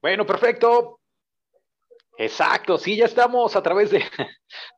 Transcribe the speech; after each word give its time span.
Bueno, 0.00 0.26
perfecto. 0.26 0.99
Exacto, 2.22 2.76
sí, 2.76 2.96
ya 2.96 3.06
estamos 3.06 3.56
a 3.56 3.62
través 3.62 3.90
de, 3.90 4.04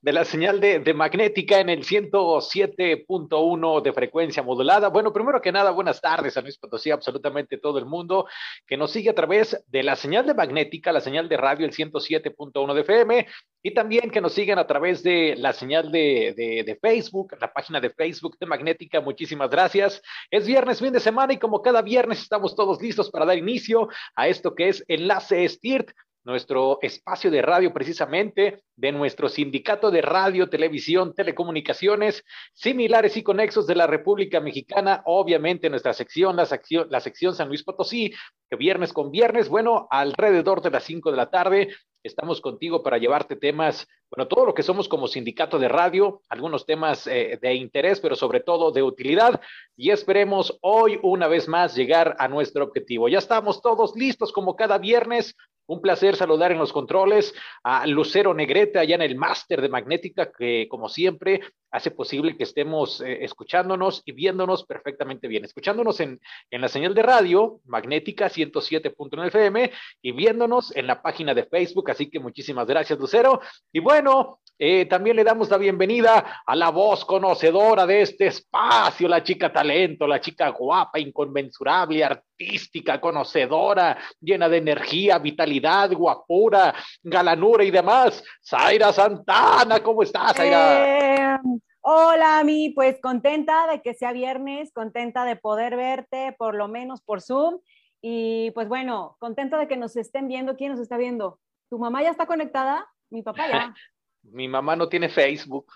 de 0.01 0.13
la 0.13 0.25
señal 0.25 0.61
de, 0.61 0.79
de, 0.79 0.95
magnética 0.95 1.59
en 1.59 1.71
el 1.71 1.85
107.1 1.85 3.83
de 3.83 3.93
frecuencia 3.93 4.45
modulada. 4.45 4.91
Bueno, 4.91 5.13
primero 5.13 5.41
que 5.41 5.51
nada, 5.51 5.73
buenas 5.73 6.01
tardes 6.01 6.37
a 6.37 6.41
Luis 6.41 6.57
Potosí, 6.57 6.93
absolutamente 6.93 7.59
todo 7.59 7.81
el 7.81 7.87
mundo 7.87 8.29
que 8.65 8.77
nos 8.77 8.93
sigue 8.93 9.11
a 9.11 9.17
través 9.17 9.61
de 9.67 9.83
la 9.83 9.97
señal 9.97 10.25
de 10.25 10.35
magnética, 10.35 10.93
la 10.93 11.01
señal 11.01 11.29
de 11.29 11.37
radio, 11.37 11.67
el 11.67 11.73
107.1 11.73 12.75
de 12.75 12.81
FM, 12.83 13.27
y 13.61 13.75
también 13.75 14.13
que 14.13 14.21
nos 14.21 14.35
siguen 14.35 14.61
a 14.61 14.67
través 14.69 15.03
de 15.03 15.35
la 15.37 15.53
señal 15.53 15.91
de, 15.91 16.35
de, 16.37 16.63
de 16.63 16.77
Facebook, 16.77 17.37
la 17.41 17.53
página 17.53 17.81
de 17.81 17.91
Facebook 17.91 18.39
de 18.39 18.47
Magnética. 18.47 19.01
Muchísimas 19.01 19.51
gracias. 19.51 20.01
Es 20.31 20.47
viernes, 20.47 20.79
fin 20.79 20.93
de 20.93 21.01
semana, 21.01 21.33
y 21.33 21.39
como 21.41 21.61
cada 21.61 21.83
viernes 21.83 22.23
estamos 22.23 22.55
todos 22.55 22.81
listos 22.81 23.11
para 23.11 23.27
dar 23.27 23.37
inicio 23.37 23.89
a 24.15 24.29
esto 24.29 24.55
que 24.55 24.69
es 24.69 24.85
Enlace 24.87 25.49
STIRT 25.49 25.91
nuestro 26.25 26.79
espacio 26.83 27.31
de 27.31 27.43
radio 27.43 27.73
precisamente 27.73 28.63
de 28.77 28.93
nuestro 28.93 29.29
sindicato 29.29 29.91
de 29.91 30.03
radio, 30.03 30.49
televisión, 30.49 31.15
telecomunicaciones, 31.15 32.25
similares 32.53 33.17
y 33.17 33.23
conexos 33.23 33.67
de 33.67 33.75
la 33.75 33.87
República 33.87 34.41
Mexicana, 34.41 35.03
obviamente 35.07 35.71
nuestra 35.71 35.93
sección, 35.93 36.37
la 36.37 36.47
sección, 36.47 36.87
la 36.91 37.01
sección 37.01 37.35
San 37.35 37.49
Luis 37.49 37.65
Potosí, 37.65 38.13
que 38.49 38.57
viernes 38.57 38.93
con 38.93 39.11
viernes, 39.11 39.49
bueno, 39.49 39.89
alrededor 39.91 40.63
de 40.63 40.71
las 40.71 40.85
5 40.85 41.11
de 41.11 41.17
la 41.17 41.31
tarde, 41.31 41.69
estamos 42.03 42.41
contigo 42.41 42.83
para 42.83 42.99
llevarte 42.99 43.37
temas, 43.37 43.87
bueno, 44.11 44.29
todo 44.29 44.47
lo 44.47 44.55
que 44.55 44.63
somos 44.63 44.89
como 44.89 45.07
sindicato 45.07 45.59
de 45.59 45.69
radio, 45.69 46.21
algunos 46.29 46.67
temas 46.67 47.07
eh, 47.07 47.39
de 47.41 47.55
interés, 47.55 48.01
pero 48.01 48.17
sobre 48.17 48.41
todo 48.41 48.73
de 48.73 48.83
utilidad, 48.83 49.41
y 49.77 49.91
esperemos 49.91 50.59
hoy 50.63 50.99
una 51.03 51.29
vez 51.29 51.49
más 51.49 51.75
llegar 51.75 52.17
a 52.19 52.29
nuestro 52.29 52.65
objetivo. 52.65 53.09
Ya 53.09 53.19
estamos 53.19 53.63
todos 53.63 53.95
listos 53.97 54.33
como 54.33 54.57
cada 54.57 54.79
viernes 54.79 55.35
un 55.67 55.81
placer 55.81 56.17
saludar 56.17 56.53
en 56.53 56.59
los 56.59 56.73
controles 56.73 57.33
a 57.63 57.87
Lucero 57.87 58.35
Negrete 58.35 58.79
allá 58.79 58.97
en 58.97 59.03
el 59.03 59.17
máster 59.17 59.63
de 59.63 59.69
magnética, 59.69 60.31
que 60.31 60.67
como 60.69 60.89
siempre 60.89 61.41
hace 61.73 61.91
posible 61.91 62.37
que 62.37 62.45
estemos 62.45 63.01
eh, 63.01 63.25
escuchándonos 63.25 64.03
y 64.05 64.13
viéndonos 64.13 64.65
perfectamente 64.65 65.27
bien. 65.27 65.45
Escuchándonos 65.45 65.99
en, 66.01 66.21
en 66.51 66.61
la 66.61 66.69
señal 66.69 66.95
de 66.95 67.03
radio 67.03 67.61
magnética 67.65 68.29
107.9 68.29 69.27
FM 69.29 69.73
y 70.03 70.13
viéndonos 70.13 70.77
en 70.77 70.87
la 70.87 71.03
página 71.03 71.35
de 71.35 71.45
Facebook. 71.45 71.91
Así 71.91 72.11
que 72.11 72.21
muchísimas 72.21 72.67
gracias, 72.67 72.99
Lucero. 72.99 73.41
Y 73.73 73.81
bueno, 73.81 74.41
eh, 74.59 74.87
también 74.87 75.17
le 75.17 75.25
damos 75.25 75.51
la 75.51 75.57
bienvenida 75.57 76.43
a 76.47 76.55
la 76.55 76.71
voz 76.71 77.05
conocedora 77.05 77.85
de 77.85 78.03
este 78.03 78.27
espacio, 78.29 79.09
la 79.09 79.25
chica 79.25 79.53
talento, 79.53 80.07
la 80.07 80.21
chica 80.21 80.51
guapa, 80.51 81.01
inconmensurable, 81.01 82.05
artística, 82.05 83.01
conocedora, 83.01 83.99
llena 84.21 84.49
de 84.49 84.59
energía, 84.59 85.19
vitalidad, 85.19 85.91
guapura, 85.93 86.75
galanura 87.03 87.65
y 87.65 87.73
demás. 87.73 88.23
Zaira 88.41 88.93
Santana, 88.93 89.83
¿cómo 89.83 90.03
estás, 90.03 90.37
Zaira? 90.37 91.35
Eh, 91.35 91.39
hola, 91.83 92.43
mi, 92.45 92.71
pues 92.71 93.01
contenta 93.01 93.67
de 93.67 93.83
que 93.83 93.95
sea 93.95 94.13
viernes, 94.13 94.73
contenta 94.73 95.25
de 95.25 95.37
poder 95.37 95.77
verte, 95.77 96.35
por 96.39 96.55
lo 96.55 96.69
menos 96.69 97.03
por 97.03 97.21
Zoom. 97.21 97.61
Y 98.01 98.51
pues 98.53 98.69
bueno, 98.69 99.17
contenta 99.21 99.59
de 99.59 99.69
que 99.69 99.77
nos 99.77 99.97
estén 99.97 100.27
viendo. 100.29 100.57
¿Quién 100.57 100.73
nos 100.73 100.81
está 100.81 100.97
viendo? 100.97 101.39
¿Tu 101.69 101.79
mamá 101.79 102.03
ya 102.03 102.11
está 102.11 102.27
conectada? 102.27 102.89
Mi 103.11 103.23
papá 103.23 103.49
ya. 103.49 103.75
Mi 104.23 104.49
mamá 104.49 104.77
no 104.77 104.89
tiene 104.89 105.09
Facebook. 105.09 105.67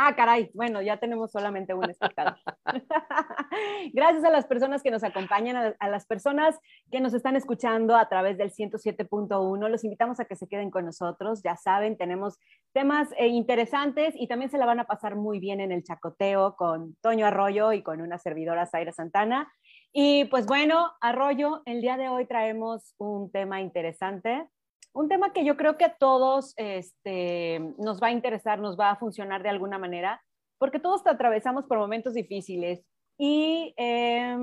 Ah, 0.00 0.14
caray, 0.14 0.48
bueno, 0.54 0.80
ya 0.80 0.98
tenemos 0.98 1.32
solamente 1.32 1.74
un 1.74 1.90
espectador. 1.90 2.36
Gracias 3.92 4.22
a 4.22 4.30
las 4.30 4.46
personas 4.46 4.80
que 4.80 4.92
nos 4.92 5.02
acompañan, 5.02 5.74
a, 5.76 5.88
las 5.88 6.06
personas 6.06 6.56
que 6.92 7.00
nos 7.00 7.14
están 7.14 7.34
escuchando 7.34 7.96
a 7.96 8.08
través 8.08 8.38
del 8.38 8.52
107.1. 8.52 9.68
Los 9.68 9.82
invitamos 9.82 10.20
a 10.20 10.26
que 10.26 10.36
se 10.36 10.46
queden 10.46 10.70
con 10.70 10.84
nosotros. 10.84 11.42
Ya 11.42 11.56
saben, 11.56 11.96
tenemos 11.96 12.38
temas 12.72 13.08
eh, 13.18 13.26
interesantes 13.26 14.14
y 14.16 14.28
también 14.28 14.52
se 14.52 14.58
la 14.58 14.66
van 14.66 14.78
a 14.78 14.84
pasar 14.84 15.16
muy 15.16 15.40
bien 15.40 15.58
en 15.60 15.72
el 15.72 15.82
chacoteo 15.82 16.54
con 16.54 16.94
Toño 17.00 17.26
Arroyo 17.26 17.72
y 17.72 17.82
con 17.82 18.00
una 18.00 18.18
servidora, 18.18 18.66
Zaira 18.66 18.92
Santana. 18.92 19.52
Y 19.92 20.26
pues 20.26 20.46
bueno, 20.46 20.92
Arroyo, 21.00 21.62
el 21.64 21.80
día 21.80 21.96
de 21.96 22.08
hoy 22.08 22.24
traemos 22.26 22.94
un 22.98 23.32
tema 23.32 23.60
interesante 23.60 24.46
un 24.92 25.08
tema 25.08 25.32
que 25.32 25.44
yo 25.44 25.56
creo 25.56 25.76
que 25.76 25.84
a 25.84 25.96
todos 25.96 26.54
este, 26.56 27.60
nos 27.78 28.02
va 28.02 28.08
a 28.08 28.12
interesar, 28.12 28.58
nos 28.58 28.78
va 28.78 28.90
a 28.90 28.96
funcionar 28.96 29.42
de 29.42 29.48
alguna 29.48 29.78
manera, 29.78 30.22
porque 30.58 30.80
todos 30.80 31.06
atravesamos 31.06 31.66
por 31.66 31.78
momentos 31.78 32.14
difíciles 32.14 32.84
y 33.18 33.74
eh, 33.76 34.36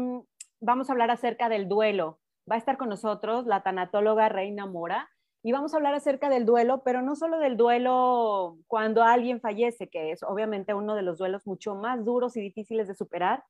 vamos 0.62 0.90
a 0.90 0.94
hablar 0.94 1.12
acerca 1.12 1.50
del 1.50 1.68
duelo. 1.68 2.20
Va 2.50 2.56
a 2.56 2.60
estar 2.60 2.78
con 2.78 2.90
nosotros 2.90 3.46
la 3.46 3.64
tanatóloga 3.64 4.30
Reina 4.30 4.66
Mora 4.66 5.10
y 5.44 5.52
vamos 5.52 5.74
a 5.74 5.78
hablar 5.78 5.94
acerca 5.94 6.30
del 6.30 6.46
duelo, 6.46 6.84
pero 6.84 7.02
no 7.02 7.16
solo 7.16 7.40
del 7.40 7.58
duelo 7.58 8.58
cuando 8.68 9.04
alguien 9.04 9.42
fallece, 9.42 9.90
que 9.90 10.12
es 10.12 10.24
obviamente 10.24 10.74
uno 10.74 10.96
de 10.96 11.04
los 11.04 11.18
duelos 11.18 11.46
mucho 11.46 11.76
más 11.76 12.04
duros 12.04 12.36
y 12.38 12.42
difíciles 12.42 12.88
de 12.88 12.96
superar, 12.96 13.44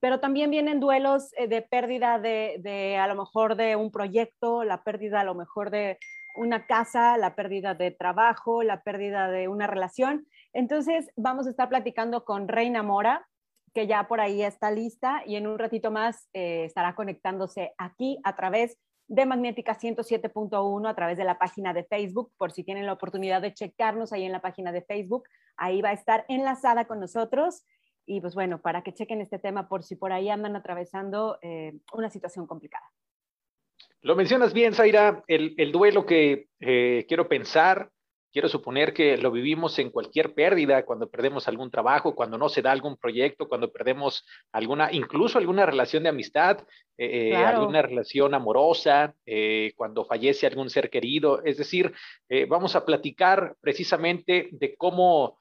pero 0.00 0.20
también 0.20 0.50
vienen 0.50 0.80
duelos 0.80 1.32
eh, 1.36 1.48
de 1.48 1.62
pérdida 1.62 2.18
de, 2.18 2.56
de, 2.60 2.96
a 2.96 3.06
lo 3.06 3.14
mejor 3.14 3.56
de 3.56 3.76
un 3.76 3.90
proyecto, 3.90 4.64
la 4.64 4.82
pérdida 4.82 5.20
a 5.20 5.24
lo 5.24 5.34
mejor 5.34 5.70
de 5.70 5.98
una 6.34 6.66
casa, 6.66 7.16
la 7.18 7.34
pérdida 7.34 7.74
de 7.74 7.90
trabajo, 7.90 8.62
la 8.62 8.82
pérdida 8.82 9.28
de 9.28 9.48
una 9.48 9.66
relación. 9.66 10.26
Entonces, 10.52 11.10
vamos 11.16 11.46
a 11.46 11.50
estar 11.50 11.68
platicando 11.68 12.24
con 12.24 12.48
Reina 12.48 12.82
Mora, 12.82 13.28
que 13.74 13.86
ya 13.86 14.06
por 14.06 14.20
ahí 14.20 14.42
está 14.42 14.70
lista 14.70 15.22
y 15.26 15.36
en 15.36 15.46
un 15.46 15.58
ratito 15.58 15.90
más 15.90 16.28
eh, 16.32 16.64
estará 16.64 16.94
conectándose 16.94 17.72
aquí 17.78 18.18
a 18.24 18.36
través 18.36 18.78
de 19.08 19.26
Magnética 19.26 19.78
107.1 19.78 20.88
a 20.88 20.94
través 20.94 21.18
de 21.18 21.24
la 21.24 21.38
página 21.38 21.74
de 21.74 21.84
Facebook, 21.84 22.32
por 22.38 22.52
si 22.52 22.64
tienen 22.64 22.86
la 22.86 22.94
oportunidad 22.94 23.42
de 23.42 23.52
checarnos 23.52 24.12
ahí 24.12 24.24
en 24.24 24.32
la 24.32 24.40
página 24.40 24.72
de 24.72 24.82
Facebook, 24.82 25.24
ahí 25.56 25.82
va 25.82 25.90
a 25.90 25.94
estar 25.94 26.24
enlazada 26.28 26.86
con 26.86 27.00
nosotros. 27.00 27.64
Y 28.06 28.20
pues 28.20 28.34
bueno, 28.34 28.60
para 28.60 28.82
que 28.82 28.94
chequen 28.94 29.20
este 29.20 29.38
tema 29.38 29.68
por 29.68 29.84
si 29.84 29.96
por 29.96 30.12
ahí 30.12 30.28
andan 30.28 30.56
atravesando 30.56 31.38
eh, 31.42 31.78
una 31.92 32.10
situación 32.10 32.46
complicada. 32.46 32.84
Lo 34.04 34.16
mencionas 34.16 34.52
bien, 34.52 34.74
Zaira, 34.74 35.22
el, 35.28 35.54
el 35.56 35.70
duelo 35.70 36.04
que 36.04 36.46
eh, 36.58 37.04
quiero 37.06 37.28
pensar, 37.28 37.88
quiero 38.32 38.48
suponer 38.48 38.92
que 38.92 39.16
lo 39.16 39.30
vivimos 39.30 39.78
en 39.78 39.90
cualquier 39.90 40.34
pérdida, 40.34 40.84
cuando 40.84 41.08
perdemos 41.08 41.46
algún 41.46 41.70
trabajo, 41.70 42.16
cuando 42.16 42.36
no 42.36 42.48
se 42.48 42.62
da 42.62 42.72
algún 42.72 42.96
proyecto, 42.96 43.46
cuando 43.46 43.70
perdemos 43.70 44.24
alguna, 44.50 44.90
incluso 44.90 45.38
alguna 45.38 45.66
relación 45.66 46.02
de 46.02 46.08
amistad, 46.08 46.58
eh, 46.98 47.30
claro. 47.30 47.60
alguna 47.60 47.82
relación 47.82 48.34
amorosa, 48.34 49.14
eh, 49.24 49.72
cuando 49.76 50.04
fallece 50.04 50.48
algún 50.48 50.68
ser 50.68 50.90
querido. 50.90 51.40
Es 51.44 51.58
decir, 51.58 51.92
eh, 52.28 52.46
vamos 52.46 52.74
a 52.74 52.84
platicar 52.84 53.54
precisamente 53.60 54.48
de 54.50 54.74
cómo 54.76 55.38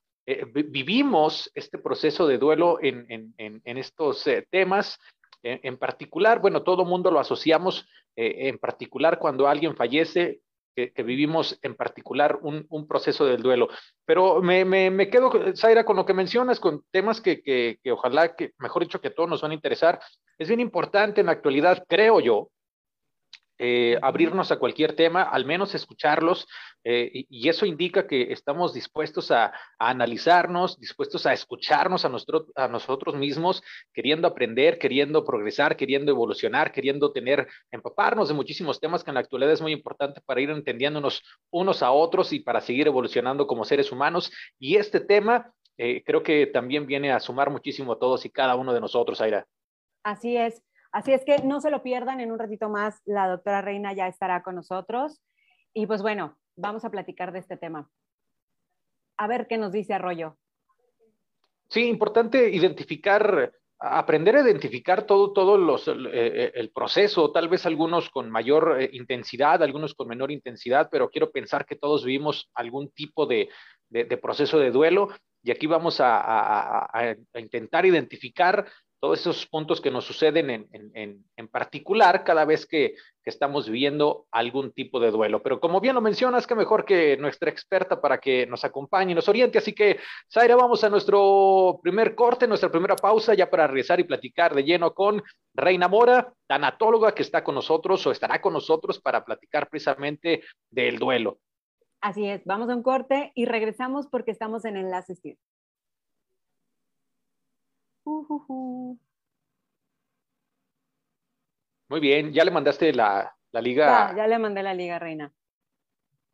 vivimos 0.53 1.51
este 1.55 1.77
proceso 1.77 2.25
de 2.25 2.37
duelo 2.37 2.77
en, 2.81 3.05
en, 3.09 3.33
en, 3.37 3.61
en 3.65 3.77
estos 3.77 4.23
temas. 4.49 4.97
En, 5.43 5.77
particular, 5.77 6.39
bueno, 6.39 6.63
todo 6.63 6.85
mundo 6.85 7.09
lo 7.09 7.19
asociamos 7.19 7.87
eh, 8.15 8.47
en 8.49 8.57
particular 8.59 9.17
cuando 9.19 9.47
alguien 9.47 9.75
fallece, 9.75 10.41
que, 10.75 11.03
vivimos 11.03 11.59
en 11.63 11.75
particular 11.75 12.39
un, 12.41 12.65
un, 12.69 12.87
proceso 12.87 13.25
del 13.25 13.41
duelo. 13.41 13.67
Pero 14.05 14.41
me, 14.41 14.63
me, 14.65 14.89
me, 14.89 15.09
quedo, 15.09 15.31
Zaira, 15.55 15.83
con 15.83 15.97
lo 15.97 16.05
que 16.05 16.13
mencionas, 16.13 16.59
con 16.59 16.83
temas 16.91 17.21
que, 17.21 17.41
que, 17.41 17.79
que 17.83 17.91
ojalá, 17.91 18.35
que 18.35 18.53
mejor 18.57 18.83
dicho, 18.83 19.01
que 19.01 19.09
todos 19.09 19.29
nos 19.29 19.41
van 19.41 19.51
a 19.51 19.55
interesar. 19.55 19.99
Es 20.37 20.47
bien 20.47 20.59
importante 20.59 21.21
en 21.21 21.27
la 21.27 21.33
actualidad, 21.33 21.83
creo 21.87 22.19
yo, 22.19 22.49
eh, 23.63 23.99
abrirnos 24.01 24.51
a 24.51 24.57
cualquier 24.57 24.95
tema, 24.95 25.21
al 25.21 25.45
menos 25.45 25.75
escucharlos, 25.75 26.47
eh, 26.83 27.11
y, 27.13 27.27
y, 27.29 27.47
eso 27.47 27.67
indica 27.67 28.07
que 28.07 28.33
estamos 28.33 28.73
dispuestos 28.73 29.29
a, 29.29 29.45
a, 29.45 29.53
analizarnos, 29.77 30.79
dispuestos 30.79 31.27
a 31.27 31.33
escucharnos 31.33 32.03
a, 32.03 32.09
nuestro, 32.09 32.47
a 32.55 32.67
nosotros 32.67 33.13
mismos, 33.13 33.61
queriendo 33.93 34.27
aprender, 34.27 34.79
queriendo 34.79 35.23
progresar, 35.23 35.77
queriendo 35.77 36.11
evolucionar, 36.11 36.71
queriendo 36.71 37.11
tener, 37.11 37.47
empaparnos 37.69 38.29
de 38.29 38.33
muchísimos 38.33 38.79
temas 38.79 39.03
que 39.03 39.11
en 39.11 39.13
la 39.13 39.19
actualidad 39.19 39.53
es 39.53 39.61
muy 39.61 39.73
importante 39.73 40.21
para 40.25 40.41
ir 40.41 40.49
entendiéndonos 40.49 41.21
unos 41.51 41.83
a 41.83 41.91
otros 41.91 42.33
y 42.33 42.39
para 42.39 42.61
seguir 42.61 42.87
evolucionando 42.87 43.45
como 43.45 43.63
seres 43.63 43.91
humanos. 43.91 44.31
Y 44.57 44.77
este 44.77 45.01
tema 45.01 45.53
eh, 45.77 46.01
creo 46.03 46.23
que 46.23 46.47
también 46.47 46.87
viene 46.87 47.11
a 47.11 47.19
sumar 47.19 47.51
muchísimo 47.51 47.93
a 47.93 47.99
todos 47.99 48.25
y 48.25 48.31
cada 48.31 48.55
uno 48.55 48.73
de 48.73 48.81
nosotros, 48.81 49.21
Aira. 49.21 49.45
Así 50.03 50.35
es. 50.35 50.63
Así 50.91 51.13
es 51.13 51.23
que 51.23 51.37
no 51.39 51.61
se 51.61 51.71
lo 51.71 51.83
pierdan, 51.83 52.19
en 52.19 52.31
un 52.31 52.39
ratito 52.39 52.69
más 52.69 53.01
la 53.05 53.27
doctora 53.27 53.61
Reina 53.61 53.93
ya 53.93 54.07
estará 54.07 54.43
con 54.43 54.55
nosotros. 54.55 55.21
Y 55.73 55.87
pues 55.87 56.01
bueno, 56.01 56.37
vamos 56.55 56.83
a 56.83 56.89
platicar 56.89 57.31
de 57.31 57.39
este 57.39 57.55
tema. 57.55 57.89
A 59.17 59.27
ver 59.27 59.47
qué 59.47 59.57
nos 59.57 59.71
dice 59.71 59.93
Arroyo. 59.93 60.37
Sí, 61.69 61.87
importante 61.87 62.49
identificar, 62.49 63.53
aprender 63.79 64.35
a 64.35 64.41
identificar 64.41 65.05
todo, 65.05 65.31
todo 65.31 65.57
los, 65.57 65.87
eh, 65.87 66.51
el 66.53 66.71
proceso, 66.71 67.31
tal 67.31 67.47
vez 67.47 67.65
algunos 67.65 68.09
con 68.09 68.29
mayor 68.29 68.81
eh, 68.81 68.89
intensidad, 68.91 69.63
algunos 69.63 69.93
con 69.95 70.09
menor 70.09 70.31
intensidad, 70.31 70.89
pero 70.91 71.09
quiero 71.09 71.31
pensar 71.31 71.65
que 71.65 71.77
todos 71.77 72.03
vivimos 72.03 72.49
algún 72.53 72.91
tipo 72.91 73.25
de, 73.25 73.47
de, 73.87 74.17
proceso 74.17 74.59
de 74.59 74.71
duelo 74.71 75.07
y 75.41 75.51
aquí 75.51 75.67
vamos 75.67 76.01
a, 76.01 76.89
a 76.93 77.15
intentar 77.39 77.85
identificar 77.85 78.65
todos 79.01 79.19
esos 79.19 79.47
puntos 79.47 79.81
que 79.81 79.89
nos 79.89 80.05
suceden 80.05 80.69
en, 80.71 81.47
particular 81.49 82.23
cada 82.23 82.45
vez 82.45 82.65
que, 82.65 82.95
estamos 83.23 83.69
viendo 83.69 84.25
algún 84.31 84.71
tipo 84.71 84.99
de 84.99 85.11
duelo. 85.11 85.43
Pero 85.43 85.59
como 85.59 85.79
bien 85.79 85.93
lo 85.93 86.01
mencionas, 86.01 86.47
que 86.47 86.55
mejor 86.55 86.85
que 86.85 87.17
nuestra 87.17 87.51
experta 87.51 88.01
para 88.01 88.19
que 88.19 88.47
nos 88.47 88.63
acompañe 88.63 89.11
y 89.11 89.15
nos 89.15 89.29
oriente. 89.29 89.59
Así 89.59 89.73
que, 89.73 89.99
Zaira, 90.31 90.55
vamos 90.55 90.83
a 90.83 90.89
nuestro 90.89 91.79
primer 91.83 92.15
corte, 92.15 92.47
nuestra 92.47 92.71
primera 92.71 92.95
pausa, 92.95 93.35
ya 93.35 93.49
para 93.49 93.67
regresar 93.67 93.99
y 93.99 94.05
platicar 94.05 94.55
de 94.55 94.63
lleno 94.63 94.95
con 94.95 95.21
Reina 95.53 95.87
Mora, 95.87 96.33
tanatóloga 96.47 97.13
que 97.13 97.21
está 97.21 97.43
con 97.43 97.55
nosotros 97.55 98.05
o 98.07 98.11
estará 98.11 98.41
con 98.41 98.53
nosotros 98.53 98.99
para 98.99 99.23
platicar 99.23 99.69
precisamente 99.69 100.41
del 100.71 100.97
duelo. 100.97 101.39
Así 102.01 102.25
es, 102.25 102.43
vamos 102.45 102.69
a 102.69 102.75
un 102.75 102.81
corte 102.81 103.31
y 103.35 103.45
regresamos 103.45 104.07
porque 104.07 104.31
estamos 104.31 104.65
en 104.65 104.77
Enlace. 104.77 105.15
Muy 111.89 111.99
bien, 111.99 112.31
ya 112.31 112.45
le 112.45 112.51
mandaste 112.51 112.93
la, 112.93 113.35
liga. 113.53 114.11
Ya, 114.11 114.15
ya, 114.15 114.27
le 114.27 114.39
mandé 114.39 114.63
la 114.63 114.73
liga, 114.73 114.97
Reina. 114.97 115.33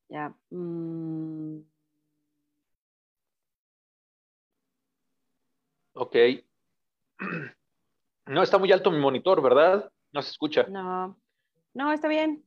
Ya. 0.09 0.33
Mm. 0.49 1.61
Ok. 5.93 6.15
No 8.27 8.43
está 8.43 8.57
muy 8.57 8.69
alto 8.73 8.91
mi 8.91 8.99
monitor, 8.99 9.41
¿verdad? 9.41 9.89
No 10.11 10.21
se 10.21 10.31
escucha. 10.31 10.63
No, 10.67 11.17
no, 11.73 11.93
está 11.93 12.09
bien. 12.09 12.43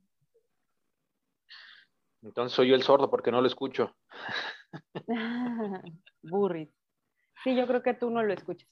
Entonces 2.22 2.54
soy 2.54 2.68
yo 2.68 2.74
el 2.74 2.82
sordo 2.82 3.08
porque 3.08 3.30
no 3.30 3.40
lo 3.40 3.46
escucho. 3.46 3.96
Burrit. 6.22 6.70
Sí, 7.42 7.56
yo 7.56 7.66
creo 7.66 7.82
que 7.82 7.94
tú 7.94 8.10
no 8.10 8.22
lo 8.22 8.32
escuchas. 8.34 8.68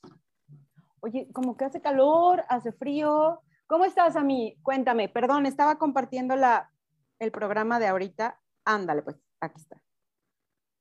Oye, 1.01 1.29
como 1.33 1.57
que 1.57 1.65
hace 1.65 1.81
calor, 1.81 2.45
hace 2.49 2.73
frío. 2.73 3.41
¿Cómo 3.67 3.85
estás, 3.85 4.17
a 4.17 4.23
mí? 4.23 4.57
Cuéntame, 4.63 5.09
perdón, 5.09 5.47
estaba 5.47 5.79
compartiendo 5.79 6.37
la, 6.37 6.73
el 7.19 7.31
programa 7.31 7.79
de 7.79 7.87
ahorita. 7.87 8.41
Ándale, 8.65 9.03
pues, 9.03 9.17
aquí 9.41 9.61
está. 9.61 9.83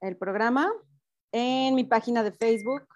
El 0.02 0.18
programa 0.18 0.72
en 1.32 1.76
mi 1.76 1.84
página 1.84 2.24
de 2.24 2.32
Facebook. 2.32 2.88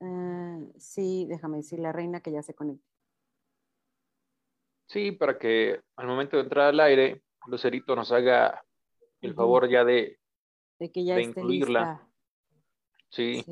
Eh, 0.00 0.72
sí, 0.78 1.26
déjame 1.28 1.58
decir 1.58 1.78
la 1.78 1.92
reina 1.92 2.20
que 2.20 2.32
ya 2.32 2.42
se 2.42 2.54
conecte. 2.54 2.86
Sí, 4.88 5.12
para 5.12 5.38
que 5.38 5.82
al 5.96 6.06
momento 6.06 6.36
de 6.36 6.44
entrar 6.44 6.68
al 6.68 6.80
aire, 6.80 7.22
Lucerito 7.46 7.94
nos 7.94 8.10
haga 8.12 8.64
el 9.20 9.34
favor 9.34 9.68
ya 9.68 9.84
de, 9.84 10.18
de, 10.78 10.92
que 10.92 11.04
ya 11.04 11.20
incluirla. 11.20 12.08
Sí. 13.10 13.44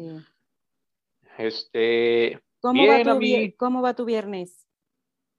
Este. 1.39 2.41
¿Cómo, 2.61 2.87
va 2.87 3.03
tu, 3.03 3.21
¿Cómo 3.57 3.83
va 3.83 3.95
tu 3.95 4.05
viernes? 4.05 4.67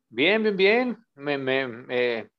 Bien, 0.10 0.42
bien, 0.42 0.56
bien. 0.56 0.98
Me, 1.16 1.38
me, 1.38 1.68
me, 1.68 2.30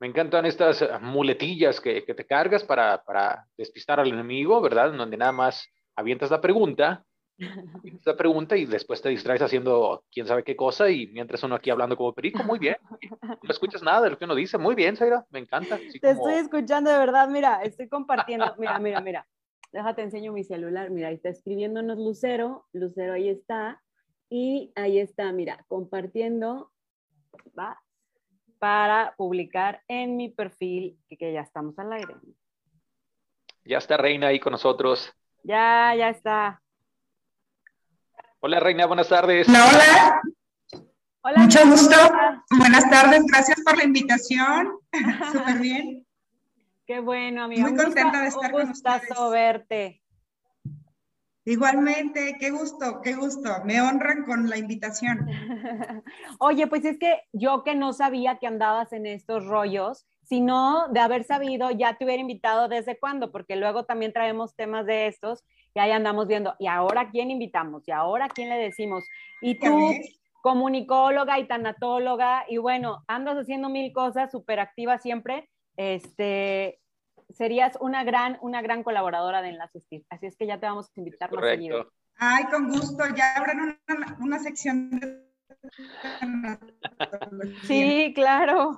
me 0.00 0.06
encantan 0.06 0.46
estas 0.46 0.84
muletillas 1.00 1.80
que, 1.80 2.04
que 2.04 2.14
te 2.14 2.26
cargas 2.26 2.62
para, 2.62 3.02
para, 3.02 3.46
despistar 3.56 4.00
al 4.00 4.08
enemigo, 4.08 4.60
¿verdad? 4.60 4.92
Donde 4.92 5.16
nada 5.16 5.32
más 5.32 5.66
avientas 5.96 6.30
la 6.30 6.40
pregunta, 6.40 7.04
la 8.04 8.16
pregunta 8.16 8.56
y 8.56 8.66
después 8.66 9.00
te 9.02 9.08
distraes 9.08 9.42
haciendo 9.42 10.04
quién 10.12 10.26
sabe 10.26 10.44
qué 10.44 10.54
cosa 10.54 10.90
y 10.90 11.06
mientras 11.08 11.42
uno 11.42 11.54
aquí 11.54 11.70
hablando 11.70 11.96
como 11.96 12.12
perico, 12.12 12.44
muy 12.44 12.58
bien. 12.58 12.76
No 13.42 13.50
escuchas 13.50 13.82
nada 13.82 14.02
de 14.02 14.10
lo 14.10 14.18
que 14.18 14.24
uno 14.24 14.34
dice, 14.34 14.56
muy 14.56 14.74
bien, 14.74 14.96
Zaira, 14.96 15.26
me 15.28 15.38
encanta. 15.38 15.78
te 15.78 16.10
estoy 16.10 16.34
escuchando 16.34 16.90
de 16.90 16.98
verdad, 16.98 17.28
mira, 17.28 17.62
estoy 17.62 17.88
compartiendo, 17.88 18.54
mira, 18.58 18.78
mira, 18.78 19.00
mira. 19.02 19.26
Déjate, 19.74 20.02
enseño 20.02 20.32
mi 20.32 20.44
celular. 20.44 20.88
Mira, 20.90 21.08
ahí 21.08 21.16
está 21.16 21.30
escribiéndonos 21.30 21.98
Lucero. 21.98 22.64
Lucero 22.72 23.14
ahí 23.14 23.28
está. 23.28 23.82
Y 24.30 24.72
ahí 24.76 25.00
está, 25.00 25.32
mira, 25.32 25.64
compartiendo, 25.66 26.70
¿va? 27.58 27.82
Para 28.60 29.16
publicar 29.16 29.82
en 29.88 30.16
mi 30.16 30.28
perfil, 30.28 30.96
que, 31.08 31.32
ya 31.32 31.40
estamos 31.40 31.76
al 31.80 31.92
aire. 31.92 32.14
Ya 33.64 33.78
está 33.78 33.96
Reina 33.96 34.28
ahí 34.28 34.38
con 34.38 34.52
nosotros. 34.52 35.12
Ya, 35.42 35.92
ya 35.98 36.10
está. 36.10 36.62
Hola 38.38 38.60
Reina, 38.60 38.86
buenas 38.86 39.08
tardes. 39.08 39.48
Hola, 39.48 39.64
hola. 39.66 40.22
Hola. 41.22 41.38
Mucho 41.38 41.66
gusto. 41.66 41.96
Buenas 42.58 42.88
tardes, 42.88 43.24
gracias 43.26 43.60
por 43.64 43.76
la 43.76 43.82
invitación. 43.82 44.78
Súper 45.32 45.58
bien. 45.58 46.06
Qué 46.86 47.00
bueno, 47.00 47.44
amiga. 47.44 47.62
Muy 47.62 47.76
contenta 47.76 48.22
de 48.22 48.28
estar 48.28 48.52
con 48.52 48.70
ustedes. 48.70 49.08
verte. 49.30 50.02
Igualmente, 51.46 52.36
qué 52.40 52.50
gusto, 52.50 53.00
qué 53.02 53.14
gusto. 53.14 53.50
Me 53.64 53.80
honran 53.80 54.24
con 54.24 54.48
la 54.48 54.56
invitación. 54.56 55.26
Oye, 56.38 56.66
pues 56.66 56.84
es 56.84 56.98
que 56.98 57.22
yo 57.32 57.64
que 57.64 57.74
no 57.74 57.92
sabía 57.92 58.38
que 58.38 58.46
andabas 58.46 58.92
en 58.92 59.06
estos 59.06 59.46
rollos, 59.46 60.06
sino 60.22 60.88
de 60.88 61.00
haber 61.00 61.24
sabido, 61.24 61.70
ya 61.70 61.96
te 61.96 62.04
hubiera 62.04 62.20
invitado 62.20 62.68
desde 62.68 62.98
cuándo, 62.98 63.30
porque 63.30 63.56
luego 63.56 63.84
también 63.84 64.12
traemos 64.12 64.54
temas 64.56 64.86
de 64.86 65.06
estos 65.06 65.44
y 65.74 65.80
ahí 65.80 65.90
andamos 65.90 66.28
viendo, 66.28 66.54
¿y 66.58 66.66
ahora 66.66 67.10
quién 67.10 67.30
invitamos? 67.30 67.86
¿Y 67.86 67.90
ahora 67.90 68.28
quién 68.28 68.48
le 68.48 68.56
decimos? 68.56 69.04
Y 69.42 69.58
tú, 69.58 69.92
comunicóloga 70.42 71.38
y 71.38 71.46
tanatóloga, 71.46 72.44
y 72.48 72.56
bueno, 72.56 73.04
andas 73.06 73.36
haciendo 73.36 73.68
mil 73.68 73.92
cosas, 73.92 74.30
súper 74.30 74.60
activa 74.60 74.98
siempre, 74.98 75.50
este, 75.76 76.80
serías 77.30 77.76
una 77.80 78.04
gran, 78.04 78.38
una 78.40 78.62
gran 78.62 78.82
colaboradora 78.82 79.42
de 79.42 79.50
Enlace 79.50 79.80
Steve. 79.80 80.04
Así 80.10 80.26
es 80.26 80.36
que 80.36 80.46
ya 80.46 80.58
te 80.58 80.66
vamos 80.66 80.86
a 80.86 81.00
invitar 81.00 81.32
más 81.32 81.44
seguido. 81.44 81.92
Ay, 82.16 82.44
con 82.44 82.68
gusto. 82.68 83.04
Ya 83.16 83.36
habrán 83.36 83.80
una, 84.20 84.38
sección 84.38 84.90
de... 84.90 85.24
Sí, 87.64 88.12
claro. 88.14 88.76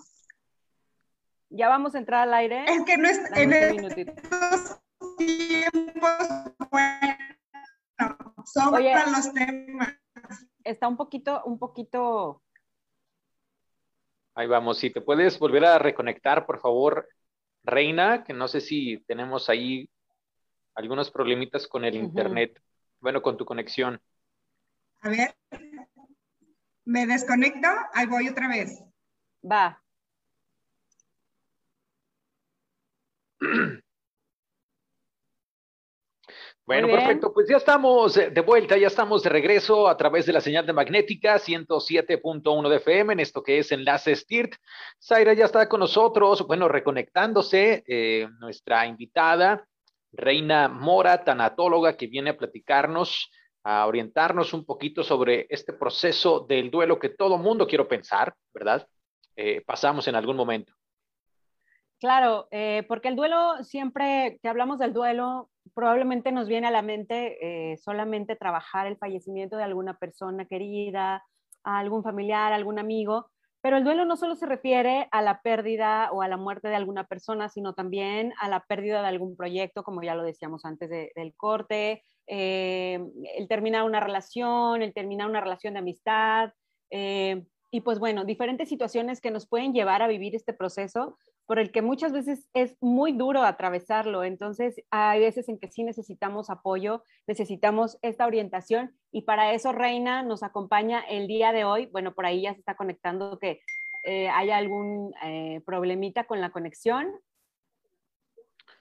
Ya 1.51 1.69
vamos 1.69 1.95
a 1.95 1.99
entrar 1.99 2.23
al 2.23 2.35
aire. 2.35 2.65
Es 2.67 2.85
que 2.85 2.97
no 2.97 3.09
es 3.09 3.21
en 3.35 3.53
estos 3.53 4.81
tiempos, 5.17 6.29
bueno, 6.71 7.17
sobran 8.45 9.13
los 9.13 9.33
temas. 9.33 9.95
Está 10.65 10.89
un 10.89 10.97
poquito, 10.97 11.43
un 11.45 11.59
poquito 11.59 12.43
Ahí 14.37 14.47
vamos. 14.47 14.79
Si 14.79 14.91
te 14.91 15.01
puedes 15.01 15.39
volver 15.39 15.65
a 15.65 15.79
reconectar, 15.79 16.45
por 16.45 16.61
favor, 16.61 17.09
Reina, 17.65 18.23
que 18.23 18.35
no 18.35 18.49
sé 18.49 18.61
si 18.61 18.99
tenemos 19.07 19.49
ahí 19.49 19.89
algunos 20.75 21.11
problemitas 21.11 21.67
con 21.67 21.87
el 21.87 21.95
internet, 21.95 22.61
bueno, 23.01 23.23
con 23.23 23.39
tu 23.39 23.47
conexión. 23.47 23.99
A 25.01 25.09
ver, 25.09 25.35
me 26.85 27.07
desconecto, 27.07 27.67
ahí 27.95 28.07
voy 28.07 28.29
otra 28.29 28.47
vez. 28.49 28.79
Va. 29.43 29.83
Bueno, 36.67 36.89
perfecto. 36.89 37.33
Pues 37.33 37.49
ya 37.49 37.59
estamos 37.59 38.15
de 38.15 38.41
vuelta, 38.41 38.77
ya 38.77 38.89
estamos 38.89 39.23
de 39.23 39.31
regreso 39.31 39.87
a 39.87 39.97
través 39.97 40.27
de 40.27 40.33
la 40.33 40.41
señal 40.41 40.67
de 40.67 40.73
magnética 40.73 41.37
107.1 41.37 42.69
de 42.69 42.77
FM 42.77 43.13
en 43.13 43.21
esto 43.21 43.41
que 43.41 43.61
es 43.61 43.71
Enlace 43.71 44.17
STIRT. 44.17 44.57
Zaira 45.01 45.33
ya 45.33 45.45
está 45.45 45.69
con 45.69 45.79
nosotros, 45.79 46.45
bueno, 46.45 46.67
reconectándose, 46.67 47.85
eh, 47.87 48.29
nuestra 48.41 48.85
invitada, 48.85 49.65
Reina 50.11 50.69
Mora, 50.69 51.23
tanatóloga, 51.23 51.97
que 51.97 52.09
viene 52.09 52.31
a 52.31 52.37
platicarnos, 52.37 53.31
a 53.63 53.87
orientarnos 53.87 54.53
un 54.53 54.65
poquito 54.65 55.05
sobre 55.05 55.47
este 55.49 55.73
proceso 55.73 56.41
del 56.49 56.69
duelo 56.73 56.99
que 56.99 57.11
todo 57.11 57.39
mundo 57.39 57.69
quiero 57.69 57.87
pensar, 57.87 58.35
¿verdad? 58.53 58.89
Eh, 59.37 59.63
pasamos 59.65 60.09
en 60.09 60.17
algún 60.17 60.37
momento. 60.37 60.73
Claro, 62.01 62.49
eh, 62.51 62.85
porque 62.89 63.07
el 63.07 63.15
duelo, 63.15 63.63
siempre 63.63 64.41
que 64.43 64.49
hablamos 64.49 64.81
del 64.81 64.93
duelo, 64.93 65.49
probablemente 65.75 66.33
nos 66.33 66.49
viene 66.49 66.67
a 66.67 66.71
la 66.71 66.83
mente 66.83 67.39
eh, 67.73 67.77
solamente 67.79 68.37
trabajar 68.37 68.87
el 68.87 68.97
fallecimiento 68.97 69.57
de 69.57 69.65
alguna 69.65 69.99
persona 69.99 70.45
querida, 70.47 71.25
a 71.65 71.79
algún 71.79 72.03
familiar, 72.03 72.53
algún 72.53 72.79
amigo, 72.79 73.31
pero 73.61 73.77
el 73.77 73.85
duelo 73.85 74.05
no 74.05 74.17
solo 74.17 74.37
se 74.37 74.47
refiere 74.47 75.09
a 75.11 75.23
la 75.23 75.41
pérdida 75.43 76.11
o 76.13 76.23
a 76.23 76.29
la 76.29 76.37
muerte 76.37 76.69
de 76.69 76.77
alguna 76.77 77.05
persona, 77.05 77.49
sino 77.49 77.75
también 77.75 78.33
a 78.39 78.49
la 78.49 78.61
pérdida 78.61 79.03
de 79.03 79.09
algún 79.09 79.37
proyecto, 79.37 79.83
como 79.83 80.03
ya 80.03 80.15
lo 80.15 80.23
decíamos 80.23 80.65
antes 80.65 80.89
del 80.89 81.35
corte, 81.37 82.05
eh, 82.29 83.01
el 83.37 83.49
terminar 83.49 83.83
una 83.83 83.99
relación, 83.99 84.83
el 84.83 84.95
terminar 84.95 85.29
una 85.29 85.41
relación 85.41 85.75
de 85.75 85.81
amistad. 85.81 86.53
y 87.73 87.81
pues 87.81 87.99
bueno, 87.99 88.25
diferentes 88.25 88.69
situaciones 88.69 89.21
que 89.21 89.33
nos 89.33 89.49
pueden 89.49 89.73
llevar 89.73 90.01
a 90.01 90.07
vivir 90.07 90.37
este 90.37 90.53
proceso 90.53 91.19
por 91.47 91.61
el 91.61 91.71
que 91.71 91.81
muchas 91.81 92.13
veces 92.13 92.49
es 92.55 92.77
muy 92.81 93.13
duro 93.13 93.43
atravesarlo. 93.43 94.25
Entonces, 94.25 94.83
hay 94.91 95.21
veces 95.21 95.49
en 95.49 95.59
que 95.59 95.71
sí 95.71 95.85
necesitamos 95.85 96.51
apoyo, 96.51 97.05
necesitamos 97.27 97.99
esta 98.03 98.27
orientación 98.27 98.97
y 99.13 99.23
para 99.23 99.53
eso 99.53 99.73
Reina 99.73 100.23
nos 100.23 100.43
acompaña 100.43 101.01
el 101.01 101.29
día 101.29 101.53
de 101.53 101.65
hoy. 101.65 101.87
Bueno, 101.87 102.15
por 102.15 102.27
ahí 102.27 102.43
ya 102.43 102.53
se 102.53 102.61
está 102.61 102.75
conectando 102.75 103.39
que 103.39 103.61
eh, 104.05 104.29
hay 104.29 104.51
algún 104.51 105.15
eh, 105.23 105.63
problemita 105.65 106.25
con 106.25 106.41
la 106.41 106.51
conexión. 106.51 107.13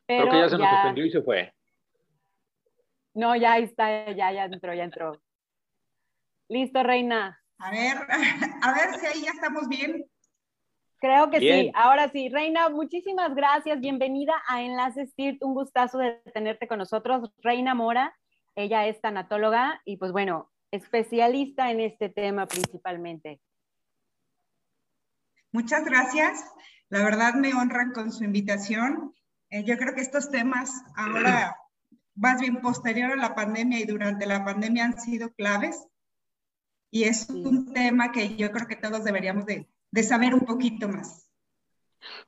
Pero 0.08 0.28
Creo 0.28 0.32
que 0.32 0.40
ya 0.40 0.50
se 0.50 0.58
nos 0.58 0.70
suspendió 0.70 1.06
y 1.06 1.12
se 1.12 1.22
fue. 1.22 1.54
No, 3.14 3.36
ya 3.36 3.58
está, 3.60 4.12
ya, 4.12 4.32
ya 4.32 4.46
entró, 4.46 4.74
ya 4.74 4.84
entró. 4.84 5.22
Listo, 6.50 6.84
Reina. 6.84 7.42
A 7.60 7.72
ver, 7.72 7.98
a 8.62 8.74
ver 8.74 9.00
si 9.00 9.06
ahí 9.06 9.22
ya 9.24 9.32
estamos 9.32 9.70
bien. 9.70 10.06
Creo 11.00 11.30
que 11.30 11.40
sí. 11.40 11.72
Ahora 11.76 12.10
sí, 12.10 12.30
Reina, 12.30 12.70
muchísimas 12.70 13.36
gracias. 13.36 13.80
Bienvenida 13.80 14.34
a 14.48 14.62
Enlaces 14.62 15.14
TIRT. 15.16 15.44
Un 15.44 15.54
gustazo 15.54 15.98
de 15.98 16.22
tenerte 16.34 16.68
con 16.68 16.80
nosotros. 16.80 17.32
Reina 17.40 17.76
Mora, 17.76 18.16
ella 18.56 18.88
es 18.88 19.02
tanatóloga 19.02 19.82
y 19.84 19.98
pues 19.98 20.12
bueno, 20.12 20.52
especialista 20.72 21.70
en 21.70 21.82
este 21.82 22.10
tema 22.10 22.48
principalmente. 22.48 23.42
Muchas 25.52 25.86
gracias. 25.86 26.46
La 26.90 27.04
verdad 27.04 27.34
me 27.34 27.54
honran 27.54 27.92
con 27.92 28.12
su 28.12 28.24
invitación. 28.24 29.14
Eh, 29.50 29.64
yo 29.64 29.78
creo 29.78 29.94
que 29.94 30.02
estos 30.02 30.32
temas 30.32 30.72
ahora, 30.96 31.56
más 32.16 32.40
bien 32.40 32.62
posterior 32.62 33.12
a 33.12 33.16
la 33.16 33.36
pandemia 33.36 33.80
y 33.80 33.86
durante 33.86 34.26
la 34.26 34.46
pandemia 34.46 34.86
han 34.86 35.00
sido 35.00 35.34
claves. 35.34 35.88
Y 36.90 37.04
es 37.04 37.30
un 37.30 37.74
tema 37.74 38.12
que 38.12 38.38
yo 38.38 38.52
creo 38.52 38.68
que 38.68 38.78
todos 38.78 39.04
deberíamos 39.04 39.46
de, 39.46 39.68
de 39.96 40.04
saber 40.04 40.34
un 40.34 40.42
poquito 40.42 40.90
más. 40.90 41.32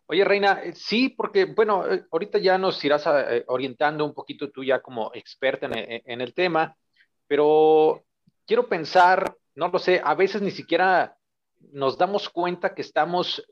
Oye, 0.05 0.24
Reina, 0.24 0.62
eh, 0.63 0.74
sí, 0.74 1.09
porque, 1.09 1.43
bueno, 1.43 1.86
eh, 1.86 2.05
ahorita 2.09 2.39
ya 2.39 2.57
nos 2.57 2.83
irás 2.86 3.03
eh, 3.07 3.43
orientando 3.47 4.05
un 4.05 4.13
poquito 4.13 4.50
tú 4.50 4.63
ya 4.63 4.81
como 4.81 5.12
experta 5.13 5.67
en, 5.74 6.21
el 6.21 6.33
tema, 6.33 6.77
pero 7.27 8.05
quiero 8.45 8.69
pensar, 8.69 9.36
no 9.55 9.67
lo 9.67 9.79
sé, 9.79 10.01
a 10.01 10.15
veces 10.15 10.41
ni 10.41 10.51
siquiera 10.51 11.17
nos 11.74 11.97
damos 11.97 12.29
cuenta 12.29 12.74
que 12.74 12.83
estamos 12.83 13.45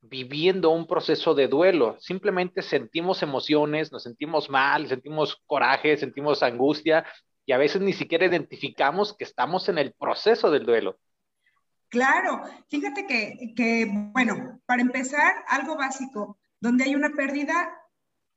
viviendo 0.00 0.70
un 0.70 0.86
proceso 0.86 1.34
de 1.34 1.46
duelo. 1.46 1.96
Simplemente 2.00 2.62
sentimos 2.62 3.22
emociones, 3.22 3.92
nos 3.92 4.02
sentimos 4.02 4.48
mal, 4.48 4.88
sentimos 4.88 5.42
coraje, 5.44 5.98
sentimos 5.98 6.42
angustia 6.42 7.04
y 7.44 7.52
a 7.52 7.58
veces 7.58 7.82
ni 7.82 7.92
siquiera 7.92 8.24
identificamos 8.24 9.14
que 9.14 9.24
estamos 9.24 9.68
en 9.68 9.76
el 9.76 9.92
proceso 9.92 10.50
del 10.50 10.64
duelo. 10.64 10.98
Claro, 11.88 12.42
fíjate 12.68 13.06
que, 13.06 14.10
bueno, 14.12 14.60
para 14.66 14.82
empezar, 14.82 15.32
algo 15.48 15.76
básico, 15.76 16.38
donde 16.60 16.84
hay 16.84 16.94
una 16.94 17.10
pérdida 17.10 17.70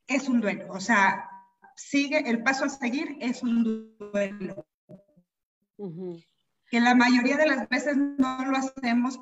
es 0.08 0.29
un 0.29 0.39
duelo, 0.39 0.67
o 0.70 0.79
sea, 0.79 1.29
sigue, 1.75 2.29
el 2.29 2.43
paso 2.43 2.65
a 2.65 2.70
seguir 2.70 3.17
es 3.20 3.43
un 3.43 3.98
duelo. 3.98 4.65
Que 6.70 6.79
la 6.79 6.96
mayoría 6.96 7.36
de 7.36 7.48
las 7.48 7.67
veces 7.67 7.98
no 7.98 8.46
lo 8.46 8.58
hacemos 8.58 9.20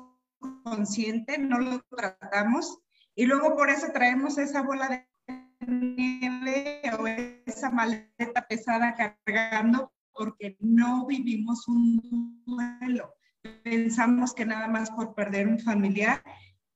consciente, 0.62 1.38
no 1.38 1.58
lo 1.58 1.80
tratamos, 1.96 2.78
y 3.16 3.26
luego 3.26 3.56
por 3.56 3.68
eso 3.68 3.88
traemos 3.92 4.38
esa 4.38 4.62
bola 4.62 4.88
de 4.88 5.08
nieve 5.66 6.82
o 6.98 7.06
esa 7.06 7.70
maleta 7.70 8.46
pesada 8.48 8.94
cargando 8.94 9.92
porque 10.12 10.56
no 10.60 11.06
vivimos 11.06 11.66
un 11.66 12.42
duelo 12.46 13.14
pensamos 13.62 14.34
que 14.34 14.44
nada 14.44 14.68
más 14.68 14.90
por 14.90 15.14
perder 15.14 15.48
un 15.48 15.58
familiar 15.58 16.22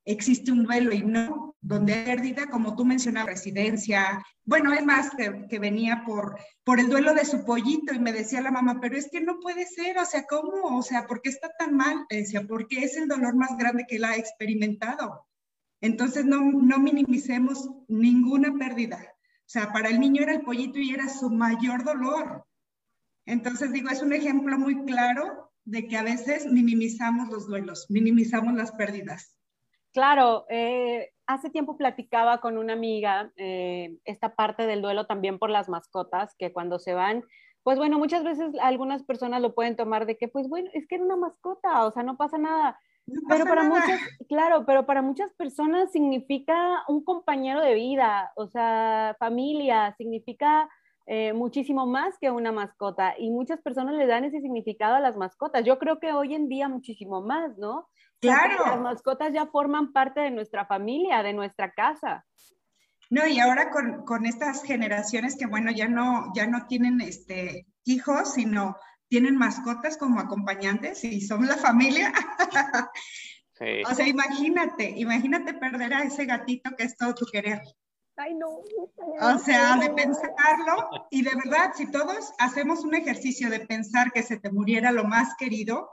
existe 0.05 0.53
un 0.53 0.65
duelo 0.65 0.93
y 0.93 1.03
no, 1.03 1.57
donde 1.61 1.95
hay 1.95 2.05
pérdida, 2.05 2.47
como 2.51 2.77
tú 2.77 2.85
mencionabas, 2.85 3.31
residencia. 3.31 4.23
Bueno, 4.45 4.73
es 4.73 4.85
más 4.85 5.11
que, 5.11 5.59
venía 5.59 6.05
por, 6.05 6.39
por 6.63 6.79
el 6.79 6.89
duelo 6.89 7.15
de 7.15 7.25
su 7.25 7.45
pollito 7.45 7.95
y 7.95 7.99
me 7.99 8.13
decía 8.13 8.43
la 8.43 8.51
mamá, 8.51 8.81
pero 8.81 8.97
es 8.97 9.09
que 9.11 9.21
no 9.21 9.41
puede 9.41 9.67
ser, 9.67 9.99
o 9.99 10.05
sea, 10.05 10.25
¿cómo? 10.29 10.77
O 10.77 10.83
sea, 10.83 11.07
¿por 11.07 11.23
qué 11.23 11.31
está 11.31 11.51
tan 11.59 11.75
mal? 11.75 12.05
decía, 12.11 12.47
porque 12.47 12.85
es 12.85 12.97
el 12.97 13.09
dolor 13.09 13.35
más 13.35 13.57
grande 13.57 13.87
que 13.89 13.97
él 13.97 14.05
ha 14.05 14.17
experimentado. 14.17 15.27
Entonces, 15.81 16.25
no, 16.25 16.41
no 16.41 16.79
minimicemos 16.79 17.71
ninguna 17.89 18.55
pérdida. 18.59 18.99
O 19.01 19.49
sea, 19.49 19.73
para 19.73 19.89
el 19.89 20.01
niño 20.01 20.23
era 20.23 20.33
el 20.33 20.43
pollito 20.43 20.79
y 20.79 20.95
era 20.95 21.09
su 21.09 21.31
mayor 21.31 21.85
dolor. 21.85 22.47
Entonces, 23.27 23.73
digo, 23.73 23.89
es 23.91 24.03
un 24.03 24.13
ejemplo 24.13 24.59
muy 24.59 24.85
claro 24.85 25.44
de 25.65 25.87
que 25.87 25.97
a 25.97 26.03
veces 26.03 26.47
minimizamos 26.47 27.29
los 27.29 27.47
duelos, 27.47 27.87
minimizamos 27.89 28.55
las 28.55 28.73
pérdidas. 28.73 29.39
Claro, 29.93 30.45
eh, 30.51 31.13
hace 31.27 31.51
tiempo 31.51 31.77
platicaba 31.77 32.41
con 32.41 32.59
una 32.59 32.73
amiga 32.73 33.33
eh, 33.37 33.97
esta 34.05 34.35
parte 34.35 34.67
del 34.67 34.83
duelo 34.83 35.07
también 35.07 35.39
por 35.39 35.51
las 35.51 35.69
mascotas, 35.69 36.35
que 36.37 36.53
cuando 36.53 36.79
se 36.79 36.95
van, 36.95 37.25
pues 37.63 37.79
bueno, 37.79 37.99
muchas 37.99 38.25
veces 38.25 38.53
algunas 38.61 39.03
personas 39.05 39.41
lo 39.41 39.55
pueden 39.55 39.77
tomar 39.77 40.05
de 40.05 40.19
que, 40.19 40.29
pues 40.29 40.49
bueno, 40.49 40.69
es 40.75 40.87
que 40.87 40.97
era 40.97 41.05
una 41.05 41.17
mascota, 41.17 41.87
o 41.87 41.93
sea, 41.93 42.03
no 42.03 42.17
pasa 42.17 42.37
nada. 42.39 42.79
pero 43.29 43.45
para 43.45 43.65
muchas, 43.65 44.01
claro, 44.29 44.67
pero 44.67 44.85
para 44.85 45.01
muchas 45.01 45.33
personas 45.33 45.91
significa 45.93 46.83
un 46.89 47.05
compañero 47.05 47.61
de 47.61 47.75
vida, 47.75 48.33
o 48.37 48.49
sea, 48.49 49.17
familia, 49.19 49.95
significa 49.97 50.69
eh, 51.07 51.35
muchísimo 51.35 51.87
más 51.87 52.17
que 52.19 52.31
una 52.31 52.51
mascota 52.51 53.15
y 53.19 53.31
muchas 53.31 53.61
personas 53.61 53.95
le 53.95 54.07
dan 54.07 54.25
ese 54.25 54.41
significado 54.41 54.95
a 54.95 55.01
las 55.01 55.17
mascotas. 55.17 55.65
Yo 55.65 55.79
creo 55.79 56.01
que 56.01 56.13
hoy 56.13 56.35
en 56.35 56.49
día 56.49 56.69
muchísimo 56.69 57.21
más, 57.21 57.59
¿no? 57.59 57.89
Claro. 58.21 58.65
las 58.65 58.81
mascotas 58.81 59.33
ya 59.35 59.47
forman 59.47 59.93
parte 59.93 60.21
de 60.21 60.31
nuestra 60.31 60.65
familia, 60.65 61.23
de 61.23 61.35
nuestra 61.35 61.73
casa. 61.73 62.25
No, 63.11 63.27
y 63.27 63.39
ahora 63.39 63.71
con, 63.71 64.05
con, 64.07 64.25
estas 64.25 64.63
generaciones 64.63 65.37
que, 65.37 65.45
bueno, 65.45 65.71
ya 65.71 65.89
no, 65.89 66.33
ya 66.35 66.47
no 66.47 66.67
tienen 66.67 67.03
este, 67.03 67.67
hijos, 67.85 68.33
sino 68.33 68.77
tienen 69.09 69.37
mascotas 69.37 69.99
como 69.99 70.21
acompañantes 70.21 71.05
y 71.05 71.21
son 71.21 71.47
la 71.47 71.57
familia. 71.57 72.13
Sí. 72.13 73.65
O 73.89 73.95
sea, 73.95 74.09
imagínate, 74.09 74.95
imagínate 74.97 75.55
perder 75.55 75.95
a 75.95 76.03
ese 76.03 76.25
gatito 76.25 76.73
que 76.77 76.83
es 76.83 76.97
todo 76.97 77.15
tu 77.15 77.25
querer. 77.25 77.63
Ay, 78.17 78.35
no. 78.35 78.61
O 79.21 79.39
sea, 79.39 79.77
de 79.77 79.91
pensarlo 79.91 80.89
y 81.11 81.23
de 81.23 81.33
verdad, 81.35 81.73
si 81.75 81.91
todos 81.91 82.33
hacemos 82.39 82.85
un 82.85 82.95
ejercicio 82.95 83.51
de 83.51 83.61
pensar 83.61 84.13
que 84.13 84.23
se 84.23 84.39
te 84.39 84.51
muriera 84.51 84.93
lo 84.93 85.05
más 85.05 85.35
querido, 85.37 85.91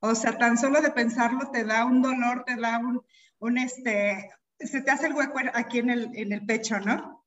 o 0.00 0.14
sea, 0.14 0.36
tan 0.36 0.58
solo 0.58 0.80
de 0.80 0.90
pensarlo 0.90 1.50
te 1.52 1.64
da 1.64 1.84
un 1.84 2.02
dolor, 2.02 2.44
te 2.44 2.56
da 2.56 2.78
un, 2.78 3.04
un 3.38 3.58
este, 3.58 4.30
se 4.58 4.82
te 4.82 4.90
hace 4.90 5.06
el 5.06 5.14
hueco 5.14 5.38
aquí 5.54 5.78
en 5.78 5.90
el, 5.90 6.10
en 6.14 6.32
el 6.32 6.44
pecho, 6.44 6.80
¿no? 6.80 7.24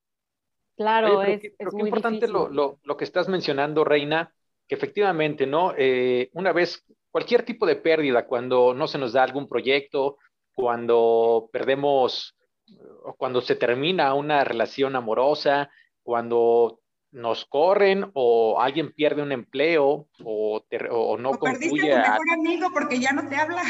Claro, 0.75 1.23
es, 1.23 1.39
qué, 1.39 1.55
importante 1.79 2.27
lo, 2.27 2.49
lo, 2.49 2.79
lo, 2.83 2.97
que 2.97 3.05
estás 3.05 3.29
mencionando, 3.29 3.85
Reina, 3.85 4.33
que 4.67 4.75
efectivamente, 4.75 5.47
¿no? 5.47 5.73
Eh, 5.77 6.29
una 6.33 6.51
vez, 6.51 6.83
cualquier 7.11 7.43
tipo 7.43 7.65
de 7.65 7.77
pérdida, 7.77 8.25
cuando 8.25 8.73
no 8.73 8.87
se 8.87 8.97
nos 8.97 9.13
da 9.13 9.23
algún 9.23 9.47
proyecto, 9.47 10.17
cuando 10.53 11.49
perdemos 11.53 12.34
cuando 13.17 13.41
se 13.41 13.55
termina 13.55 14.13
una 14.13 14.43
relación 14.43 14.95
amorosa, 14.95 15.69
cuando 16.03 16.81
nos 17.11 17.45
corren 17.45 18.11
o 18.13 18.59
alguien 18.59 18.91
pierde 18.91 19.21
un 19.21 19.31
empleo 19.31 20.07
o, 20.23 20.63
o 20.91 21.17
no 21.17 21.31
o 21.31 21.39
perdiste 21.39 21.93
a 21.93 22.17
tu 22.17 22.23
mejor 22.23 22.29
amigo 22.33 22.69
porque 22.73 22.99
ya 22.99 23.13
no 23.13 23.27
te 23.29 23.35
habla. 23.35 23.63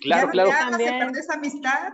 Claro, 0.00 0.26
ya 0.26 0.32
claro. 0.32 0.70
No 0.70 0.76
te 0.76 0.88
habla, 0.88 1.22
se 1.22 1.32
amistad. 1.32 1.92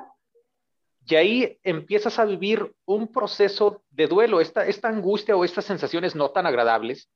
Y 1.07 1.15
ahí 1.17 1.59
empiezas 1.63 2.19
a 2.19 2.25
vivir 2.25 2.75
un 2.87 3.09
proceso 3.09 3.83
de 3.91 4.07
duelo, 4.07 4.41
esta, 4.41 4.67
esta 4.67 4.89
angustia 4.89 5.37
o 5.37 5.45
estas 5.45 5.67
sensaciones 5.67 6.15
no 6.15 6.31
tan 6.31 6.47
agradables 6.47 7.11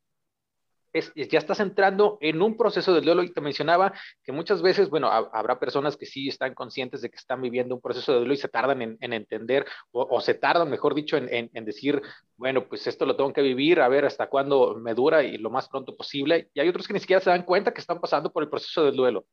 ya 0.92 1.38
estás 1.38 1.60
entrando 1.60 2.18
en 2.20 2.40
un 2.42 2.56
proceso 2.56 2.94
de 2.94 3.00
duelo 3.00 3.22
y 3.22 3.32
te 3.32 3.40
mencionaba 3.40 3.92
que 4.22 4.32
muchas 4.32 4.62
veces, 4.62 4.88
bueno, 4.90 5.10
habrá 5.10 5.58
personas 5.58 5.96
que 5.96 6.06
sí 6.06 6.28
están 6.28 6.54
conscientes 6.54 7.02
de 7.02 7.10
que 7.10 7.16
están 7.16 7.40
viviendo 7.42 7.74
un 7.74 7.80
proceso 7.80 8.12
de 8.12 8.18
duelo 8.18 8.34
y 8.34 8.38
se 8.38 8.48
tardan 8.48 8.82
en, 8.82 9.12
entender 9.12 9.66
o, 9.90 10.20
se 10.20 10.34
tardan, 10.34 10.70
mejor 10.70 10.94
dicho, 10.94 11.16
en, 11.16 11.64
decir, 11.64 12.00
bueno, 12.36 12.68
pues 12.68 12.86
esto 12.86 13.04
lo 13.06 13.16
tengo 13.16 13.32
que 13.32 13.42
vivir, 13.42 13.80
a 13.80 13.88
ver 13.88 14.04
hasta 14.04 14.28
cuándo 14.28 14.76
me 14.76 14.94
dura 14.94 15.22
y 15.22 15.38
lo 15.38 15.50
más 15.50 15.68
pronto 15.68 15.96
posible. 15.96 16.50
Y 16.54 16.60
hay 16.60 16.68
otros 16.68 16.86
que 16.86 16.94
ni 16.94 17.00
siquiera 17.00 17.20
se 17.20 17.30
dan 17.30 17.44
cuenta 17.44 17.72
que 17.72 17.80
están 17.80 18.00
pasando 18.00 18.32
por 18.32 18.42
el 18.42 18.48
proceso 18.48 18.84
del 18.84 18.96
duelo. 18.96 19.26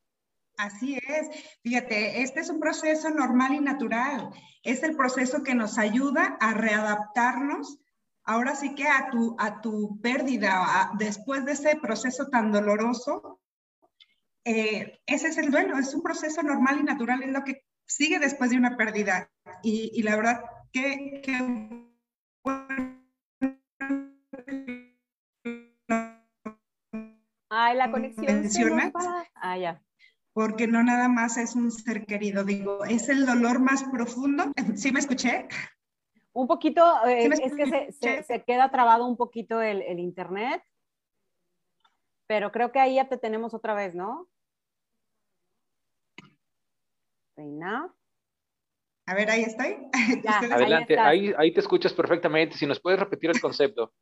Así 0.56 0.94
es. 0.94 1.58
Fíjate, 1.62 2.22
este 2.22 2.40
es 2.40 2.48
un 2.48 2.60
proceso 2.60 3.10
normal 3.10 3.52
y 3.54 3.60
natural. 3.60 4.30
Es 4.62 4.82
el 4.82 4.96
proceso 4.96 5.42
que 5.42 5.54
nos 5.54 5.76
ayuda 5.78 6.38
a 6.40 6.54
readaptarnos 6.54 7.78
ahora 8.26 8.54
sí 8.56 8.74
que 8.74 8.86
a 8.86 9.08
tu, 9.10 9.36
a 9.38 9.60
tu 9.60 10.00
pérdida, 10.00 10.90
después 10.98 11.44
de 11.44 11.52
ese 11.52 11.76
proceso 11.76 12.28
tan 12.28 12.52
doloroso, 12.52 13.40
eh, 14.44 15.00
ese 15.06 15.28
es 15.28 15.38
el 15.38 15.50
duelo, 15.50 15.78
es 15.78 15.94
un 15.94 16.02
proceso 16.02 16.42
normal 16.42 16.78
y 16.80 16.84
natural, 16.84 17.22
es 17.22 17.30
lo 17.30 17.44
que 17.44 17.64
sigue 17.86 18.18
después 18.18 18.50
de 18.50 18.56
una 18.56 18.76
pérdida. 18.76 19.30
Y, 19.62 20.02
la 20.02 20.16
verdad 20.16 20.44
que, 20.72 21.22
Ay, 27.48 27.76
la 27.76 27.90
conexión. 27.90 28.92
Ah, 29.36 29.56
ya. 29.56 29.82
Porque 30.32 30.66
no 30.66 30.82
nada 30.82 31.08
más 31.08 31.38
es 31.38 31.54
un 31.54 31.70
ser 31.70 32.04
querido, 32.04 32.44
digo, 32.44 32.84
es 32.84 33.08
el 33.08 33.24
dolor 33.24 33.60
más 33.60 33.84
profundo. 33.84 34.52
¿Sí 34.76 34.92
me 34.92 35.00
escuché? 35.00 35.48
Un 36.36 36.46
poquito, 36.46 36.82
eh, 37.06 37.30
es 37.32 37.54
que 37.54 38.22
se, 38.22 38.44
queda 38.44 38.70
trabado 38.70 39.06
un 39.06 39.16
poquito 39.16 39.62
el, 39.62 39.98
internet, 39.98 40.62
pero 42.26 42.52
creo 42.52 42.70
que 42.72 42.78
ahí 42.78 42.96
ya 42.96 43.08
te 43.08 43.16
tenemos 43.16 43.54
otra 43.54 43.72
vez, 43.72 43.94
¿no? 43.94 44.28
Reina. 47.38 47.90
A 49.06 49.14
ver, 49.14 49.30
ahí 49.30 49.44
estoy. 49.44 49.78
Adelante, 50.52 50.98
ahí, 50.98 51.32
ahí, 51.38 51.54
te 51.54 51.60
escuchas 51.60 51.94
perfectamente. 51.94 52.58
Si 52.58 52.66
nos 52.66 52.80
puedes 52.80 53.00
repetir 53.00 53.30
el 53.30 53.40
concepto. 53.40 53.94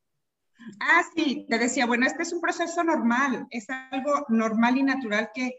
Ah, 0.81 1.03
sí, 1.15 1.47
te 1.49 1.57
decía, 1.57 1.87
bueno, 1.87 2.05
este 2.05 2.25
es 2.25 2.33
un 2.33 2.41
proceso 2.41 2.83
normal, 2.83 3.47
es 3.51 3.71
algo 3.71 4.25
normal 4.29 4.77
y 4.77 4.83
natural 4.83 5.31
que, 5.33 5.57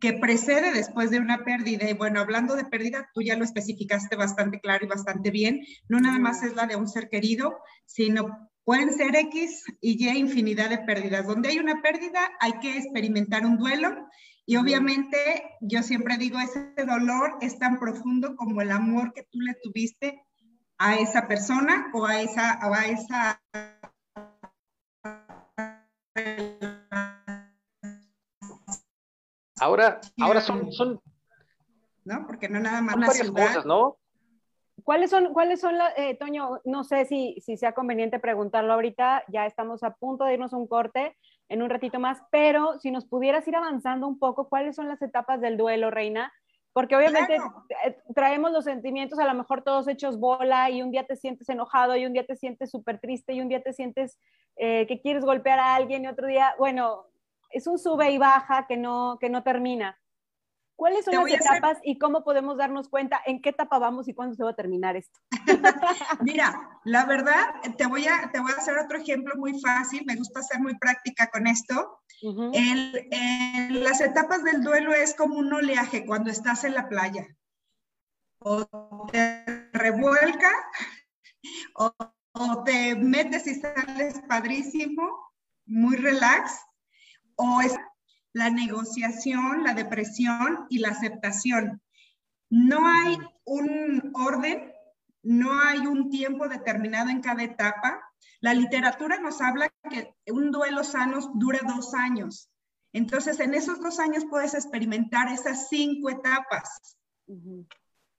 que 0.00 0.14
precede 0.14 0.72
después 0.72 1.10
de 1.10 1.18
una 1.18 1.44
pérdida. 1.44 1.88
Y 1.88 1.94
bueno, 1.94 2.20
hablando 2.20 2.54
de 2.54 2.64
pérdida, 2.64 3.10
tú 3.12 3.22
ya 3.22 3.36
lo 3.36 3.44
especificaste 3.44 4.16
bastante 4.16 4.60
claro 4.60 4.84
y 4.84 4.88
bastante 4.88 5.30
bien. 5.30 5.60
No 5.88 6.00
nada 6.00 6.18
más 6.18 6.42
es 6.42 6.54
la 6.54 6.66
de 6.66 6.76
un 6.76 6.88
ser 6.88 7.08
querido, 7.08 7.58
sino 7.84 8.50
pueden 8.64 8.92
ser 8.92 9.16
X 9.16 9.64
y 9.80 10.04
Y 10.04 10.18
infinidad 10.18 10.70
de 10.70 10.78
pérdidas. 10.78 11.26
Donde 11.26 11.48
hay 11.48 11.58
una 11.58 11.82
pérdida, 11.82 12.20
hay 12.40 12.58
que 12.60 12.76
experimentar 12.78 13.44
un 13.44 13.58
duelo. 13.58 14.08
Y 14.46 14.56
obviamente, 14.56 15.18
yo 15.60 15.82
siempre 15.82 16.16
digo, 16.16 16.38
ese 16.38 16.72
dolor 16.86 17.36
es 17.40 17.58
tan 17.58 17.78
profundo 17.78 18.36
como 18.36 18.62
el 18.62 18.70
amor 18.70 19.12
que 19.12 19.24
tú 19.24 19.40
le 19.40 19.54
tuviste 19.62 20.22
a 20.78 20.96
esa 20.96 21.26
persona 21.26 21.90
o 21.92 22.06
a 22.06 22.20
esa, 22.22 22.60
o 22.66 22.72
a 22.72 22.86
esa 22.86 23.42
Ahora, 29.60 30.00
ahora 30.20 30.40
son, 30.40 30.72
son, 30.72 31.00
¿no? 32.04 32.26
Porque 32.26 32.48
no 32.48 32.60
nada 32.60 32.80
más 32.80 32.96
varias 32.96 33.30
cosas, 33.30 33.66
¿no? 33.66 33.96
¿Cuáles 34.84 35.10
son, 35.10 35.32
cuáles 35.32 35.60
son 35.60 35.74
eh, 35.96 36.14
Toño, 36.14 36.60
no 36.64 36.84
sé 36.84 37.04
si, 37.04 37.36
si 37.44 37.56
sea 37.56 37.72
conveniente 37.72 38.18
preguntarlo 38.18 38.72
ahorita, 38.72 39.24
ya 39.28 39.44
estamos 39.44 39.82
a 39.82 39.94
punto 39.94 40.24
de 40.24 40.34
irnos 40.34 40.52
a 40.52 40.56
un 40.56 40.66
corte 40.66 41.16
en 41.48 41.62
un 41.62 41.70
ratito 41.70 41.98
más, 41.98 42.22
pero 42.30 42.78
si 42.78 42.90
nos 42.90 43.04
pudieras 43.04 43.46
ir 43.48 43.56
avanzando 43.56 44.06
un 44.06 44.18
poco, 44.18 44.48
¿cuáles 44.48 44.76
son 44.76 44.88
las 44.88 45.02
etapas 45.02 45.40
del 45.40 45.56
duelo, 45.56 45.90
Reina? 45.90 46.32
Porque 46.72 46.94
obviamente 46.94 47.38
eh, 47.84 47.98
traemos 48.14 48.52
los 48.52 48.64
sentimientos 48.64 49.18
a 49.18 49.24
lo 49.24 49.34
mejor 49.34 49.62
todos 49.62 49.88
hechos 49.88 50.18
bola 50.20 50.70
y 50.70 50.80
un 50.80 50.90
día 50.90 51.04
te 51.04 51.16
sientes 51.16 51.48
enojado 51.48 51.96
y 51.96 52.06
un 52.06 52.12
día 52.12 52.24
te 52.24 52.36
sientes 52.36 52.70
súper 52.70 53.00
triste 53.00 53.32
y 53.32 53.40
un 53.40 53.48
día 53.48 53.62
te 53.62 53.72
sientes 53.72 54.18
eh, 54.56 54.86
que 54.86 55.00
quieres 55.00 55.24
golpear 55.24 55.58
a 55.58 55.74
alguien 55.74 56.04
y 56.04 56.08
otro 56.08 56.26
día, 56.26 56.54
bueno, 56.58 57.06
es 57.50 57.66
un 57.66 57.78
sube 57.78 58.10
y 58.10 58.18
baja 58.18 58.66
que 58.66 58.76
no, 58.76 59.18
que 59.20 59.30
no 59.30 59.42
termina. 59.42 59.98
¿Cuáles 60.78 61.04
son 61.04 61.14
las 61.14 61.32
etapas 61.32 61.78
y 61.82 61.98
cómo 61.98 62.22
podemos 62.22 62.56
darnos 62.56 62.88
cuenta 62.88 63.20
en 63.26 63.42
qué 63.42 63.48
etapa 63.48 63.80
vamos 63.80 64.06
y 64.06 64.14
cuándo 64.14 64.36
se 64.36 64.44
va 64.44 64.50
a 64.50 64.54
terminar 64.54 64.94
esto? 64.94 65.18
Mira, 66.20 66.54
la 66.84 67.04
verdad, 67.04 67.46
te 67.76 67.86
voy, 67.88 68.06
a, 68.06 68.30
te 68.30 68.38
voy 68.38 68.52
a 68.52 68.58
hacer 68.58 68.78
otro 68.78 68.98
ejemplo 68.98 69.34
muy 69.36 69.60
fácil, 69.60 70.04
me 70.06 70.14
gusta 70.14 70.40
ser 70.40 70.60
muy 70.60 70.78
práctica 70.78 71.30
con 71.32 71.48
esto. 71.48 71.98
en 72.22 73.82
las 73.82 74.00
etapas 74.00 74.44
del 74.44 74.62
duelo 74.62 74.94
es 74.94 75.16
como 75.16 75.34
un 75.34 75.52
oleaje 75.52 76.06
cuando 76.06 76.30
estás 76.30 76.62
en 76.62 76.74
la 76.74 76.88
playa. 76.88 77.26
O 78.38 78.64
te 79.10 79.44
revuelca 79.72 80.52
o, 81.74 81.92
o 82.34 82.62
te 82.62 82.94
metes 82.94 83.48
y 83.48 83.56
sales 83.56 84.22
padrísimo, 84.28 85.32
muy 85.66 85.96
relax, 85.96 86.67
o 87.38 87.60
es 87.60 87.74
la 88.32 88.50
negociación, 88.50 89.64
la 89.64 89.74
depresión 89.74 90.66
y 90.68 90.78
la 90.78 90.90
aceptación. 90.90 91.80
No 92.50 92.86
hay 92.86 93.16
un 93.44 94.12
orden, 94.14 94.72
no 95.22 95.60
hay 95.60 95.86
un 95.86 96.10
tiempo 96.10 96.48
determinado 96.48 97.10
en 97.10 97.20
cada 97.20 97.42
etapa. 97.42 98.00
La 98.40 98.54
literatura 98.54 99.18
nos 99.20 99.40
habla 99.40 99.70
que 99.90 100.14
un 100.26 100.50
duelo 100.50 100.84
sano 100.84 101.18
dura 101.34 101.60
dos 101.66 101.94
años. 101.94 102.50
Entonces, 102.92 103.38
en 103.40 103.54
esos 103.54 103.80
dos 103.80 103.98
años 103.98 104.24
puedes 104.28 104.54
experimentar 104.54 105.30
esas 105.32 105.68
cinco 105.68 106.10
etapas. 106.10 106.96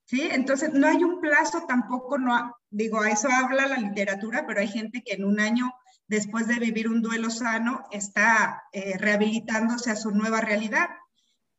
¿Sí? 0.06 0.22
Entonces, 0.32 0.74
no 0.74 0.88
hay 0.88 1.04
un 1.04 1.20
plazo 1.20 1.66
tampoco, 1.68 2.18
no, 2.18 2.56
digo, 2.70 3.02
a 3.02 3.10
eso 3.10 3.28
habla 3.32 3.68
la 3.68 3.78
literatura, 3.78 4.46
pero 4.48 4.60
hay 4.60 4.68
gente 4.68 5.04
que 5.04 5.14
en 5.14 5.26
un 5.26 5.40
año 5.40 5.72
después 6.10 6.48
de 6.48 6.60
vivir 6.60 6.90
un 6.90 7.02
duelo 7.02 7.30
sano, 7.30 7.84
está 7.92 8.64
eh, 8.74 8.98
rehabilitándose 8.98 9.92
a 9.92 9.96
su 9.96 10.12
nueva 10.12 10.42
realidad. 10.42 10.90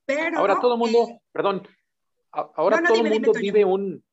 Pero, 0.04 0.38
ahora 0.38 0.58
todo 0.60 0.74
el 0.74 0.80
mundo, 0.80 1.06
eh, 1.08 1.20
perdón, 1.32 1.66
ahora 2.32 2.82
todo 2.82 3.00
el 3.00 3.10
mundo 3.10 3.32
vive 3.32 3.64
un, 3.64 4.04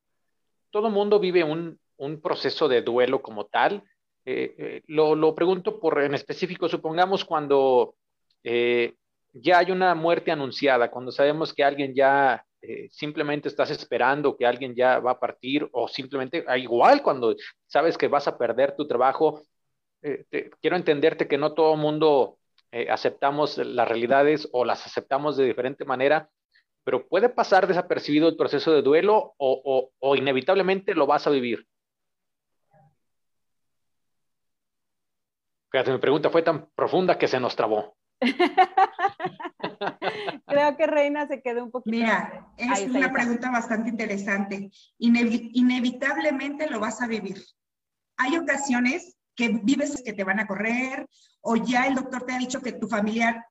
todo 0.70 0.90
mundo 0.90 1.18
vive 1.18 1.42
un, 1.42 1.78
un, 1.96 2.20
proceso 2.20 2.68
de 2.68 2.82
duelo 2.82 3.20
como 3.20 3.46
tal. 3.46 3.82
Eh, 4.24 4.82
lo, 4.86 5.16
lo, 5.16 5.34
pregunto 5.34 5.80
por 5.80 6.00
en 6.02 6.14
específico, 6.14 6.68
supongamos 6.68 7.24
cuando 7.24 7.96
ya 8.44 9.58
hay 9.58 9.70
una 9.72 9.94
muerte 9.94 10.30
anunciada, 10.30 10.90
cuando 10.90 11.10
sabemos 11.10 11.52
que 11.52 11.64
alguien 11.64 11.94
ya 11.94 12.44
simplemente 12.90 13.48
estás 13.48 13.70
esperando 13.70 14.36
que 14.36 14.46
alguien 14.46 14.74
ya 14.74 15.00
va 15.00 15.12
a 15.12 15.20
partir 15.20 15.68
o 15.72 15.88
simplemente, 15.88 16.44
ah, 16.46 16.58
igual 16.58 17.02
cuando 17.02 17.34
sabes 17.66 17.98
que 17.98 18.08
vas 18.08 18.26
a 18.28 18.38
perder 18.38 18.74
tu 18.76 18.86
trabajo, 18.86 19.42
eh, 20.02 20.50
quiero 20.60 20.76
entenderte 20.76 21.28
que 21.28 21.38
no 21.38 21.54
todo 21.54 21.74
el 21.74 21.80
mundo 21.80 22.38
eh, 22.70 22.90
aceptamos 22.90 23.56
las 23.58 23.88
realidades 23.88 24.48
o 24.52 24.64
las 24.64 24.86
aceptamos 24.86 25.36
de 25.36 25.46
diferente 25.46 25.84
manera, 25.84 26.30
pero 26.84 27.08
puede 27.08 27.28
pasar 27.28 27.66
desapercibido 27.66 28.28
el 28.28 28.36
proceso 28.36 28.72
de 28.72 28.82
duelo 28.82 29.34
o, 29.38 29.90
o, 29.98 30.16
inevitablemente 30.16 30.94
lo 30.94 31.06
vas 31.06 31.26
a 31.26 31.30
vivir. 31.30 31.66
Fíjate, 35.70 35.92
mi 35.92 35.98
pregunta 35.98 36.30
fue 36.30 36.42
tan 36.42 36.70
profunda 36.74 37.18
que 37.18 37.28
se 37.28 37.40
nos 37.40 37.54
trabó. 37.56 37.94
Creo 40.46 40.76
que 40.76 40.86
Reina 40.86 41.26
se 41.26 41.42
quedó 41.42 41.64
un 41.64 41.70
poquito. 41.70 41.94
Mira, 41.94 42.48
es 42.56 42.86
una 42.86 43.12
pregunta 43.12 43.50
bastante 43.50 43.90
interesante. 43.90 44.70
inevitablemente 44.98 46.70
lo 46.70 46.80
vas 46.80 47.02
a 47.02 47.06
vivir. 47.06 47.36
Hay 48.16 48.38
ocasiones 48.38 49.17
que 49.38 49.60
vives 49.62 50.02
que 50.04 50.12
te 50.12 50.24
van 50.24 50.40
a 50.40 50.48
correr 50.48 51.08
o 51.40 51.54
ya 51.54 51.86
el 51.86 51.94
doctor 51.94 52.26
te 52.26 52.32
ha 52.32 52.38
dicho 52.38 52.60
que 52.60 52.72
tu 52.72 52.88
familiar 52.88 53.46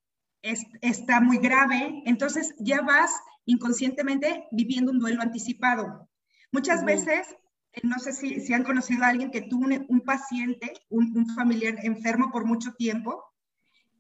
está 0.81 1.21
muy 1.21 1.37
grave, 1.37 2.03
entonces 2.05 2.53
ya 2.59 2.81
vas 2.81 3.09
inconscientemente 3.45 4.47
viviendo 4.51 4.91
un 4.91 4.99
duelo 4.99 5.21
anticipado. 5.21 6.09
Muchas 6.51 6.83
veces, 6.83 7.35
eh, 7.71 7.81
no 7.83 7.99
sé 7.99 8.11
si, 8.11 8.41
si, 8.41 8.53
han 8.53 8.65
conocido 8.65 9.05
a 9.05 9.07
alguien 9.07 9.31
que 9.31 9.41
tuvo 9.41 9.65
un, 9.87 10.01
paciente, 10.01 10.73
un, 10.89 11.25
familiar 11.33 11.75
enfermo 11.83 12.31
por 12.31 12.45
mucho 12.45 12.73
tiempo, 12.73 13.23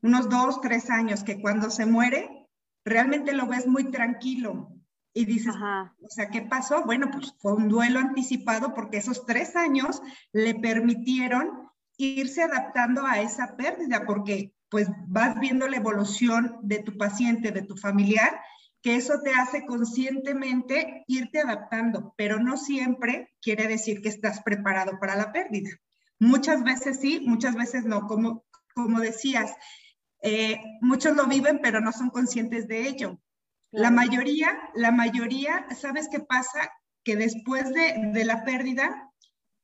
unos 0.01 0.29
dos, 0.29 0.59
tres 0.59 0.89
años, 0.89 1.23
que 1.23 1.41
cuando 1.41 1.69
se 1.69 1.85
muere, 1.85 2.47
realmente 2.83 3.31
lo 3.31 3.47
ves 3.47 3.65
muy 3.65 3.89
tranquilo, 3.91 4.73
y 5.13 5.25
dices, 5.25 5.55
o 5.55 6.09
sea, 6.09 6.29
¿qué 6.29 6.41
pasó? 6.43 6.83
Bueno, 6.83 7.09
pues 7.11 7.33
fue 7.39 7.53
un 7.53 7.69
duelo 7.69 7.99
anticipado 7.99 8.75
porque 8.75 8.97
esos 8.97 9.25
tres 9.25 9.55
años 9.55 9.99
le 10.31 10.53
permitieron 10.53 11.66
irse 11.97 12.43
adaptando 12.43 13.05
a 13.05 13.19
esa 13.19 13.57
pérdida, 13.57 14.05
porque 14.05 14.53
pues 14.69 14.87
vas 15.07 15.39
viendo 15.39 15.67
la 15.67 15.77
evolución 15.77 16.57
de 16.61 16.79
tu 16.79 16.97
paciente, 16.97 17.51
de 17.51 17.63
tu 17.63 17.75
familiar, 17.75 18.39
que 18.81 18.95
eso 18.95 19.19
te 19.23 19.33
hace 19.33 19.65
conscientemente 19.65 21.03
irte 21.07 21.39
adaptando, 21.39 22.13
pero 22.17 22.39
no 22.39 22.57
siempre 22.57 23.33
quiere 23.41 23.67
decir 23.67 24.01
que 24.01 24.09
estás 24.09 24.41
preparado 24.43 24.99
para 24.99 25.15
la 25.15 25.31
pérdida. 25.31 25.69
Muchas 26.19 26.63
veces 26.63 26.99
sí, 26.99 27.21
muchas 27.25 27.55
veces 27.55 27.85
no, 27.85 28.07
como, 28.07 28.45
como 28.75 28.99
decías, 28.99 29.55
eh, 30.21 30.59
muchos 30.81 31.15
lo 31.15 31.25
viven, 31.25 31.59
pero 31.61 31.79
no 31.79 31.91
son 31.91 32.09
conscientes 32.09 32.67
de 32.67 32.87
ello. 32.87 33.19
La 33.71 33.91
mayoría, 33.91 34.57
la 34.73 34.91
mayoría, 34.91 35.65
¿sabes 35.75 36.07
qué 36.09 36.19
pasa? 36.19 36.71
Que 37.03 37.15
después 37.15 37.73
de, 37.73 38.11
de 38.13 38.25
la 38.25 38.43
pérdida 38.43 39.06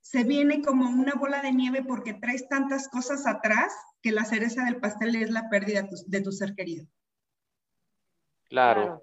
se 0.03 0.25
viene 0.25 0.61
como 0.61 0.89
una 0.89 1.13
bola 1.15 1.41
de 1.41 1.53
nieve 1.53 1.81
porque 1.81 2.13
traes 2.13 2.47
tantas 2.49 2.89
cosas 2.89 3.25
atrás 3.25 3.73
que 4.01 4.11
la 4.11 4.25
cereza 4.25 4.65
del 4.65 4.81
pastel 4.81 5.15
es 5.15 5.31
la 5.31 5.49
pérdida 5.49 5.87
de 6.07 6.21
tu, 6.21 6.31
ser 6.33 6.55
querido. 6.55 6.85
Claro. 8.49 9.01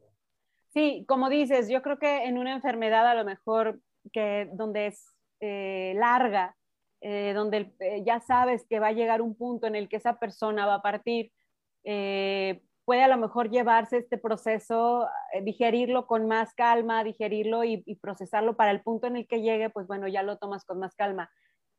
Sí, 0.68 1.06
como 1.08 1.30
dices, 1.30 1.70
yo 1.70 1.80
creo 1.80 1.98
que 1.98 2.24
en 2.24 2.36
una 2.36 2.52
enfermedad 2.52 3.08
a 3.08 3.14
lo 3.14 3.24
mejor 3.24 3.80
que 4.12 4.50
donde 4.52 4.88
es 4.88 5.14
eh, 5.40 5.94
larga, 5.96 6.54
eh, 7.00 7.32
donde 7.34 7.72
eh, 7.80 8.02
ya 8.04 8.20
sabes 8.20 8.66
que 8.68 8.78
va 8.78 8.88
a 8.88 8.92
llegar 8.92 9.22
un 9.22 9.34
punto 9.34 9.66
en 9.66 9.76
el 9.76 9.88
que 9.88 9.96
esa 9.96 10.18
persona 10.18 10.66
va 10.66 10.74
a 10.74 10.82
partir, 10.82 11.32
puede 12.90 13.04
a 13.04 13.08
lo 13.08 13.18
mejor 13.18 13.50
llevarse 13.50 13.98
este 13.98 14.18
proceso, 14.18 15.06
eh, 15.32 15.42
digerirlo 15.44 16.08
con 16.08 16.26
más 16.26 16.52
calma, 16.54 17.04
digerirlo 17.04 17.62
y, 17.62 17.84
procesarlo 18.02 18.56
para 18.56 18.72
el 18.72 18.82
punto 18.82 19.06
en 19.06 19.14
el 19.16 19.28
que 19.28 19.42
llegue, 19.42 19.70
pues 19.70 19.86
bueno, 19.86 20.08
ya 20.08 20.24
lo 20.24 20.38
tomas 20.38 20.64
con 20.64 20.80
más 20.80 20.96
calma. 20.96 21.30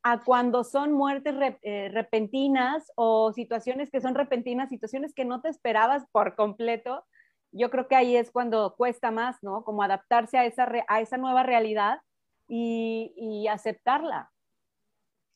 A 0.02 0.24
cuando 0.24 0.64
son 0.64 0.90
muertes 0.92 1.34
eh, 1.60 1.90
repentinas 1.92 2.90
o 2.94 3.30
situaciones 3.34 3.90
que 3.90 4.00
son 4.00 4.14
repentinas, 4.14 4.70
situaciones 4.70 5.12
que 5.12 5.26
no 5.26 5.42
te 5.42 5.50
esperabas 5.50 6.02
por 6.12 6.34
completo, 6.34 7.04
yo 7.50 7.68
creo 7.68 7.88
que 7.88 7.96
ahí 7.96 8.16
es 8.16 8.30
cuando 8.30 8.74
cuesta 8.74 9.10
más, 9.10 9.36
¿no? 9.42 9.64
Como 9.64 9.82
adaptarse 9.82 10.38
a 10.38 10.46
esa, 10.46 10.66
a 10.88 11.00
esa 11.02 11.18
nueva 11.18 11.42
realidad 11.42 12.00
y, 12.48 13.12
y 13.18 13.48
aceptarla. 13.48 14.32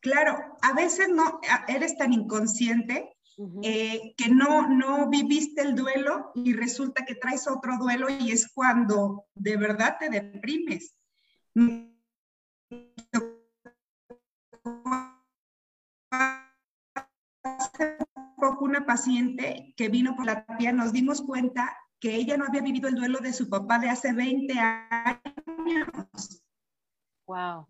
Claro, 0.00 0.38
a 0.62 0.72
veces 0.72 1.10
no 1.10 1.38
eres 1.68 1.98
tan 1.98 2.14
inconsciente 2.14 3.14
eh, 3.62 4.14
que 4.16 4.28
no, 4.28 4.68
no 4.68 5.08
viviste 5.10 5.62
el 5.62 5.74
duelo 5.74 6.32
y 6.34 6.54
resulta 6.54 7.04
que 7.04 7.14
traes 7.14 7.46
otro 7.48 7.76
duelo 7.78 8.08
y 8.08 8.30
es 8.30 8.50
cuando 8.52 9.26
de 9.34 9.56
verdad 9.56 9.96
te 9.98 10.08
deprimes. 10.08 10.96
una 18.58 18.84
paciente 18.84 19.74
que 19.76 19.88
vino 19.88 20.16
por 20.16 20.26
la 20.26 20.44
terapia, 20.44 20.72
nos 20.72 20.92
dimos 20.92 21.22
cuenta 21.22 21.66
que 21.66 21.86
que 22.00 22.14
ella 22.14 22.36
no 22.36 22.44
había 22.46 22.62
vivido 22.62 22.88
el 22.88 22.94
duelo 22.94 23.18
de 23.20 23.32
su 23.32 23.48
papá 23.48 23.78
de 23.78 23.88
hace 23.88 24.12
20 24.12 24.54
años. 24.58 25.22
Wow. 27.26 27.66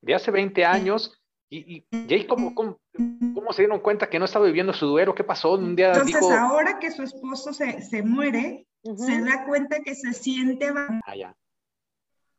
De 0.00 0.14
hace 0.14 0.30
20 0.30 0.64
años. 0.64 1.21
¿Y, 1.54 1.86
y, 1.90 2.26
cómo, 2.26 2.54
cómo, 2.54 3.52
se 3.52 3.60
dieron 3.60 3.80
cuenta 3.80 4.08
que 4.08 4.18
no 4.18 4.24
estaba 4.24 4.46
viviendo 4.46 4.72
su 4.72 4.86
duelo? 4.86 5.14
¿Qué 5.14 5.22
pasó? 5.22 5.52
Un 5.52 5.76
día 5.76 5.92
Entonces, 5.92 6.22
ahora 6.22 6.78
que 6.78 6.90
su 6.90 7.02
esposo 7.02 7.52
se, 7.52 7.82
se 7.82 8.02
muere, 8.02 8.66
se 8.96 9.20
da 9.20 9.44
cuenta 9.44 9.80
que 9.80 9.94
se 9.94 10.14
siente... 10.14 10.72
Ah, 10.74 11.34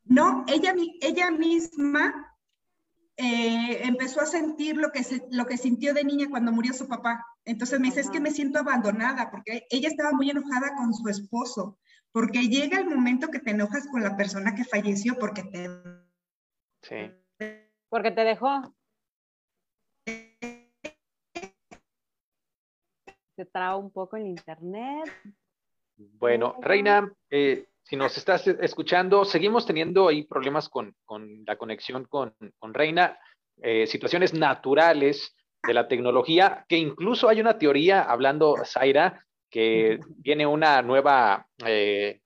no, 0.05 0.43
ella, 0.47 0.73
ella 0.99 1.29
misma 1.29 2.35
eh, 3.15 3.83
empezó 3.83 4.19
a 4.19 4.25
sentir 4.25 4.77
lo 4.77 4.91
que, 4.91 5.01
lo 5.29 5.45
que 5.45 5.57
sintió 5.57 5.93
de 5.93 6.03
niña 6.03 6.31
cuando 6.31 6.51
murió 6.51 6.73
su 6.73 6.87
papá. 6.87 7.23
Entonces 7.45 7.79
me 7.79 7.89
dice, 7.89 7.99
es 7.99 8.09
que 8.09 8.19
me 8.19 8.31
siento 8.31 8.57
abandonada, 8.57 9.29
porque 9.29 9.67
ella 9.69 9.89
estaba 9.89 10.11
muy 10.13 10.31
enojada 10.31 10.73
con 10.75 10.91
su 10.91 11.07
esposo, 11.07 11.77
porque 12.11 12.47
llega 12.49 12.79
el 12.79 12.89
momento 12.89 13.27
que 13.27 13.39
te 13.39 13.51
enojas 13.51 13.87
con 13.91 14.01
la 14.01 14.17
persona 14.17 14.55
que 14.55 14.65
falleció 14.65 15.19
porque 15.19 15.43
te... 15.43 15.69
Sí. 16.81 17.11
Porque 17.89 18.09
te 18.09 18.23
dejó. 18.23 18.73
Se 23.35 23.45
traba 23.45 23.77
un 23.77 23.91
poco 23.91 24.17
el 24.17 24.27
internet. 24.27 25.11
Bueno, 25.95 26.55
Reina, 26.61 27.11
eh, 27.29 27.67
si 27.81 27.95
nos 27.95 28.17
estás 28.17 28.47
escuchando, 28.47 29.25
seguimos 29.25 29.65
teniendo 29.65 30.07
ahí 30.07 30.23
problemas 30.23 30.69
con, 30.69 30.95
la 31.45 31.57
conexión 31.57 32.05
con, 32.05 32.35
Reina, 32.61 33.17
eh, 33.61 33.87
situaciones 33.87 34.33
naturales 34.33 35.35
de 35.65 35.73
la 35.73 35.87
tecnología, 35.87 36.65
que 36.67 36.77
incluso 36.77 37.27
hay 37.27 37.41
una 37.41 37.57
teoría, 37.57 38.03
hablando 38.03 38.55
Zaira, 38.65 39.25
que 39.49 39.99
viene 40.17 40.45
una 40.45 40.81
nueva 40.81 41.47
eh, 41.65 42.21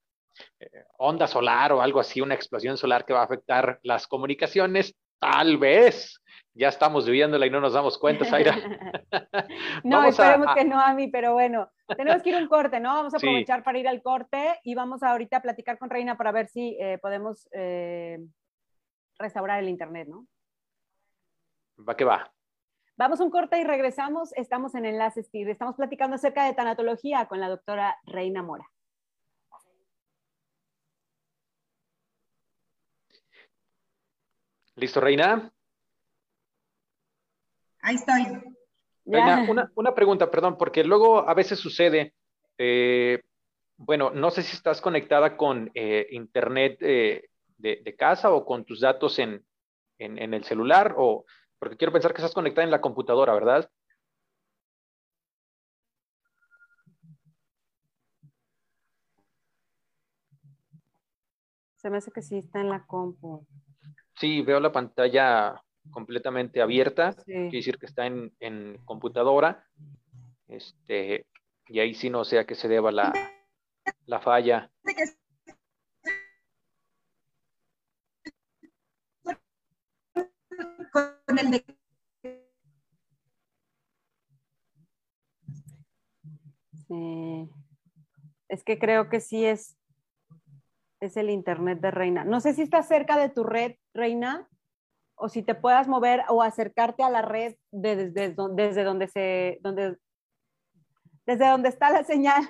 onda 0.98 1.28
solar 1.28 1.72
o 1.72 1.82
algo 1.82 2.00
así, 2.00 2.22
una 2.22 2.36
explosión 2.36 2.78
solar 2.78 3.06
que 3.06 3.14
va 3.14 3.22
a 3.22 3.26
afectar 3.26 3.80
las 3.84 4.08
comunicaciones, 4.08 4.96
tal 5.20 5.58
vez 5.58 6.22
ya 6.58 6.70
estamos 6.70 7.06
viviéndola 7.06 7.46
y 7.46 7.50
no 7.52 7.62
nos 7.62 7.74
damos 7.74 7.98
cuenta, 7.98 8.26
Zaira. 8.26 8.56
no, 9.84 10.06
esperemos 10.06 10.56
que 10.56 10.66
no, 10.66 10.80
a 10.80 10.94
mí, 10.94 11.08
pero 11.08 11.34
bueno, 11.34 11.70
tenemos 11.96 12.24
que 12.24 12.30
ir 12.30 12.36
a 12.36 12.40
un 12.40 12.48
corte, 12.48 12.80
¿no? 12.80 12.96
Vamos 12.96 13.14
a 13.14 13.18
aprovechar 13.18 13.64
para 13.64 13.78
ir 13.78 13.88
al 13.88 14.02
corte 14.02 14.60
y 14.64 14.74
vamos 14.74 15.04
ahorita 15.04 15.38
a 15.38 15.42
platicar 15.42 15.78
con 15.78 15.90
Reina 15.90 16.18
para 16.18 16.32
ver 16.32 16.48
si 16.48 16.76
eh, 16.80 16.98
podemos 17.00 17.48
eh, 17.52 18.20
restaurar 19.20 19.60
el 19.60 19.70
Internet, 19.70 20.08
¿no? 20.08 20.26
Va 21.88 21.96
que 21.96 22.06
va. 22.06 22.32
Vamos 22.98 23.22
a 23.22 23.24
un 23.24 23.30
corte 23.30 23.60
y 23.60 23.64
regresamos. 23.64 24.34
Estamos 24.34 24.74
en 24.74 24.86
Enlaces 24.86 25.30
TIR. 25.30 25.50
Estamos 25.50 25.76
platicando 25.76 26.16
acerca 26.16 26.46
de 26.46 26.56
tanatología 26.56 27.28
con 27.28 27.40
la 27.40 27.50
doctora 27.50 27.96
Reina 28.06 28.42
Mora. 28.42 28.68
¿Listo, 34.78 35.02
Reina? 35.02 35.52
Ahí 37.82 37.96
estoy. 37.96 38.28
una, 39.06 39.96
pregunta, 39.96 40.30
perdón, 40.30 40.56
porque 40.56 40.84
luego 40.84 41.28
a 41.28 41.34
veces 41.34 41.60
sucede, 41.60 42.14
eh, 42.60 43.24
bueno, 43.78 44.12
no 44.12 44.30
sé 44.30 44.44
si 44.44 44.56
estás 44.56 44.80
conectada 44.80 45.36
con 45.36 45.72
eh, 45.74 46.06
internet 46.12 46.78
eh, 46.82 47.28
de, 47.58 47.96
casa 47.96 48.32
o 48.32 48.46
con 48.46 48.66
tus 48.66 48.82
datos 48.82 49.18
en, 49.18 49.44
el 49.98 50.44
celular, 50.44 50.94
o 50.96 51.26
porque 51.58 51.76
quiero 51.76 51.92
pensar 51.92 52.14
que 52.14 52.22
estás 52.22 52.36
conectada 52.36 52.64
en 52.64 52.72
la 52.72 52.82
computadora, 52.82 53.34
¿verdad? 53.34 53.68
Se 61.78 61.90
me 61.90 61.98
hace 61.98 62.12
que 62.12 62.22
sí 62.22 62.38
está 62.38 62.62
en 62.62 62.70
la 62.70 62.86
compu. 62.86 63.44
Sí, 64.20 64.42
veo 64.42 64.60
la 64.60 64.72
pantalla 64.72 65.62
completamente 65.92 66.60
abierta, 66.62 67.16
quiere 67.24 67.52
decir 67.52 67.78
que 67.78 67.86
está 67.86 68.08
en, 68.08 68.82
computadora, 68.84 69.64
este, 70.48 71.28
y 71.68 71.80
ahí 71.80 71.94
sí 71.94 72.10
no 72.10 72.26
sé 72.26 72.40
a 72.40 72.46
qué 72.46 72.56
se 72.56 72.68
deba 72.68 72.92
la, 72.92 73.14
la 74.08 74.20
falla. 74.20 74.72
Sí. 86.88 87.50
Es 88.50 88.64
que 88.64 88.80
creo 88.80 89.10
que 89.10 89.20
sí 89.20 89.46
es, 89.46 89.77
es 91.00 91.18
el 91.18 91.30
internet 91.30 91.80
de 91.80 91.92
Reina. 91.92 92.24
No 92.24 92.40
sé 92.40 92.54
si 92.54 92.62
está 92.62 92.84
cerca 92.84 93.18
de 93.18 93.30
tu 93.30 93.44
red, 93.44 93.76
Reina 93.94 94.48
o 95.18 95.30
si 95.30 95.42
te 95.42 95.56
puedas 95.56 95.88
mover 95.88 96.24
o 96.30 96.44
acercarte 96.44 97.04
a 97.04 97.10
la 97.10 97.24
red 97.24 97.56
desde, 97.72 98.36
desde, 98.52 98.84
donde 98.84 99.08
se 99.08 99.58
donde 99.62 99.98
desde 101.26 101.50
donde 101.50 101.70
está 101.70 101.90
la 101.90 102.04
señal 102.04 102.48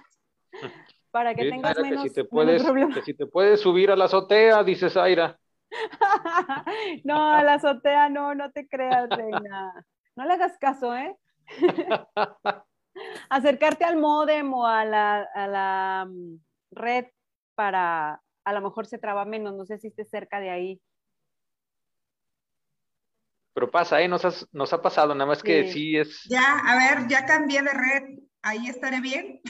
para 1.12 1.34
que 1.34 1.50
tengas 1.50 1.80
menos, 1.80 2.04
que 2.04 2.10
si 2.10 2.16
te 2.16 2.26
puedes, 2.26 2.64
que 2.94 3.02
si 3.02 3.14
te 3.14 3.26
puedes 3.26 3.62
subir 3.62 3.90
a 3.90 3.96
la 3.96 4.06
azotea, 4.06 4.64
dices 4.64 4.96
Aira. 4.98 5.40
no, 7.04 7.34
a 7.34 7.44
la 7.44 7.56
azotea 7.56 8.10
no, 8.10 8.36
no 8.36 8.52
te 8.52 8.68
creas, 8.68 9.10
reina. 9.10 9.74
No 10.16 10.26
le 10.26 10.34
hagas 10.34 10.58
caso, 10.60 10.96
¿eh? 10.96 11.16
Acercarte 13.30 13.84
al 13.86 13.98
modem 13.98 14.54
o 14.54 14.66
a 14.66 14.86
la, 14.86 15.28
a 15.34 15.48
la 15.48 16.06
mm, 16.08 16.40
red 16.72 17.06
para, 17.56 18.22
a 18.48 18.54
lo 18.54 18.62
mejor 18.62 18.86
se 18.86 18.98
traba 18.98 19.26
menos, 19.26 19.56
no 19.56 19.66
sé 19.66 19.78
si 19.78 19.88
esté 19.88 20.06
cerca 20.06 20.40
de 20.40 20.50
ahí. 20.50 20.82
Pero 23.54 23.70
pasa, 23.70 24.02
¿eh? 24.02 24.08
Nos, 24.08 24.24
ha 24.74 24.82
pasado, 24.82 25.14
nada 25.14 25.26
más 25.26 25.44
que 25.44 25.70
sí. 25.70 25.98
es... 25.98 26.24
Ya, 26.30 26.60
a 26.60 26.78
ver, 26.78 27.10
ya 27.10 27.26
cambié 27.26 27.62
de 27.62 27.74
red, 27.74 28.20
ahí 28.42 28.68
estaré 28.68 29.02
bien. 29.02 29.42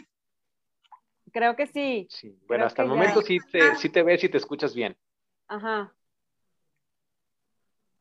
Creo 1.32 1.56
que 1.56 1.68
sí. 1.68 2.08
Sí, 2.10 2.40
bueno, 2.48 2.66
hasta 2.66 2.82
el 2.82 2.88
momento 2.88 3.22
sí 3.22 3.38
te, 3.52 3.76
sí 3.76 3.90
te 3.90 4.02
ves 4.02 4.24
y 4.24 4.30
te 4.30 4.38
escuchas 4.38 4.74
bien. 4.74 4.98
Ajá. 5.48 5.94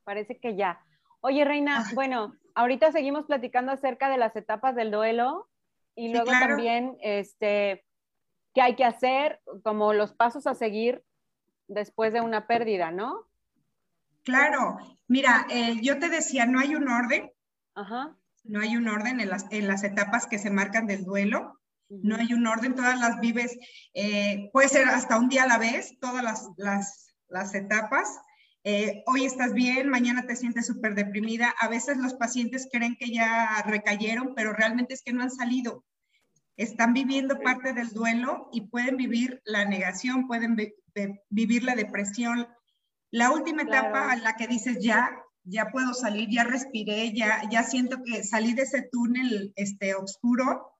Parece 0.04 0.38
que 0.38 0.56
ya. 0.56 0.80
Oye, 1.20 1.44
Reina, 1.44 1.84
bueno, 1.92 2.34
ahorita 2.54 2.90
seguimos 2.90 3.26
platicando 3.26 3.70
acerca 3.70 4.08
de 4.08 4.16
las 4.16 4.34
etapas 4.34 4.74
del 4.74 4.90
duelo 4.90 5.50
y 5.94 6.10
luego 6.10 6.30
también, 6.30 6.96
este, 7.02 7.85
qué 8.56 8.62
hay 8.62 8.74
que 8.74 8.84
hacer, 8.84 9.42
como 9.62 9.92
los 9.92 10.14
pasos 10.14 10.46
a 10.46 10.54
seguir 10.54 11.04
después 11.68 12.14
de 12.14 12.22
una 12.22 12.46
pérdida, 12.46 12.90
¿no? 12.90 13.28
Claro, 14.22 14.78
mira, 15.08 15.46
eh, 15.50 15.76
yo 15.82 15.98
te 15.98 16.08
decía, 16.08 16.46
no 16.46 16.58
hay 16.58 16.74
un 16.74 16.88
orden. 16.88 17.30
No 18.44 18.60
hay 18.60 18.78
un 18.78 18.88
orden 18.88 19.20
en 19.20 19.28
las, 19.28 19.44
en 19.50 19.68
las 19.68 19.84
etapas 19.84 20.26
que 20.26 20.38
se 20.38 20.48
marcan 20.48 20.86
del 20.86 21.04
duelo. 21.04 21.60
No 21.90 22.16
hay 22.16 22.32
un 22.32 22.46
orden, 22.46 22.74
todas 22.74 22.98
las 22.98 23.20
vives, 23.20 23.58
eh, 23.92 24.48
puede 24.54 24.70
ser 24.70 24.88
hasta 24.88 25.18
un 25.18 25.28
día 25.28 25.42
a 25.42 25.48
la 25.48 25.58
vez, 25.58 25.98
todas 26.00 26.24
las, 26.56 27.54
etapas. 27.54 28.08
Eh, 28.64 29.02
hoy 29.06 29.26
estás 29.26 29.52
bien, 29.52 29.90
mañana 29.90 30.26
te 30.26 30.34
sientes 30.34 30.66
súper 30.66 30.94
deprimida. 30.94 31.54
A 31.60 31.68
veces 31.68 31.98
los 31.98 32.14
pacientes 32.14 32.70
creen 32.72 32.96
que 32.96 33.10
ya 33.10 33.62
recayeron, 33.66 34.34
pero 34.34 34.54
realmente 34.54 34.94
es 34.94 35.02
que 35.02 35.12
no 35.12 35.22
han 35.22 35.30
salido. 35.30 35.84
Están 36.56 36.94
viviendo 36.94 37.38
parte 37.40 37.72
del 37.72 37.90
duelo 37.90 38.48
y 38.52 38.62
pueden 38.62 38.96
vivir 38.96 39.42
la 39.44 39.64
negación, 39.64 40.26
pueden 40.26 40.56
vivir 41.28 41.64
la 41.64 41.74
depresión, 41.74 42.48
la 43.10 43.30
última 43.30 43.62
etapa 43.62 44.12
a 44.12 44.16
la 44.16 44.36
que 44.36 44.46
dices 44.46 44.78
ya, 44.80 45.10
ya 45.44 45.70
puedo 45.70 45.94
salir, 45.94 46.28
ya 46.30 46.44
respiré, 46.44 47.12
ya, 47.14 47.42
ya 47.50 47.62
siento 47.62 48.02
que 48.02 48.24
salí 48.24 48.52
de 48.52 48.62
ese 48.62 48.88
túnel 48.90 49.52
este, 49.56 49.94
oscuro, 49.94 50.72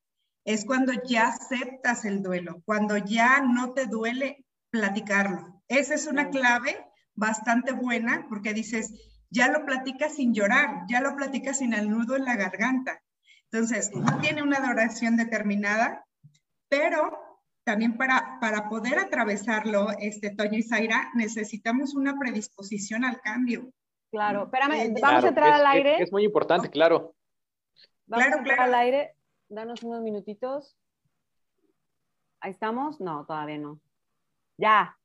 es 0.44 0.64
cuando 0.64 0.92
ya 1.08 1.28
aceptas 1.28 2.04
el 2.04 2.22
duelo, 2.22 2.62
cuando 2.64 2.96
ya 2.96 3.40
no 3.40 3.72
te 3.74 3.86
duele 3.86 4.44
platicarlo. 4.70 5.62
Esa 5.68 5.94
es 5.94 6.06
una 6.06 6.30
clave 6.30 6.76
bastante 7.14 7.72
buena 7.72 8.26
porque 8.28 8.54
dices, 8.54 8.92
ya 9.30 9.48
lo 9.48 9.64
platicas 9.64 10.14
sin 10.14 10.34
llorar, 10.34 10.84
ya 10.88 11.00
lo 11.00 11.16
platicas 11.16 11.58
sin 11.58 11.72
el 11.72 11.90
nudo 11.90 12.16
en 12.16 12.24
la 12.24 12.36
garganta. 12.36 13.02
Entonces, 13.50 13.94
no 13.94 14.18
tiene 14.20 14.42
una 14.42 14.60
duración 14.60 15.16
determinada, 15.16 16.04
pero 16.68 17.26
también 17.64 17.96
para, 17.96 18.38
para 18.40 18.68
poder 18.68 18.98
atravesarlo, 18.98 19.88
este, 19.98 20.30
Toño 20.30 20.58
y 20.58 20.62
Zaira, 20.62 21.10
necesitamos 21.14 21.94
una 21.94 22.18
predisposición 22.18 23.04
al 23.04 23.20
cambio. 23.20 23.72
Claro, 24.10 24.44
espérame, 24.44 24.94
vamos 25.00 25.24
a 25.24 25.28
entrar 25.28 25.52
al 25.52 25.66
aire. 25.66 25.96
Es, 26.00 26.12
muy 26.12 26.24
importante, 26.24 26.70
claro. 26.70 27.14
Vamos 28.06 28.32
a 28.32 28.38
entrar 28.38 28.60
al 28.60 28.74
aire, 28.74 29.16
danos 29.48 29.82
unos 29.82 30.00
minutitos. 30.00 30.76
¿Ahí 32.40 32.52
estamos? 32.52 33.00
No, 33.00 33.26
todavía 33.26 33.58
no. 33.58 33.80
Ya. 34.58 34.96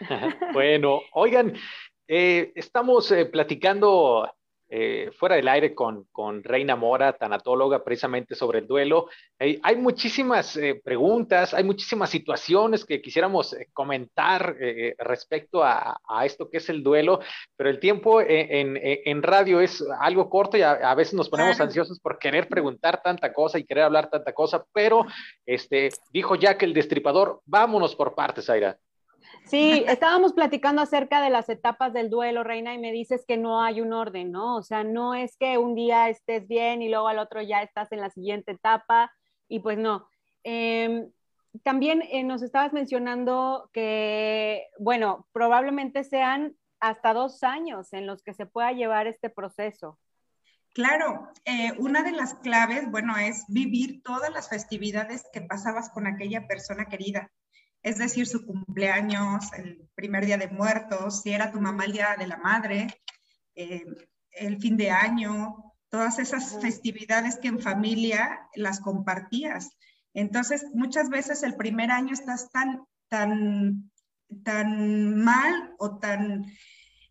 bueno, 0.54 1.00
oigan, 1.12 1.54
eh, 2.08 2.52
estamos 2.54 3.10
eh, 3.12 3.26
platicando 3.26 4.32
eh, 4.68 5.10
fuera 5.16 5.36
del 5.36 5.46
aire 5.46 5.74
con, 5.74 6.06
con, 6.10 6.42
Reina 6.42 6.74
Mora, 6.74 7.12
tanatóloga, 7.12 7.84
precisamente 7.84 8.34
sobre 8.34 8.58
el 8.58 8.66
duelo. 8.66 9.08
hay 9.38 9.76
muchísimas 9.76 10.56
eh, 10.56 10.80
preguntas, 10.82 11.54
hay 11.54 11.62
muchísimas 11.62 12.10
situaciones 12.10 12.84
que 12.84 13.00
quisiéramos 13.00 13.52
eh, 13.52 13.68
comentar 13.72 14.56
respecto 14.98 15.62
a, 15.62 16.00
a, 16.08 16.26
esto 16.26 16.50
que 16.50 16.58
es 16.58 16.68
el 16.68 16.82
duelo, 16.82 17.20
pero 17.56 17.70
el 17.70 17.78
tiempo 17.78 18.20
en, 18.20 18.78
en 18.82 19.22
radio 19.22 19.60
es 19.60 19.84
algo 20.00 20.28
corto 20.28 20.56
y 20.56 20.62
a, 20.62 20.94
veces 20.94 21.14
nos 21.14 21.28
ponemos 21.28 21.60
ansiosos 21.60 22.00
por 22.00 22.18
querer 22.18 22.48
preguntar 22.48 23.02
tanta 23.02 23.32
cosa 23.32 23.58
y 23.58 23.64
querer 23.64 23.84
hablar 23.84 24.10
tanta 24.10 24.32
cosa, 24.32 24.64
pero 24.72 25.06
este, 25.44 25.90
dijo 26.10 26.34
ya 26.34 26.58
que 26.58 26.64
el 26.64 26.74
destripador, 26.74 27.40
vámonos 27.46 27.94
por 27.94 28.14
partes, 28.14 28.50
Aira. 28.50 28.78
Sí, 29.46 29.84
estábamos 29.86 30.32
platicando 30.32 30.82
acerca 30.82 31.22
de 31.22 31.30
las 31.30 31.48
etapas 31.48 31.92
del 31.92 32.10
duelo, 32.10 32.42
Reina, 32.42 32.74
y 32.74 32.78
me 32.78 32.90
dices 32.90 33.24
que 33.26 33.36
no 33.36 33.62
hay 33.62 33.80
un 33.80 33.92
orden, 33.92 34.32
¿no? 34.32 34.56
O 34.56 34.62
sea, 34.62 34.82
no 34.82 35.14
es 35.14 35.36
que 35.36 35.56
un 35.56 35.76
día 35.76 36.08
estés 36.08 36.48
bien 36.48 36.82
y 36.82 36.88
luego 36.88 37.06
al 37.06 37.20
otro 37.20 37.40
ya 37.42 37.62
estás 37.62 37.92
en 37.92 38.00
la 38.00 38.10
siguiente 38.10 38.52
etapa, 38.52 39.12
y 39.48 39.60
pues 39.60 39.78
no. 39.78 40.08
Em, 40.42 41.08
también 41.62 42.02
eh, 42.10 42.24
nos 42.24 42.42
estabas 42.42 42.72
mencionando 42.72 43.70
que, 43.72 44.66
bueno, 44.80 45.28
probablemente 45.32 46.02
sean 46.02 46.56
hasta 46.80 47.14
dos 47.14 47.44
años 47.44 47.92
en 47.92 48.06
los 48.06 48.22
que 48.24 48.34
se 48.34 48.46
pueda 48.46 48.72
llevar 48.72 49.06
este 49.06 49.30
proceso. 49.30 49.98
Claro, 50.74 51.30
eh, 51.44 51.72
una 51.78 52.02
de 52.02 52.12
las 52.12 52.34
claves, 52.34 52.90
bueno, 52.90 53.16
es 53.16 53.44
vivir 53.48 54.02
todas 54.02 54.30
las 54.30 54.48
festividades 54.48 55.24
que 55.32 55.40
pasabas 55.40 55.88
con 55.90 56.06
aquella 56.06 56.46
persona 56.48 56.86
querida 56.86 57.30
es 57.86 57.98
decir, 57.98 58.26
su 58.26 58.44
cumpleaños, 58.44 59.52
el 59.52 59.88
primer 59.94 60.26
día 60.26 60.36
de 60.36 60.48
muertos, 60.48 61.22
si 61.22 61.30
era 61.30 61.52
tu 61.52 61.60
mamá 61.60 61.84
el 61.84 61.92
día 61.92 62.16
de 62.18 62.26
la 62.26 62.36
madre, 62.36 62.88
eh, 63.54 63.84
el 64.32 64.58
fin 64.60 64.76
de 64.76 64.90
año, 64.90 65.72
todas 65.88 66.18
esas 66.18 66.60
festividades 66.60 67.38
que 67.38 67.46
en 67.46 67.60
familia 67.60 68.40
las 68.56 68.80
compartías. 68.80 69.70
Entonces, 70.14 70.66
muchas 70.74 71.10
veces 71.10 71.44
el 71.44 71.54
primer 71.54 71.92
año 71.92 72.12
estás 72.12 72.50
tan, 72.50 72.82
tan, 73.06 73.92
tan 74.42 75.14
mal 75.22 75.76
o 75.78 75.96
tan 76.00 76.44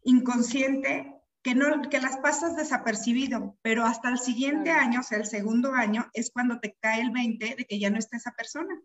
inconsciente 0.04 1.10
que, 1.42 1.56
no, 1.56 1.84
que 1.90 2.02
las 2.02 2.18
pasas 2.18 2.58
desapercibido, 2.58 3.58
pero 3.62 3.86
hasta 3.86 4.10
el 4.10 4.20
siguiente 4.20 4.72
año, 4.72 5.00
o 5.00 5.04
sea, 5.04 5.20
el 5.20 5.26
segundo 5.26 5.72
año, 5.72 6.10
es 6.12 6.32
cuando 6.32 6.60
te 6.60 6.76
cae 6.82 7.00
el 7.00 7.12
20 7.12 7.56
de 7.56 7.66
que 7.66 7.80
ya 7.80 7.90
no 7.90 7.98
está 7.98 8.18
esa 8.18 8.32
persona. 8.32 8.78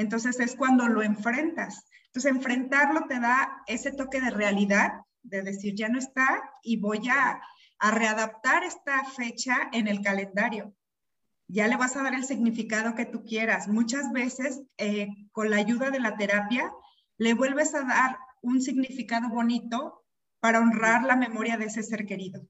Entonces 0.00 0.40
es 0.40 0.56
cuando 0.56 0.88
lo 0.88 1.02
enfrentas. 1.02 1.84
Entonces 2.06 2.32
enfrentarlo 2.32 3.06
te 3.06 3.20
da 3.20 3.62
ese 3.66 3.92
toque 3.92 4.20
de 4.20 4.30
realidad, 4.30 5.02
de 5.22 5.42
decir, 5.42 5.74
ya 5.74 5.90
no 5.90 5.98
está 5.98 6.42
y 6.62 6.78
voy 6.78 7.08
a, 7.08 7.40
readaptar 7.82 8.62
esta 8.62 9.04
fecha 9.04 9.70
en 9.72 9.88
el 9.88 10.02
calendario. 10.02 10.74
Ya 11.48 11.66
le 11.66 11.76
vas 11.76 11.96
a 11.96 12.02
dar 12.02 12.12
el 12.12 12.24
significado 12.24 12.94
que 12.94 13.06
tú 13.06 13.24
quieras. 13.24 13.68
Muchas 13.68 14.12
veces, 14.12 14.60
eh, 14.76 15.08
con 15.32 15.48
la 15.48 15.56
ayuda 15.56 15.90
de 15.90 15.98
la 15.98 16.16
terapia, 16.16 16.70
le 17.16 17.32
vuelves 17.32 17.74
a 17.74 17.84
dar 17.84 18.18
un 18.42 18.60
significado 18.60 19.30
bonito 19.30 20.04
para 20.40 20.60
honrar 20.60 21.04
la 21.04 21.16
memoria 21.16 21.56
de 21.56 21.66
ese 21.66 21.82
ser 21.82 22.04
querido. 22.04 22.46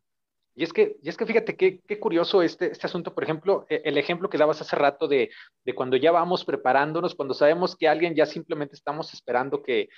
Y 0.54 0.64
es 0.64 0.72
que, 0.72 0.96
y 1.02 1.08
es 1.08 1.16
que 1.16 1.26
fíjate 1.26 1.56
qué, 1.56 1.80
qué 1.86 1.98
curioso 1.98 2.42
este, 2.42 2.72
este 2.72 2.86
asunto, 2.86 3.14
por 3.14 3.24
ejemplo, 3.24 3.66
e, 3.68 3.82
el 3.84 3.96
ejemplo 3.98 4.28
que 4.28 4.38
dabas 4.38 4.60
hace 4.60 4.76
rato 4.76 5.08
de, 5.08 5.30
de, 5.64 5.74
cuando 5.74 5.96
ya 5.96 6.10
vamos 6.10 6.44
preparándonos, 6.44 7.14
cuando 7.14 7.34
sabemos 7.34 7.76
que 7.76 7.88
alguien 7.88 8.14
ya 8.14 8.26
simplemente 8.26 8.74
estamos 8.74 9.14
esperando 9.14 9.62
que, 9.62 9.88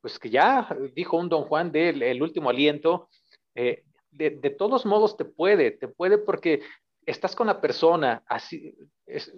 pues 0.00 0.18
que 0.18 0.30
ya 0.30 0.68
dijo 0.94 1.16
un 1.16 1.28
don 1.28 1.44
Juan 1.44 1.72
del 1.72 2.02
el 2.02 2.22
último 2.22 2.50
aliento, 2.50 3.08
eh, 3.54 3.84
de, 4.10 4.30
de, 4.30 4.50
todos 4.50 4.84
modos 4.84 5.16
te 5.16 5.24
puede, 5.24 5.70
te 5.70 5.88
puede 5.88 6.18
porque 6.18 6.60
estás 7.06 7.34
con 7.34 7.46
la 7.46 7.60
persona, 7.60 8.22
así, 8.26 8.76
es, 9.06 9.32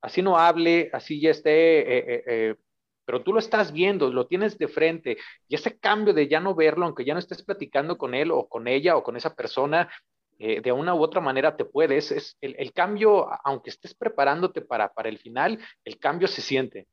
así 0.00 0.22
no 0.22 0.36
hable, 0.36 0.90
así 0.92 1.20
ya 1.20 1.30
esté 1.30 1.80
eh, 1.80 2.24
eh, 2.26 2.56
pero 3.04 3.22
tú 3.22 3.32
lo 3.32 3.38
estás 3.38 3.72
viendo, 3.72 4.10
lo 4.10 4.26
tienes 4.26 4.58
de 4.58 4.68
frente, 4.68 5.18
y 5.48 5.54
ese 5.54 5.78
cambio 5.78 6.14
de 6.14 6.28
ya 6.28 6.40
no 6.40 6.54
verlo, 6.54 6.86
aunque 6.86 7.04
ya 7.04 7.14
no 7.14 7.20
estés 7.20 7.42
platicando 7.42 7.98
con 7.98 8.14
él 8.14 8.30
o 8.30 8.48
con 8.48 8.68
ella 8.68 8.96
o 8.96 9.02
con 9.02 9.16
esa 9.16 9.34
persona, 9.34 9.88
eh, 10.38 10.62
de 10.62 10.72
una 10.72 10.94
u 10.94 11.02
otra 11.02 11.20
manera 11.20 11.56
te 11.56 11.66
puedes, 11.66 12.10
es 12.10 12.38
el, 12.40 12.72
cambio, 12.72 13.28
aunque 13.44 13.68
estés 13.68 13.94
preparándote 13.94 14.62
para, 14.62 14.92
para 14.92 15.10
el 15.10 15.18
final, 15.18 15.58
el 15.84 15.98
cambio 15.98 16.28
se 16.28 16.40
siente. 16.40 16.88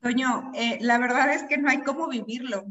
Toño, 0.00 0.52
eh, 0.54 0.78
la 0.80 0.98
verdad 0.98 1.32
es 1.34 1.42
que 1.42 1.58
no 1.58 1.68
hay 1.68 1.82
cómo 1.82 2.08
vivirlo. 2.08 2.66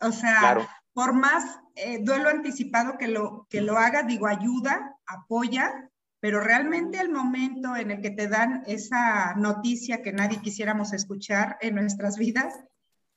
O 0.00 0.12
sea, 0.12 0.68
por 0.92 1.14
más 1.14 1.60
eh, 1.74 1.98
duelo 2.00 2.28
anticipado 2.28 2.96
que 2.96 3.08
lo, 3.08 3.46
que 3.50 3.60
lo 3.60 3.76
haga, 3.76 4.04
digo, 4.04 4.26
ayuda, 4.26 4.96
apoya, 5.06 5.90
pero 6.22 6.40
realmente 6.40 7.00
el 7.00 7.10
momento 7.10 7.74
en 7.74 7.90
el 7.90 8.00
que 8.00 8.12
te 8.12 8.28
dan 8.28 8.62
esa 8.68 9.34
noticia 9.34 10.02
que 10.02 10.12
nadie 10.12 10.40
quisiéramos 10.40 10.92
escuchar 10.92 11.58
en 11.60 11.74
nuestras 11.74 12.16
vidas, 12.16 12.54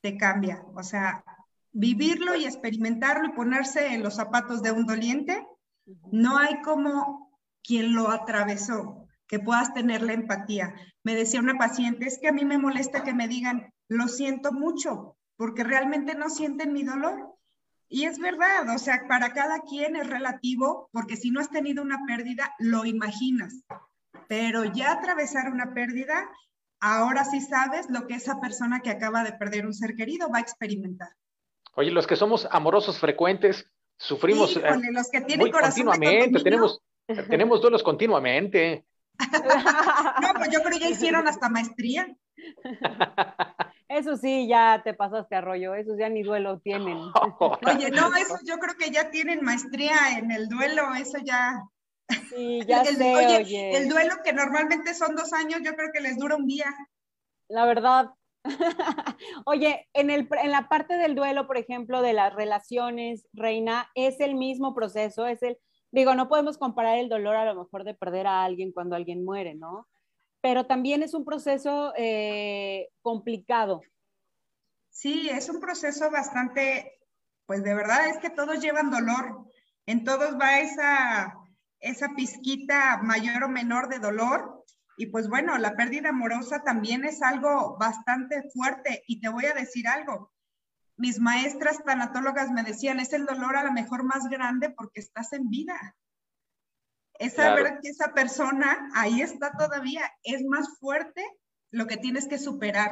te 0.02 0.18
cambia. 0.18 0.64
O 0.74 0.82
sea, 0.82 1.24
vivirlo 1.72 2.36
y 2.36 2.46
experimentarlo 2.46 3.28
y 3.28 3.34
ponerse 3.34 3.94
en 3.94 4.02
los 4.02 4.16
zapatos 4.16 4.64
de 4.64 4.72
un 4.72 4.88
doliente, 4.88 5.46
no 6.12 6.40
hay 6.40 6.64
como 6.64 7.40
quien 7.64 7.94
lo 7.94 8.10
atravesó, 8.10 9.06
que 9.28 9.38
puedas 9.38 9.72
tener 9.76 10.02
la 10.02 10.14
empatía. 10.14 10.74
Me 11.04 11.14
decía 11.14 11.42
una 11.42 11.60
paciente, 11.60 12.08
es 12.08 12.18
que 12.18 12.30
a 12.30 12.34
mí 12.34 12.44
me 12.44 12.58
molesta 12.58 13.04
que 13.04 13.14
me 13.14 13.28
digan, 13.28 13.72
lo 13.88 14.08
siento 14.08 14.52
mucho, 14.52 15.16
porque 15.38 15.64
realmente 15.64 16.16
no 16.16 16.32
sienten 16.32 16.74
mi 16.74 16.82
dolor. 16.82 17.25
Y 17.88 18.06
es 18.06 18.20
verdad, 18.20 18.68
o 18.74 18.80
sea, 18.80 19.08
para 19.08 19.34
cada 19.34 19.62
quien 19.62 19.96
es 19.96 20.08
relativo, 20.08 20.90
porque 20.92 21.16
si 21.18 21.32
no 21.32 21.40
has 21.40 21.50
tenido 21.50 21.84
una 21.84 22.00
pérdida, 22.08 22.54
lo 22.60 22.86
imaginas. 22.86 23.64
Pero 24.28 24.66
ya 24.66 24.94
atravesar 24.94 25.52
una 25.52 25.74
pérdida, 25.74 26.30
ahora 26.80 27.26
sí 27.26 27.42
sabes 27.42 27.90
lo 27.90 28.08
que 28.08 28.16
esa 28.16 28.40
persona 28.42 28.80
que 28.82 28.90
acaba 28.90 29.24
de 29.24 29.34
perder 29.34 29.66
un 29.66 29.74
ser 29.74 29.96
querido 29.96 30.30
va 30.30 30.40
a 30.40 30.42
experimentar. 30.42 31.10
Oye, 31.76 31.92
los 31.92 32.08
que 32.08 32.16
somos 32.16 32.48
amorosos 32.52 33.00
frecuentes, 33.00 33.70
sufrimos 33.98 34.56
eh, 34.58 34.64
los 34.92 35.10
que 35.10 35.22
tienen 35.22 35.52
corazón 35.52 35.86
continuamente, 35.86 36.44
tenemos, 36.44 36.82
tenemos 37.30 37.62
duelos 37.62 37.84
continuamente. 37.84 38.86
no, 40.22 40.34
pues 40.36 40.50
yo 40.52 40.60
creo 40.62 40.72
que 40.72 40.80
ya 40.80 40.90
hicieron 40.90 41.28
hasta 41.28 41.50
maestría. 41.50 42.08
Eso 43.88 44.18
sí, 44.18 44.48
ya 44.48 44.82
te 44.84 44.94
pasaste 44.94 45.36
a 45.36 45.42
rollo, 45.42 45.76
esos 45.76 45.98
ya 45.98 46.10
ni 46.10 46.24
duelo 46.24 46.60
tienen. 46.60 46.98
Oye, 47.66 47.92
no, 47.92 48.14
eso 48.16 48.40
yo 48.44 48.58
creo 48.58 48.76
que 48.78 48.90
ya 48.90 49.12
tienen 49.12 49.44
maestría 49.44 50.18
en 50.18 50.32
el 50.32 50.50
duelo, 50.50 50.94
eso 50.96 51.20
ya. 51.24 51.64
Sí, 52.30 52.62
ya 52.68 52.82
el, 52.82 52.98
sé, 52.98 53.16
oye, 53.16 53.78
El 53.78 53.90
duelo 53.90 54.16
que 54.24 54.34
normalmente 54.34 54.94
son 54.94 55.16
dos 55.16 55.34
años, 55.34 55.62
yo 55.64 55.76
creo 55.76 55.92
que 55.94 56.02
les 56.02 56.18
dura 56.18 56.36
un 56.36 56.46
día. 56.46 56.66
La 57.48 57.66
verdad. 57.66 58.12
oye, 59.46 59.88
en, 59.94 60.10
el, 60.10 60.28
en 60.44 60.52
la 60.52 60.68
parte 60.68 60.98
del 60.98 61.16
duelo, 61.16 61.48
por 61.48 61.58
ejemplo, 61.58 62.02
de 62.02 62.14
las 62.14 62.34
relaciones, 62.34 63.26
Reina, 63.34 63.90
es 63.96 64.20
el 64.20 64.36
mismo 64.36 64.76
proceso, 64.76 65.26
es 65.26 65.42
el, 65.42 65.58
digo, 65.92 66.14
no 66.16 66.28
podemos 66.28 66.58
comparar 66.58 66.98
el 66.98 67.10
dolor 67.10 67.36
a 67.36 67.46
lo 67.46 67.56
mejor 67.64 67.84
de 67.84 67.94
perder 67.94 68.28
a 68.28 68.44
alguien 68.44 68.72
cuando 68.72 68.96
alguien 68.96 69.24
muere, 69.24 69.56
¿no? 69.56 69.88
Pero 70.46 70.68
también 70.68 71.02
es 71.02 71.16
un 71.16 71.26
proceso 71.26 71.92
eh, 71.98 72.90
complicado. 73.02 73.82
Sí, 74.92 75.28
es 75.28 75.50
un 75.50 75.60
proceso 75.60 76.12
bastante, 76.12 77.00
pues 77.48 77.64
de 77.64 77.74
verdad 77.74 78.10
es 78.10 78.20
que 78.20 78.30
todos 78.30 78.62
llevan 78.62 78.92
dolor, 78.92 79.50
en 79.88 80.04
todos 80.04 80.40
va 80.40 80.60
esa, 80.60 81.34
esa 81.80 82.10
pizquita 82.16 83.00
mayor 83.02 83.46
o 83.46 83.50
menor 83.50 83.90
de 83.90 83.98
dolor. 83.98 84.64
Y 84.98 85.08
pues 85.08 85.28
bueno, 85.30 85.58
la 85.58 85.76
pérdida 85.76 86.10
amorosa 86.10 86.62
también 86.62 87.06
es 87.06 87.24
algo 87.24 87.76
bastante 87.80 88.44
fuerte. 88.54 89.02
Y 89.08 89.22
te 89.22 89.30
voy 89.30 89.48
a 89.48 89.56
decir 89.56 89.88
algo, 89.88 90.32
mis 90.96 91.20
maestras 91.20 91.84
tanatólogas 91.84 92.52
me 92.52 92.62
decían, 92.62 93.00
es 93.00 93.14
el 93.14 93.26
dolor 93.26 93.58
a 93.58 93.64
lo 93.64 93.72
mejor 93.72 94.04
más 94.04 94.30
grande 94.30 94.70
porque 94.70 95.00
estás 95.00 95.34
en 95.34 95.50
vida 95.50 95.98
es 97.20 97.34
saber 97.34 97.80
que 97.82 97.90
esa 97.90 98.14
persona 98.14 98.90
ahí 98.94 99.22
está 99.22 99.52
todavía, 99.58 100.02
es 100.24 100.44
más 100.44 100.78
fuerte 100.80 101.24
lo 101.72 101.88
que 101.88 101.98
tienes 101.98 102.28
que 102.28 102.38
superar. 102.38 102.92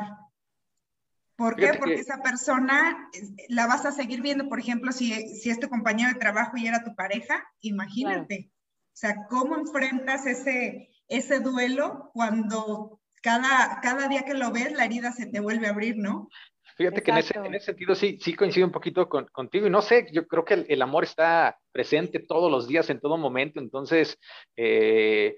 ¿Por 1.35 1.55
qué? 1.55 1.73
Porque 1.73 1.95
esa 1.95 2.21
persona 2.21 3.09
la 3.49 3.65
vas 3.65 3.85
a 3.85 3.91
seguir 3.91 4.21
viendo, 4.21 4.47
por 4.49 4.59
ejemplo, 4.59 4.91
si, 4.91 5.13
si 5.35 5.49
es 5.49 5.59
tu 5.59 5.67
compañero 5.67 6.13
de 6.13 6.19
trabajo 6.19 6.57
y 6.57 6.67
era 6.67 6.83
tu 6.83 6.95
pareja, 6.95 7.43
imagínate. 7.61 8.51
O 8.93 8.95
sea, 8.95 9.25
¿cómo 9.27 9.57
enfrentas 9.57 10.27
ese, 10.27 10.89
ese 11.07 11.39
duelo 11.39 12.11
cuando 12.13 13.01
cada, 13.21 13.79
cada 13.81 14.07
día 14.07 14.23
que 14.23 14.35
lo 14.35 14.51
ves 14.51 14.73
la 14.73 14.85
herida 14.85 15.11
se 15.11 15.25
te 15.25 15.39
vuelve 15.39 15.67
a 15.67 15.71
abrir, 15.71 15.97
¿no? 15.97 16.29
Fíjate 16.75 17.01
que 17.01 17.11
en 17.11 17.17
ese, 17.17 17.37
en 17.37 17.53
ese, 17.53 17.67
sentido 17.67 17.95
sí, 17.95 18.17
sí 18.21 18.33
coincido 18.33 18.65
un 18.65 18.71
poquito 18.71 19.07
con, 19.07 19.25
contigo 19.27 19.67
y 19.67 19.69
no 19.69 19.81
sé, 19.81 20.07
yo 20.11 20.27
creo 20.27 20.43
que 20.43 20.65
el, 20.67 20.81
amor 20.81 21.03
está 21.03 21.59
presente 21.71 22.19
todos 22.19 22.51
los 22.51 22.67
días, 22.67 22.89
en 22.89 22.99
todo 22.99 23.17
momento, 23.17 23.59
entonces, 23.59 24.17
eh, 24.55 25.35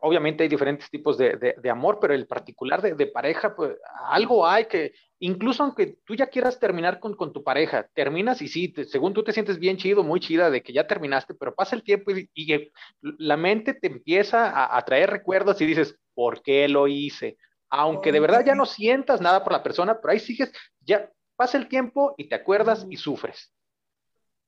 obviamente 0.00 0.42
hay 0.42 0.48
diferentes 0.48 0.88
tipos 0.90 1.18
de, 1.18 1.54
de, 1.60 1.70
amor, 1.70 1.98
pero 2.00 2.14
el 2.14 2.26
particular 2.26 2.82
de, 2.82 2.94
de, 2.94 3.06
pareja, 3.06 3.54
pues 3.54 3.76
algo 4.08 4.46
hay 4.46 4.66
que, 4.66 4.92
incluso 5.18 5.62
aunque 5.62 5.98
tú 6.04 6.14
ya 6.14 6.28
quieras 6.28 6.58
terminar 6.58 7.00
con, 7.00 7.14
con 7.14 7.32
tu 7.32 7.42
pareja, 7.42 7.88
terminas 7.92 8.40
y 8.40 8.48
sí, 8.48 8.72
según 8.88 9.12
tú 9.12 9.22
te 9.22 9.32
sientes 9.32 9.58
bien 9.58 9.76
chido, 9.76 10.02
muy 10.02 10.20
chida 10.20 10.50
de 10.50 10.62
que 10.62 10.72
ya 10.72 10.86
terminaste, 10.86 11.34
pero 11.34 11.54
pasa 11.54 11.76
el 11.76 11.82
tiempo 11.82 12.12
y, 12.12 12.30
y 12.34 12.70
la 13.00 13.36
mente 13.36 13.74
te 13.74 13.88
empieza 13.88 14.50
a, 14.50 14.76
a, 14.76 14.84
traer 14.84 15.10
recuerdos 15.10 15.60
y 15.60 15.66
dices, 15.66 15.98
¿por 16.14 16.42
qué 16.42 16.68
lo 16.68 16.88
hice? 16.88 17.36
Aunque 17.70 18.12
de 18.12 18.20
verdad 18.20 18.44
ya 18.44 18.54
no 18.54 18.66
sientas 18.66 19.20
nada 19.20 19.42
por 19.42 19.52
la 19.52 19.62
persona, 19.62 20.00
pero 20.00 20.12
ahí 20.12 20.20
sigues, 20.20 20.52
ya 20.80 21.10
pasa 21.36 21.58
el 21.58 21.68
tiempo 21.68 22.14
y 22.16 22.28
te 22.28 22.34
acuerdas 22.34 22.86
y 22.88 22.96
sufres. 22.96 23.52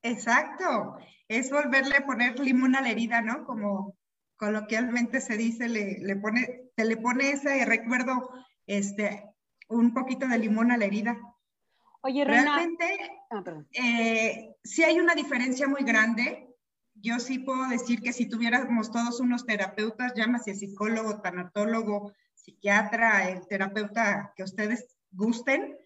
Exacto, 0.02 0.96
es 1.26 1.50
volverle 1.50 1.96
a 1.96 2.06
poner 2.06 2.38
limón 2.38 2.76
a 2.76 2.80
la 2.80 2.90
herida, 2.90 3.20
¿no? 3.20 3.44
Como 3.44 3.96
coloquialmente 4.36 5.20
se 5.20 5.36
dice, 5.36 5.68
le, 5.68 5.98
le 5.98 6.16
pone, 6.16 6.70
se 6.76 6.84
le 6.84 6.96
pone 6.96 7.32
ese 7.32 7.64
recuerdo, 7.64 8.30
este, 8.66 9.24
un 9.68 9.92
poquito 9.92 10.26
de 10.28 10.38
limón 10.38 10.70
a 10.70 10.76
la 10.76 10.84
herida. 10.84 11.18
Oye, 12.02 12.24
Realmente, 12.24 12.86
ah, 13.30 13.42
eh, 13.72 14.54
sí 14.62 14.84
hay 14.84 15.00
una 15.00 15.14
diferencia 15.14 15.66
muy 15.66 15.82
grande. 15.82 16.54
Yo 16.94 17.18
sí 17.18 17.40
puedo 17.40 17.68
decir 17.68 18.00
que 18.00 18.12
si 18.12 18.28
tuviéramos 18.28 18.90
todos 18.90 19.20
unos 19.20 19.44
terapeutas, 19.44 20.14
llámase 20.14 20.54
psicólogo, 20.54 21.20
tanatólogo, 21.20 22.12
psiquiatra, 22.38 23.30
el 23.30 23.46
terapeuta 23.46 24.32
que 24.36 24.42
ustedes 24.42 24.96
gusten, 25.10 25.76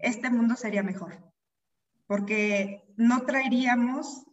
este 0.00 0.30
mundo 0.30 0.56
sería 0.56 0.82
mejor. 0.82 1.18
Porque 2.06 2.84
no 2.96 3.22
traeríamos 3.22 4.26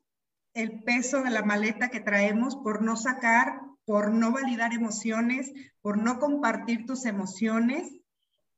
el 0.54 0.84
peso 0.84 1.22
de 1.22 1.30
la 1.30 1.44
maleta 1.44 1.90
que 1.90 2.02
traemos 2.02 2.56
por 2.56 2.82
no 2.82 2.96
sacar, 2.96 3.62
por 3.86 4.12
no 4.12 4.32
validar 4.32 4.74
emociones, 4.74 5.52
por 5.82 5.98
no 5.98 6.20
compartir 6.20 6.86
tus 6.86 7.06
emociones 7.06 7.90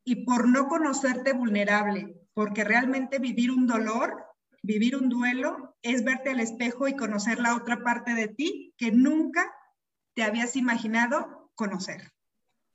y 0.04 0.26
por 0.26 0.48
no 0.48 0.68
conocerte 0.68 1.34
vulnerable, 1.34 2.16
porque 2.34 2.64
realmente 2.64 3.20
vivir 3.20 3.52
un 3.52 3.68
dolor, 3.68 4.26
vivir 4.64 4.96
un 4.96 5.10
duelo, 5.10 5.76
es 5.82 6.04
verte 6.04 6.32
al 6.32 6.40
espejo 6.40 6.88
y 6.88 6.96
conocer 6.96 7.40
la 7.40 7.56
otra 7.56 7.84
parte 7.84 8.14
de 8.14 8.28
ti 8.28 8.74
que 8.78 8.92
nunca 8.92 9.54
te 10.14 10.24
habías 10.24 10.56
imaginado 10.56 11.52
conocer. 11.56 12.13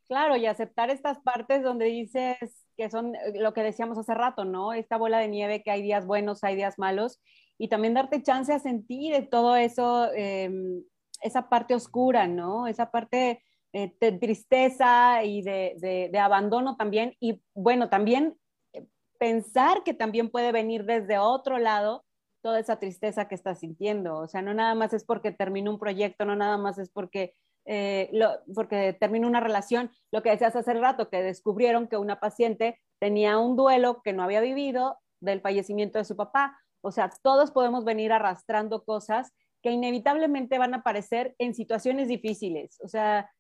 Claro, 0.09 0.37
y 0.37 0.47
aceptar 0.47 0.91
estas 0.91 1.19
partes 1.21 1.63
donde 1.63 1.85
dices 1.85 2.39
que 2.77 2.91
son 2.91 3.13
lo 3.35 3.53
que 3.53 3.63
decíamos 3.63 3.99
hace 3.99 4.15
rato, 4.15 4.45
¿no? 4.45 4.73
Esta 4.73 4.97
bola 4.97 5.19
de 5.19 5.29
nieve 5.29 5.63
que 5.63 5.71
hay 5.71 5.83
días 5.83 6.07
buenos, 6.07 6.43
hay 6.45 6.57
días 6.57 6.79
malos, 6.79 7.21
y 7.59 7.69
también 7.69 7.95
darte 7.95 8.23
chance 8.23 8.53
a 8.53 8.59
sentir 8.59 9.29
todo 9.31 9.57
eso, 9.57 10.11
em, 10.15 10.83
esa 11.23 11.49
parte 11.51 11.75
oscura, 11.75 12.27
¿no? 12.27 12.67
Esa 12.67 12.91
parte 12.91 13.43
eh, 13.75 13.93
de 14.01 14.13
tristeza 14.13 15.25
y 15.25 15.43
de, 15.43 16.09
de, 16.11 16.19
abandono 16.19 16.77
también. 16.77 17.15
Y 17.21 17.43
bueno, 17.55 17.91
también 17.91 18.37
eh, 18.73 18.87
pensar 19.19 19.83
que 19.85 19.93
también 19.93 20.31
puede 20.31 20.53
venir 20.53 20.85
desde 20.85 21.19
otro 21.19 21.59
lado 21.59 22.05
toda 22.41 22.61
esa 22.61 22.79
tristeza 22.79 23.29
que 23.29 23.35
estás 23.35 23.61
sintiendo. 23.61 24.17
O 24.19 24.29
sea, 24.29 24.41
no 24.43 24.55
nada 24.55 24.75
más 24.75 24.93
es 24.95 25.05
porque 25.05 25.33
terminó 25.33 25.71
un 25.73 25.79
proyecto, 25.79 26.25
no 26.25 26.37
nada 26.37 26.57
más 26.57 26.79
es 26.79 26.91
porque, 26.91 27.35
eh, 27.69 28.11
lo, 28.13 28.31
porque 28.55 28.93
terminó 28.99 29.29
una 29.29 29.41
relación. 29.41 29.93
Lo 30.11 30.23
que 30.23 30.31
decías 30.31 30.57
hace 30.57 30.75
rato, 30.75 31.09
que 31.09 31.23
descubrieron 31.23 31.87
que 31.87 31.97
una 31.97 32.19
paciente 32.19 32.81
tenía 32.99 33.39
un 33.39 33.57
duelo 33.57 34.03
que 34.03 34.13
no 34.13 34.25
había 34.25 34.41
vivido 34.41 34.99
del 35.21 35.41
fallecimiento 35.41 35.99
de 35.99 36.05
su 36.05 36.17
papá 36.17 36.59
o 36.81 36.93
sea, 36.93 37.11
todos 37.23 37.51
podemos 37.51 37.85
venir 37.85 38.13
arrastrando 38.13 38.85
cosas 38.85 39.33
que 39.63 39.71
inevitablemente 39.71 40.59
van 40.59 40.75
a 40.75 40.79
aparecer 40.79 41.35
en 41.39 41.55
situaciones 41.55 42.09
difíciles. 42.09 42.79
O 42.83 42.89
sea, 42.89 43.31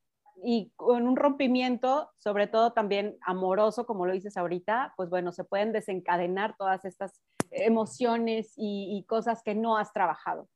y 0.42 0.72
con 0.76 1.06
un 1.06 1.16
rompimiento, 1.16 2.10
sobre 2.16 2.46
todo 2.46 2.72
también 2.72 3.16
amoroso, 3.22 3.86
como 3.86 4.06
lo 4.06 4.12
dices 4.12 4.36
ahorita, 4.36 4.94
pues 4.96 5.08
bueno, 5.08 5.32
se 5.32 5.44
pueden 5.44 5.72
desencadenar 5.72 6.56
todas 6.56 6.84
estas 6.84 7.20
emociones 7.50 8.52
y, 8.56 9.04
cosas 9.08 9.42
que 9.42 9.54
no 9.54 9.78
has 9.78 9.92
trabajado. 9.92 10.48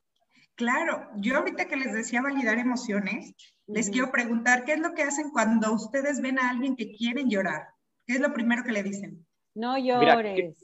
Claro, 0.54 1.08
yo 1.16 1.38
ahorita 1.38 1.66
que 1.66 1.76
les 1.76 1.94
decía 1.94 2.20
validar 2.20 2.58
emociones, 2.58 3.35
les 3.66 3.90
quiero 3.90 4.11
preguntar, 4.11 4.64
¿qué 4.64 4.72
es 4.72 4.81
lo 4.81 4.94
que 4.94 5.03
hacen 5.03 5.31
cuando 5.31 5.72
ustedes 5.72 6.20
ven 6.20 6.38
a 6.38 6.51
alguien 6.51 6.77
que 6.77 6.92
quieren 6.92 7.31
llorar? 7.31 7.68
¿Qué 8.07 8.14
es 8.14 8.20
lo 8.20 8.33
primero 8.33 8.64
que 8.64 8.72
le 8.72 8.83
dicen? 8.83 9.27
No 9.55 9.79
llores. 9.79 10.57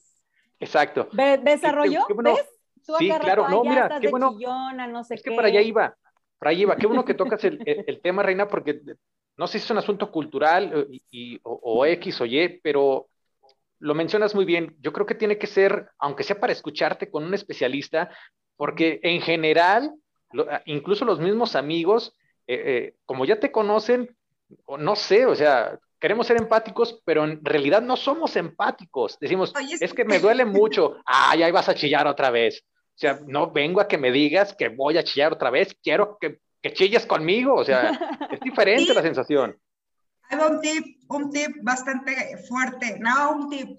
Exacto. 0.61 1.09
¿Desarrollo? 1.13 2.07
¿Ves? 2.23 2.47
sí, 2.99 3.09
claro, 3.21 3.49
no, 3.49 3.65
mira, 3.65 3.99
qué 4.01 4.09
bueno. 4.09 4.37
no 4.73 5.05
sé 5.05 5.17
es 5.17 5.23
que 5.23 5.33
para 5.33 5.49
allá 5.49 5.61
iba, 5.61 5.97
para 6.39 6.51
allá 6.51 6.61
iba. 6.61 6.77
Qué 6.77 6.87
bueno 6.87 7.05
que 7.05 7.15
tocas 7.15 7.45
el, 7.45 7.61
el, 7.65 8.01
tema, 8.01 8.23
Reina, 8.23 8.49
porque 8.49 8.81
no 9.37 9.47
sé 9.47 9.59
si 9.59 9.65
es 9.65 9.71
un 9.71 9.79
asunto 9.79 10.11
cultural 10.11 10.73
eh, 10.75 11.01
y, 11.11 11.41
o, 11.43 11.85
X 11.87 12.21
o 12.21 12.27
Y, 12.27 12.61
pero 12.63 13.09
lo 13.79 13.95
mencionas 13.95 14.35
muy 14.35 14.45
bien. 14.45 14.77
Yo 14.81 14.93
creo 14.93 15.07
que 15.07 15.15
tiene 15.15 15.39
que 15.39 15.47
ser, 15.47 15.91
aunque 15.99 16.25
sea 16.25 16.41
para 16.41 16.53
escucharte 16.53 17.11
con 17.11 17.25
un 17.25 17.35
especialista, 17.35 18.11
porque 18.57 19.01
en 19.03 19.21
general, 19.21 19.95
incluso 20.65 21.05
los 21.05 21.21
mismos 21.21 21.55
amigos, 21.55 22.17
eh, 22.49 22.95
como 23.05 23.25
ya 23.25 23.39
te 23.39 23.53
conocen, 23.53 24.17
no 24.79 24.97
sé, 24.97 25.27
o 25.27 25.35
sea, 25.35 25.79
queremos 26.01 26.27
ser 26.27 26.39
empáticos, 26.39 27.01
pero 27.05 27.25
en 27.25 27.45
realidad 27.45 27.83
no 27.83 27.97
somos 27.97 28.37
empáticos. 28.37 29.19
Decimos, 29.21 29.53
es 29.81 29.93
que 29.93 30.05
me 30.05 30.19
duele 30.19 30.45
mucho. 30.45 30.97
Ay, 31.05 31.43
ahí 31.43 31.53
vas 31.53 31.69
a 31.69 31.75
chillar 31.75 32.07
otra 32.07 32.31
vez. 32.31 32.63
O 32.65 32.99
sea, 32.99 33.21
no 33.27 33.51
vengo 33.51 33.81
a 33.81 33.89
que 33.89 33.99
me 33.99 34.11
digas 34.11 34.55
que 34.55 34.69
voy 34.69 34.99
a 34.99 35.05
chillar 35.05 35.33
otra 35.33 35.51
vez, 35.51 35.77
quiero 35.83 36.19
que, 36.21 36.41
que 36.63 36.73
chilles 36.73 37.07
conmigo. 37.07 37.55
O 37.55 37.65
sea, 37.65 37.91
es 38.33 38.41
diferente 38.41 38.95
la 38.95 39.03
sensación. 39.03 39.57
Hay 40.31 40.39
un 40.39 40.61
tip, 40.61 40.85
un 41.09 41.31
tip 41.31 41.57
bastante 41.63 42.13
fuerte, 42.49 42.99
no 42.99 43.33
un 43.33 43.51
tip. 43.51 43.79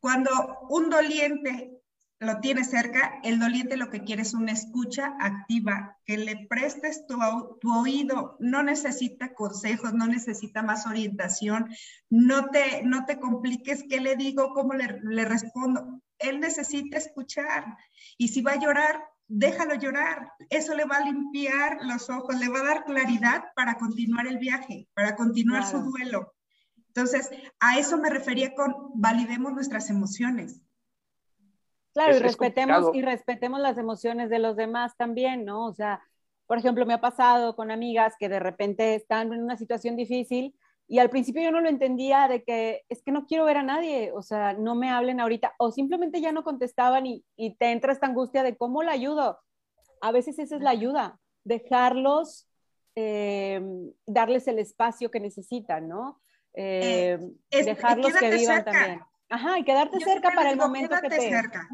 Cuando 0.00 0.30
un 0.68 0.90
doliente 0.90 1.81
lo 2.22 2.40
tiene 2.40 2.64
cerca, 2.64 3.20
el 3.22 3.38
doliente 3.38 3.76
lo 3.76 3.90
que 3.90 4.02
quiere 4.02 4.22
es 4.22 4.34
una 4.34 4.52
escucha 4.52 5.16
activa, 5.20 5.98
que 6.04 6.16
le 6.16 6.46
prestes 6.48 7.06
tu, 7.06 7.18
tu, 7.60 7.72
oído, 7.72 8.36
no 8.40 8.62
necesita 8.62 9.34
consejos, 9.34 9.92
no 9.92 10.06
necesita 10.06 10.62
más 10.62 10.86
orientación, 10.86 11.68
no 12.10 12.50
te, 12.50 12.82
no 12.84 13.04
te 13.04 13.18
compliques 13.18 13.84
qué 13.88 14.00
le 14.00 14.16
digo, 14.16 14.54
cómo 14.54 14.74
le, 14.74 15.00
le 15.02 15.24
respondo, 15.24 16.02
él 16.18 16.40
necesita 16.40 16.98
escuchar. 16.98 17.76
Y 18.16 18.28
si 18.28 18.40
va 18.40 18.52
a 18.52 18.60
llorar, 18.60 19.02
déjalo 19.26 19.74
llorar, 19.74 20.32
eso 20.48 20.74
le 20.74 20.84
va 20.84 20.96
a 20.96 21.04
limpiar 21.04 21.78
los 21.82 22.08
ojos, 22.08 22.38
le 22.38 22.48
va 22.48 22.60
a 22.60 22.64
dar 22.64 22.84
claridad 22.84 23.44
para 23.56 23.76
continuar 23.76 24.26
el 24.26 24.38
viaje, 24.38 24.88
para 24.94 25.16
continuar 25.16 25.66
su 25.66 25.78
duelo. 25.80 26.34
Entonces, 26.88 27.30
a 27.58 27.78
eso 27.78 27.98
me 27.98 28.10
refería 28.10 28.54
con 28.54 28.74
validemos 28.94 29.52
nuestras 29.52 29.88
emociones 29.90 30.60
Claro, 31.92 32.16
y 32.16 32.18
respetemos, 32.20 32.94
y 32.94 33.02
respetemos 33.02 33.60
las 33.60 33.76
emociones 33.78 34.30
de 34.30 34.38
los 34.38 34.56
demás 34.56 34.96
también, 34.96 35.44
¿no? 35.44 35.66
O 35.66 35.74
sea, 35.74 36.02
por 36.46 36.58
ejemplo, 36.58 36.86
me 36.86 36.94
ha 36.94 37.00
pasado 37.00 37.54
con 37.54 37.70
amigas 37.70 38.14
que 38.18 38.28
de 38.28 38.40
repente 38.40 38.94
están 38.94 39.32
en 39.32 39.42
una 39.42 39.56
situación 39.56 39.96
difícil 39.96 40.54
y 40.88 40.98
al 40.98 41.10
principio 41.10 41.42
yo 41.42 41.50
no 41.50 41.60
lo 41.60 41.68
entendía 41.68 42.28
de 42.28 42.42
que 42.42 42.82
es 42.88 43.02
que 43.02 43.12
no 43.12 43.26
quiero 43.26 43.44
ver 43.44 43.56
a 43.56 43.62
nadie, 43.62 44.10
o 44.12 44.22
sea, 44.22 44.52
no 44.52 44.74
me 44.74 44.90
hablen 44.90 45.20
ahorita, 45.20 45.54
o 45.58 45.70
simplemente 45.70 46.20
ya 46.20 46.32
no 46.32 46.44
contestaban 46.44 47.06
y, 47.06 47.24
y 47.36 47.56
te 47.56 47.72
entra 47.72 47.92
esta 47.92 48.06
angustia 48.06 48.42
de 48.42 48.56
cómo 48.56 48.82
la 48.82 48.92
ayudo. 48.92 49.38
A 50.00 50.12
veces 50.12 50.38
esa 50.38 50.56
es 50.56 50.62
la 50.62 50.70
ayuda, 50.70 51.20
dejarlos, 51.44 52.48
eh, 52.94 53.60
darles 54.06 54.48
el 54.48 54.58
espacio 54.58 55.10
que 55.10 55.20
necesitan, 55.20 55.88
¿no? 55.88 56.20
Eh, 56.54 57.18
eh, 57.50 57.64
dejarlos 57.64 58.12
que 58.14 58.30
vivan 58.30 58.64
también. 58.64 59.00
Ajá, 59.32 59.58
y 59.58 59.64
quedarte 59.64 59.98
cerca 60.00 60.30
para 60.34 60.50
el 60.50 60.58
momento 60.58 60.94
que 61.00 61.08
te... 61.08 61.30
cerca. 61.30 61.66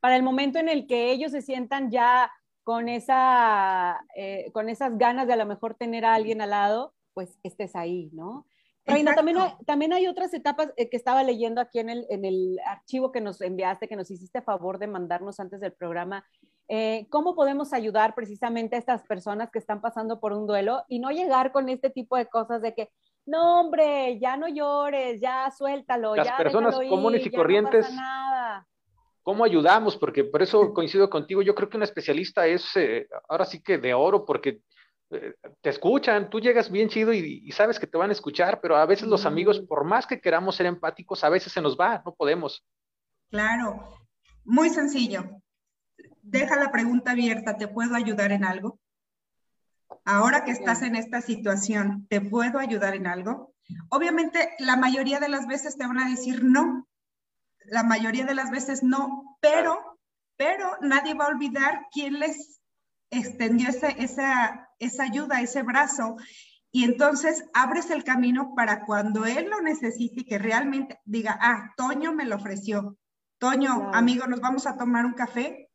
Para 0.00 0.16
el 0.16 0.22
momento 0.22 0.58
en 0.58 0.68
el 0.68 0.86
que 0.86 1.10
ellos 1.10 1.32
se 1.32 1.40
sientan 1.40 1.90
ya 1.90 2.30
con, 2.62 2.90
esa, 2.90 4.04
eh, 4.14 4.50
con 4.52 4.68
esas 4.68 4.98
ganas 4.98 5.26
de 5.26 5.32
a 5.32 5.36
lo 5.36 5.46
mejor 5.46 5.76
tener 5.76 6.04
a 6.04 6.14
alguien 6.14 6.42
al 6.42 6.50
lado, 6.50 6.92
pues 7.14 7.38
estés 7.42 7.74
ahí, 7.74 8.10
¿no? 8.12 8.46
Reina, 8.84 9.14
también 9.14 9.38
hay, 9.38 9.52
también 9.64 9.94
hay 9.94 10.06
otras 10.06 10.32
etapas 10.34 10.74
eh, 10.76 10.90
que 10.90 10.98
estaba 10.98 11.22
leyendo 11.22 11.60
aquí 11.60 11.78
en 11.78 11.88
el, 11.88 12.06
en 12.10 12.26
el 12.26 12.60
archivo 12.66 13.12
que 13.12 13.22
nos 13.22 13.40
enviaste, 13.40 13.88
que 13.88 13.96
nos 13.96 14.10
hiciste 14.10 14.42
favor 14.42 14.78
de 14.78 14.88
mandarnos 14.88 15.40
antes 15.40 15.58
del 15.60 15.72
programa. 15.72 16.24
Eh, 16.68 17.06
¿Cómo 17.08 17.34
podemos 17.34 17.72
ayudar 17.72 18.14
precisamente 18.14 18.76
a 18.76 18.78
estas 18.78 19.02
personas 19.04 19.50
que 19.50 19.58
están 19.58 19.80
pasando 19.80 20.20
por 20.20 20.34
un 20.34 20.46
duelo 20.46 20.84
y 20.86 20.98
no 20.98 21.10
llegar 21.10 21.50
con 21.50 21.70
este 21.70 21.88
tipo 21.88 22.16
de 22.16 22.26
cosas 22.26 22.60
de 22.60 22.74
que, 22.74 22.90
no, 23.26 23.60
hombre, 23.60 24.18
ya 24.20 24.36
no 24.36 24.48
llores, 24.48 25.20
ya 25.20 25.50
suéltalo. 25.50 26.14
Las 26.14 26.28
ya 26.28 26.36
personas 26.36 26.76
comunes 26.88 27.26
y 27.26 27.30
corrientes. 27.30 27.88
¿Cómo 29.22 29.44
ayudamos? 29.44 29.96
Porque 29.96 30.22
por 30.22 30.42
eso 30.42 30.72
coincido 30.72 31.10
contigo. 31.10 31.42
Yo 31.42 31.54
creo 31.54 31.68
que 31.68 31.76
un 31.76 31.82
especialista 31.82 32.46
es 32.46 32.64
eh, 32.76 33.08
ahora 33.28 33.44
sí 33.44 33.60
que 33.60 33.78
de 33.78 33.92
oro, 33.92 34.24
porque 34.24 34.60
eh, 35.10 35.34
te 35.60 35.70
escuchan, 35.70 36.30
tú 36.30 36.38
llegas 36.38 36.70
bien 36.70 36.88
chido 36.88 37.12
y, 37.12 37.50
sabes 37.50 37.80
que 37.80 37.88
te 37.88 37.98
van 37.98 38.10
a 38.10 38.12
escuchar, 38.12 38.60
pero 38.60 38.76
a 38.76 38.86
veces 38.86 39.08
los 39.08 39.26
amigos, 39.26 39.58
por 39.60 39.84
más 39.84 40.06
que 40.06 40.20
queramos 40.20 40.54
ser 40.54 40.66
empáticos, 40.66 41.24
a 41.24 41.28
veces 41.28 41.52
se 41.52 41.60
nos 41.60 41.76
va, 41.76 42.02
no 42.06 42.14
podemos. 42.14 42.64
Claro, 43.30 43.88
muy 44.44 44.70
sencillo. 44.70 45.24
Deja 46.22 46.56
la 46.56 46.70
pregunta 46.70 47.10
abierta, 47.10 47.56
¿te 47.56 47.66
puedo 47.66 47.96
ayudar 47.96 48.30
en 48.30 48.44
algo? 48.44 48.78
Ahora 50.04 50.44
que 50.44 50.52
estás 50.52 50.82
en 50.82 50.96
esta 50.96 51.20
situación, 51.20 52.06
¿te 52.08 52.20
puedo 52.20 52.58
ayudar 52.58 52.94
en 52.94 53.06
algo? 53.06 53.54
Obviamente, 53.88 54.54
la 54.58 54.76
mayoría 54.76 55.20
de 55.20 55.28
las 55.28 55.46
veces 55.46 55.76
te 55.76 55.86
van 55.86 55.98
a 55.98 56.08
decir 56.08 56.44
no, 56.44 56.86
la 57.64 57.82
mayoría 57.82 58.24
de 58.24 58.34
las 58.34 58.50
veces 58.50 58.82
no, 58.82 59.36
pero, 59.40 59.98
pero 60.36 60.76
nadie 60.80 61.14
va 61.14 61.26
a 61.26 61.28
olvidar 61.28 61.86
quién 61.90 62.20
les 62.20 62.60
extendió 63.10 63.68
esa, 63.68 63.88
esa, 63.88 64.68
esa 64.78 65.02
ayuda, 65.04 65.40
ese 65.40 65.62
brazo. 65.62 66.16
Y 66.70 66.84
entonces 66.84 67.44
abres 67.54 67.90
el 67.90 68.04
camino 68.04 68.54
para 68.54 68.84
cuando 68.84 69.24
él 69.24 69.48
lo 69.48 69.60
necesite 69.62 70.20
y 70.20 70.24
que 70.24 70.38
realmente 70.38 71.00
diga, 71.04 71.38
ah, 71.40 71.72
Toño 71.76 72.12
me 72.12 72.26
lo 72.26 72.36
ofreció. 72.36 72.98
Toño, 73.38 73.90
amigo, 73.92 74.26
nos 74.26 74.40
vamos 74.40 74.66
a 74.66 74.76
tomar 74.76 75.06
un 75.06 75.14
café. 75.14 75.65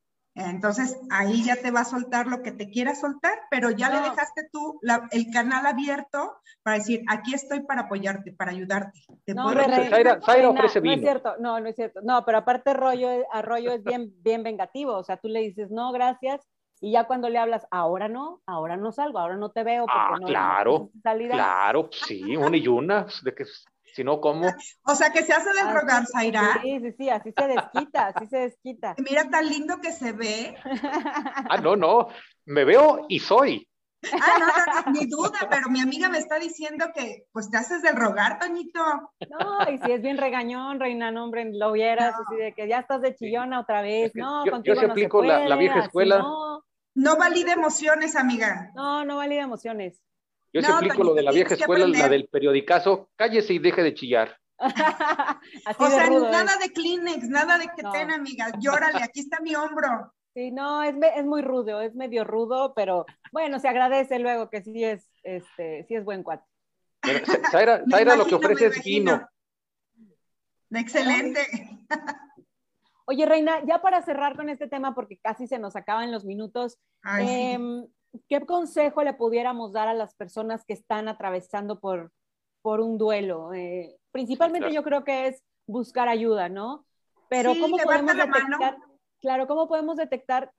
Entonces 0.50 1.00
ahí 1.10 1.44
ya 1.44 1.56
te 1.56 1.72
va 1.72 1.82
a 1.82 1.86
soltar 1.86 2.28
lo 2.28 2.42
que 2.42 2.52
te 2.52 2.70
quiera 2.70 2.96
soltar, 2.96 3.34
pero 3.50 3.70
ya 3.70 3.90
le 3.90 4.10
dejaste 4.10 4.50
tú 4.52 4.80
el 5.12 5.32
canal 5.32 5.66
abierto 5.66 6.38
para 6.64 6.78
decir, 6.78 7.04
aquí 7.08 7.34
estoy 7.34 7.62
para 7.62 7.82
apoyarte, 7.82 8.34
para 8.34 8.52
ayudarte. 8.52 9.00
no, 9.28 9.48
ofrece 9.48 10.80
vino. 10.80 10.96
No 10.96 11.00
es 11.00 11.02
cierto, 11.02 11.36
no, 11.40 11.60
no 11.60 11.68
es 11.70 11.76
cierto. 11.76 12.02
No, 12.04 12.24
pero 12.26 12.40
aparte 12.40 12.72
Arroyo, 12.72 13.10
Arroyo 13.32 13.72
es 13.72 13.84
bien, 13.84 14.14
bien 14.22 14.44
vengativo, 14.44 14.96
o 14.96 15.04
sea, 15.04 15.18
tú 15.18 15.28
le 15.28 15.42
dices, 15.42 15.72
no, 15.72 15.92
gracias, 15.92 16.42
y 16.84 16.94
ya 16.94 17.04
cuando 17.04 17.30
le 17.30 17.38
hablas, 17.38 17.68
ahora 17.70 18.08
no, 18.08 18.42
ahora 18.48 18.76
no 18.76 18.92
salgo, 18.92 19.20
ahora 19.20 19.38
no 19.38 19.52
te 19.52 19.64
veo. 19.64 19.86
Porque 19.86 19.98
ah, 20.00 20.18
no 20.20 20.26
claro, 20.26 20.90
claro, 21.04 21.90
sí, 21.92 22.36
una 22.36 22.58
y 22.58 22.68
una, 22.68 23.06
de 23.24 23.36
que 23.36 23.46
si 23.94 24.04
no, 24.04 24.20
¿cómo? 24.20 24.48
O 24.84 24.96
sea, 24.96 25.12
que 25.12 25.24
se 25.24 25.34
hace 25.34 25.52
del 25.54 25.74
rogar, 25.74 26.06
Zaira. 26.08 26.60
Sí, 26.62 26.80
sí, 26.80 26.92
sí, 26.98 27.10
así 27.10 27.32
se 27.38 27.48
desquita, 27.48 28.08
así 28.08 28.28
se 28.28 28.38
desquita. 28.38 28.96
Mira 29.10 29.30
tan 29.30 29.48
lindo 29.48 29.80
que 29.82 29.92
se 29.92 30.12
ve. 30.12 30.56
Ah, 30.64 31.58
no, 31.62 31.76
no, 31.76 32.08
me 32.46 32.66
veo 32.66 33.06
y 33.10 33.20
soy. 33.20 33.68
Ah, 34.12 34.38
no, 34.40 34.48
no, 34.48 34.82
no, 34.82 35.00
ni 35.00 35.06
duda, 35.06 35.48
pero 35.50 35.70
mi 35.70 35.80
amiga 35.80 36.10
me 36.10 36.18
está 36.18 36.40
diciendo 36.40 36.88
que 36.94 37.26
pues 37.32 37.52
te 37.52 37.58
haces 37.58 37.84
del 37.84 37.96
rogar, 37.96 38.40
Toñito. 38.40 38.84
No, 39.30 39.72
y 39.72 39.78
si 39.78 39.92
es 39.92 40.02
bien 40.02 40.18
regañón, 40.18 40.80
reina, 40.80 41.12
no, 41.12 41.26
hombre, 41.26 41.52
lo 41.54 41.72
vieras, 41.72 42.16
así 42.16 42.36
de 42.36 42.54
que 42.54 42.68
ya 42.68 42.80
estás 42.80 43.02
de 43.02 43.16
chillona 43.16 43.60
otra 43.60 43.84
vez, 43.84 44.12
no, 44.16 44.44
yo, 44.44 44.54
contigo 44.54 44.82
yo 44.82 44.92
aplico 44.92 45.24
la, 45.24 45.56
vieja 45.56 45.82
escuela. 45.82 46.18
No. 46.18 46.64
no 46.96 47.16
valida 47.18 47.54
emociones, 47.54 48.16
amiga. 48.16 48.72
No, 48.74 49.06
no 49.06 49.18
valida 49.18 49.44
emociones. 49.44 50.02
Yo 50.54 50.62
no, 50.62 50.70
explico 50.70 51.04
lo 51.04 51.14
de 51.14 51.24
la 51.24 51.32
vieja 51.32 51.56
escuela, 51.56 51.88
la 51.88 52.10
del 52.10 52.28
periodicazo, 52.28 53.10
cállese 53.16 53.54
y 53.54 53.60
deje 53.60 53.84
de 53.84 53.94
chillar. 53.94 54.38
o 55.78 55.90
sea, 55.90 56.10
nada 56.10 56.58
de 56.58 56.72
Kleenex, 56.72 57.30
nada 57.30 57.58
de 57.58 57.68
que 57.76 57.84
ten, 57.92 58.12
amiga, 58.12 58.52
llórale, 58.60 59.02
aquí 59.02 59.22
está 59.22 59.40
mi 59.40 59.56
hombro. 59.56 60.14
Sí, 60.34 60.52
no, 60.52 60.84
es, 60.84 60.96
es, 61.16 61.26
muy 61.26 61.42
rudo, 61.42 61.82
es 61.82 61.94
medio 61.96 62.24
rudo, 62.24 62.74
pero 62.74 63.06
bueno, 63.32 63.60
se 63.60 63.68
agradece 63.68 64.20
luego 64.20 64.50
que 64.50 64.62
sí 64.62 64.84
es, 64.84 65.10
este, 65.24 65.86
sí 65.88 65.96
es 65.96 66.06
buen 66.06 66.24
cuate. 66.24 66.46
Zaira, 67.52 68.16
lo 68.16 68.26
que 68.26 68.36
ofrece 68.36 68.68
es 68.68 68.84
vino. 68.84 69.28
Excelente. 70.70 71.42
Oye, 73.06 73.26
Reina, 73.26 73.62
ya 73.66 73.82
para 73.82 74.02
cerrar 74.04 74.38
con 74.38 74.48
este 74.48 74.68
tema, 74.68 74.96
porque 74.96 75.18
casi 75.18 75.48
se 75.48 75.60
nos 75.60 75.76
acaban 75.76 76.12
los 76.12 76.24
minutos, 76.24 76.78
em, 77.20 77.86
¿qué 78.28 78.46
consejo 78.46 79.04
le 79.04 79.14
pudiéramos 79.14 79.74
dar 79.74 79.88
a 79.88 79.94
las 79.94 80.16
personas 80.16 80.66
que 80.66 80.74
están 80.74 81.08
atravesando 81.08 81.80
por, 81.80 82.12
por 82.62 82.80
un 82.80 82.98
duelo? 82.98 83.54
Eh, 83.54 83.98
principalmente 84.12 84.74
yo 84.74 84.84
creo 84.84 85.04
que 85.04 85.28
es 85.28 85.44
buscar 85.68 86.08
ayuda, 86.08 86.50
¿no? 86.50 86.86
Pero 87.30 87.54
¿cómo 87.60 87.78
podemos 87.78 88.16
detectar? 88.16 88.78
Claro, 89.22 89.48
¿cómo 89.48 89.68
podemos 89.68 89.98
detectar? 89.98 90.52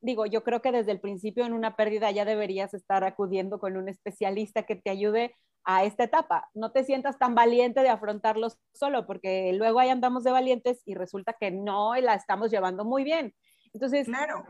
Digo, 0.00 0.26
yo 0.26 0.44
creo 0.44 0.60
que 0.62 0.72
desde 0.72 0.92
el 0.92 1.00
principio 1.00 1.44
en 1.44 1.52
una 1.52 1.74
pérdida 1.74 2.10
ya 2.10 2.24
deberías 2.24 2.74
estar 2.74 3.02
acudiendo 3.04 3.58
con 3.58 3.76
un 3.76 3.88
especialista 3.88 4.64
que 4.64 4.76
te 4.76 4.90
ayude 4.90 5.34
a 5.64 5.84
esta 5.84 6.04
etapa. 6.04 6.48
No 6.54 6.72
te 6.72 6.84
sientas 6.84 7.18
tan 7.18 7.34
valiente 7.34 7.80
de 7.80 7.88
afrontarlo 7.88 8.48
solo, 8.72 9.06
porque 9.06 9.52
luego 9.54 9.80
ahí 9.80 9.88
andamos 9.88 10.24
de 10.24 10.30
valientes 10.30 10.82
y 10.84 10.94
resulta 10.94 11.34
que 11.38 11.50
no 11.50 11.94
la 11.96 12.14
estamos 12.14 12.50
llevando 12.50 12.84
muy 12.84 13.04
bien. 13.04 13.34
Entonces, 13.72 14.06
claro. 14.06 14.44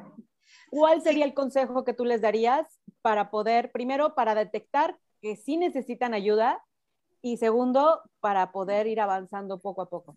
¿Cuál 0.71 1.03
sería 1.03 1.25
el 1.25 1.35
consejo 1.35 1.85
que 1.85 1.95
tú 1.95 2.05
les 2.05 2.21
darías 2.21 2.67
para 3.03 3.31
poder, 3.31 3.71
primero, 3.73 4.15
para 4.15 4.35
detectar 4.35 4.99
que 5.21 5.37
sí 5.37 5.57
necesitan 5.57 6.15
ayuda 6.15 6.63
y 7.23 7.37
segundo, 7.37 8.03
para 8.21 8.53
poder 8.53 8.87
ir 8.87 9.01
avanzando 9.01 9.61
poco 9.61 9.83
a 9.83 9.89
poco? 9.89 10.17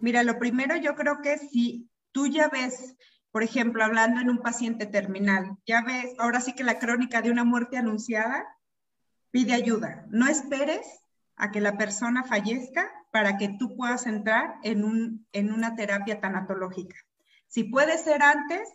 Mira, 0.00 0.22
lo 0.22 0.38
primero 0.38 0.76
yo 0.76 0.94
creo 0.94 1.20
que 1.22 1.38
si 1.38 1.88
tú 2.12 2.26
ya 2.26 2.48
ves, 2.48 2.96
por 3.30 3.42
ejemplo, 3.42 3.84
hablando 3.84 4.20
en 4.20 4.30
un 4.30 4.38
paciente 4.38 4.86
terminal, 4.86 5.56
ya 5.66 5.82
ves, 5.82 6.14
ahora 6.18 6.40
sí 6.40 6.54
que 6.54 6.64
la 6.64 6.78
crónica 6.78 7.22
de 7.22 7.30
una 7.30 7.44
muerte 7.44 7.76
anunciada, 7.76 8.46
pide 9.30 9.54
ayuda. 9.54 10.06
No 10.08 10.26
esperes 10.26 10.86
a 11.36 11.50
que 11.50 11.60
la 11.60 11.76
persona 11.76 12.24
fallezca 12.24 12.90
para 13.12 13.36
que 13.36 13.48
tú 13.58 13.76
puedas 13.76 14.06
entrar 14.06 14.56
en, 14.62 14.84
un, 14.84 15.26
en 15.32 15.52
una 15.52 15.76
terapia 15.76 16.20
tanatológica. 16.20 16.96
Si 17.46 17.64
puede 17.64 17.98
ser 17.98 18.22
antes, 18.22 18.68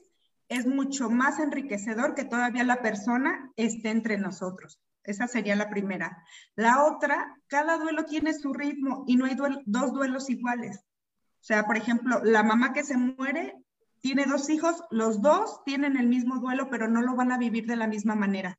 es 0.50 0.66
mucho 0.66 1.10
más 1.10 1.39
enriquecedor 1.39 2.16
que 2.16 2.26
todavía 2.26 2.64
la 2.64 2.82
persona 2.82 3.52
esté 3.56 3.89
entre 3.89 4.18
nosotros. 4.18 4.80
Esa 5.04 5.28
sería 5.28 5.56
la 5.56 5.70
primera. 5.70 6.24
La 6.56 6.86
otra, 6.86 7.38
cada 7.48 7.78
duelo 7.78 8.06
tiene 8.06 8.34
su 8.34 8.54
ritmo 8.54 9.04
y 9.08 9.16
no 9.16 9.26
hay 9.26 9.36
dos 9.66 9.94
duelos 9.94 10.30
iguales. 10.30 10.78
O 10.78 11.46
sea, 11.46 11.66
por 11.66 11.76
ejemplo, 11.76 12.22
la 12.24 12.41
mamá 12.44 12.72
que 12.72 12.84
se 12.84 12.96
muere 12.96 13.54
tiene 14.00 14.26
dos 14.26 14.50
hijos, 14.50 14.84
los 14.91 15.22
dos 15.22 15.64
tienen 15.66 15.98
el 15.98 16.08
mismo 16.08 16.39
duelo, 16.39 16.70
pero 16.70 16.88
no 16.88 17.02
lo 17.02 17.16
van 17.16 17.32
a 17.32 17.38
vivir 17.38 17.66
de 17.68 17.76
la 17.76 17.88
misma 17.88 18.16
manera. 18.16 18.58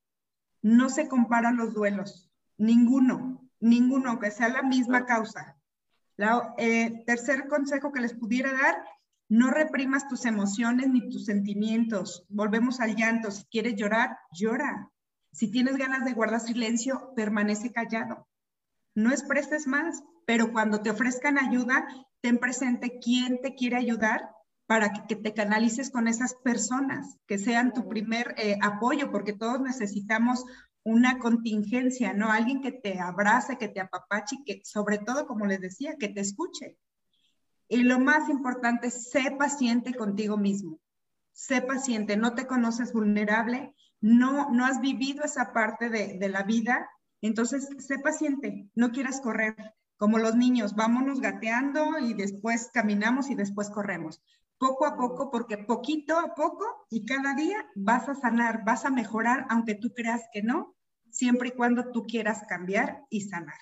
No 0.60 0.88
se 0.90 1.08
comparan 1.08 1.56
los 1.56 1.74
duelos, 1.74 2.30
ninguno, 2.58 3.46
ninguno, 3.60 4.10
aunque 4.10 4.30
sea 4.30 4.48
la 4.48 4.62
misma 4.62 5.06
causa. 5.06 5.56
La, 6.16 6.54
eh, 6.58 7.04
tercer 7.06 7.48
consejo 7.48 7.92
que 7.92 8.00
les 8.00 8.14
pudiera 8.14 8.52
dar 8.52 8.84
no 9.28 9.50
reprimas 9.50 10.08
tus 10.08 10.26
emociones 10.26 10.88
ni 10.88 11.08
tus 11.08 11.24
sentimientos. 11.24 12.24
Volvemos 12.28 12.80
al 12.80 12.94
llanto. 12.94 13.30
Si 13.30 13.44
quieres 13.44 13.74
llorar, 13.76 14.18
llora. 14.32 14.90
Si 15.32 15.50
tienes 15.50 15.76
ganas 15.76 16.04
de 16.04 16.12
guardar 16.12 16.40
silencio, 16.40 17.12
permanece 17.16 17.72
callado. 17.72 18.28
No 18.94 19.10
expreses 19.10 19.66
más, 19.66 20.02
pero 20.26 20.52
cuando 20.52 20.80
te 20.80 20.90
ofrezcan 20.90 21.38
ayuda, 21.38 21.86
ten 22.20 22.38
presente 22.38 23.00
quién 23.00 23.40
te 23.42 23.54
quiere 23.54 23.76
ayudar 23.76 24.30
para 24.66 24.92
que, 24.92 25.16
te 25.16 25.34
canalices 25.34 25.90
con 25.90 26.08
esas 26.08 26.34
personas, 26.36 27.18
que 27.26 27.38
sean 27.38 27.72
tu 27.72 27.88
primer 27.88 28.34
eh, 28.38 28.56
apoyo, 28.62 29.10
porque 29.10 29.32
todos 29.32 29.60
necesitamos 29.60 30.44
una 30.84 31.18
contingencia, 31.18 32.12
¿no? 32.12 32.30
Alguien 32.30 32.60
que 32.60 32.72
te 32.72 33.00
abrace, 33.00 33.58
que 33.58 33.68
te 33.68 33.80
apapache 33.80 34.36
que, 34.44 34.60
sobre 34.64 34.98
todo, 34.98 35.26
como 35.26 35.46
les 35.46 35.60
decía, 35.60 35.96
que 35.98 36.08
te 36.08 36.20
escuche. 36.20 36.78
Y 37.68 37.82
lo 37.82 37.98
más 37.98 38.28
importante, 38.28 38.90
sé 38.90 39.34
paciente 39.38 39.94
contigo 39.94 40.36
mismo. 40.36 40.80
Sé 41.32 41.62
paciente, 41.62 42.16
no 42.16 42.34
te 42.34 42.46
conoces 42.46 42.92
vulnerable, 42.92 43.74
no, 44.00 44.50
no 44.50 44.66
has 44.66 44.80
vivido 44.80 45.24
esa 45.24 45.52
parte 45.52 45.88
de, 45.88 46.28
la 46.28 46.42
vida. 46.42 46.88
Entonces, 47.22 47.68
sé 47.78 47.98
paciente, 47.98 48.68
no 48.74 48.92
quieras 48.92 49.20
correr. 49.20 49.56
Como 49.96 50.18
los 50.18 50.36
niños, 50.36 50.74
vámonos 50.74 51.20
gateando 51.20 51.98
y 51.98 52.14
después 52.14 52.70
caminamos 52.72 53.30
y 53.30 53.34
después 53.34 53.70
corremos. 53.70 54.22
Poco 54.58 54.86
a 54.86 54.96
poco, 54.96 55.30
porque 55.30 55.58
poquito 55.58 56.18
a 56.18 56.34
poco 56.34 56.86
y 56.90 57.04
cada 57.06 57.34
día 57.34 57.66
vas 57.74 58.08
a 58.08 58.14
sanar, 58.14 58.64
vas 58.64 58.84
a 58.84 58.90
mejorar, 58.90 59.46
aunque 59.48 59.74
tú 59.74 59.92
creas 59.94 60.22
que 60.32 60.42
no, 60.42 60.76
siempre 61.10 61.48
y 61.48 61.52
cuando 61.52 61.90
tú 61.92 62.04
quieras 62.04 62.42
cambiar 62.48 63.04
y 63.08 63.22
sanar. 63.22 63.58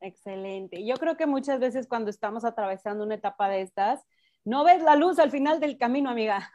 Excelente. 0.00 0.84
Yo 0.84 0.96
creo 0.96 1.16
que 1.16 1.26
muchas 1.26 1.60
veces 1.60 1.86
cuando 1.86 2.10
estamos 2.10 2.44
atravesando 2.44 3.04
una 3.04 3.16
etapa 3.16 3.48
de 3.48 3.60
estas, 3.62 4.00
no 4.44 4.64
ves 4.64 4.82
la 4.82 4.96
luz 4.96 5.18
al 5.18 5.30
final 5.30 5.60
del 5.60 5.76
camino, 5.76 6.10
amiga. 6.10 6.50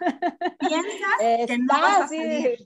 Piensas 0.60 1.20
que 1.48 1.58
no 1.60 1.68
vas 1.68 2.02
a 2.02 2.08
salir. 2.08 2.60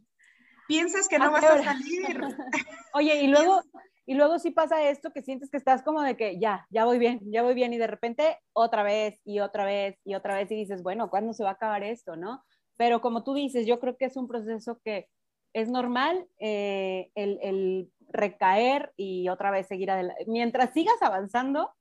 Piensas 0.67 1.07
que 1.09 1.19
no 1.19 1.31
vas 1.31 1.43
a 1.43 1.63
salir. 1.63 2.21
Oye, 2.93 3.21
y 3.21 3.27
luego, 3.27 3.61
y 4.05 4.13
luego 4.13 4.39
sí 4.39 4.51
pasa 4.51 4.89
esto 4.89 5.11
que 5.11 5.21
sientes 5.21 5.49
que 5.49 5.57
estás 5.57 5.81
como 5.83 6.01
de 6.01 6.15
que 6.15 6.39
ya, 6.39 6.65
ya 6.69 6.85
voy 6.85 6.97
bien, 6.97 7.19
ya 7.25 7.43
voy 7.43 7.55
bien, 7.55 7.73
y 7.73 7.77
de 7.77 7.87
repente 7.87 8.37
otra 8.53 8.83
vez 8.83 9.19
y 9.25 9.39
otra 9.39 9.65
vez 9.65 9.99
y 10.05 10.15
otra 10.15 10.35
vez 10.35 10.49
y 10.51 10.55
dices, 10.55 10.81
bueno, 10.81 11.09
¿cuándo 11.09 11.33
se 11.33 11.43
va 11.43 11.49
a 11.49 11.53
acabar 11.53 11.83
esto, 11.83 12.15
no? 12.15 12.43
Pero 12.77 13.01
como 13.01 13.23
tú 13.23 13.33
dices, 13.33 13.65
yo 13.65 13.79
creo 13.79 13.97
que 13.97 14.05
es 14.05 14.15
un 14.15 14.29
proceso 14.29 14.79
que 14.83 15.09
es 15.51 15.69
normal 15.69 16.25
eh, 16.39 17.11
el 17.15 17.91
recaer 18.09 18.93
y 18.97 19.29
otra 19.29 19.51
vez 19.51 19.67
seguir 19.67 19.91
adelante. 19.91 20.25
Mientras 20.27 20.73
sigas 20.73 21.01
avanzando, 21.01 21.73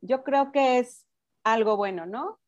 yo 0.00 0.22
creo 0.22 0.52
que 0.52 0.78
es 0.78 1.06
algo 1.44 1.76
bueno, 1.76 2.06
¿no? 2.06 2.38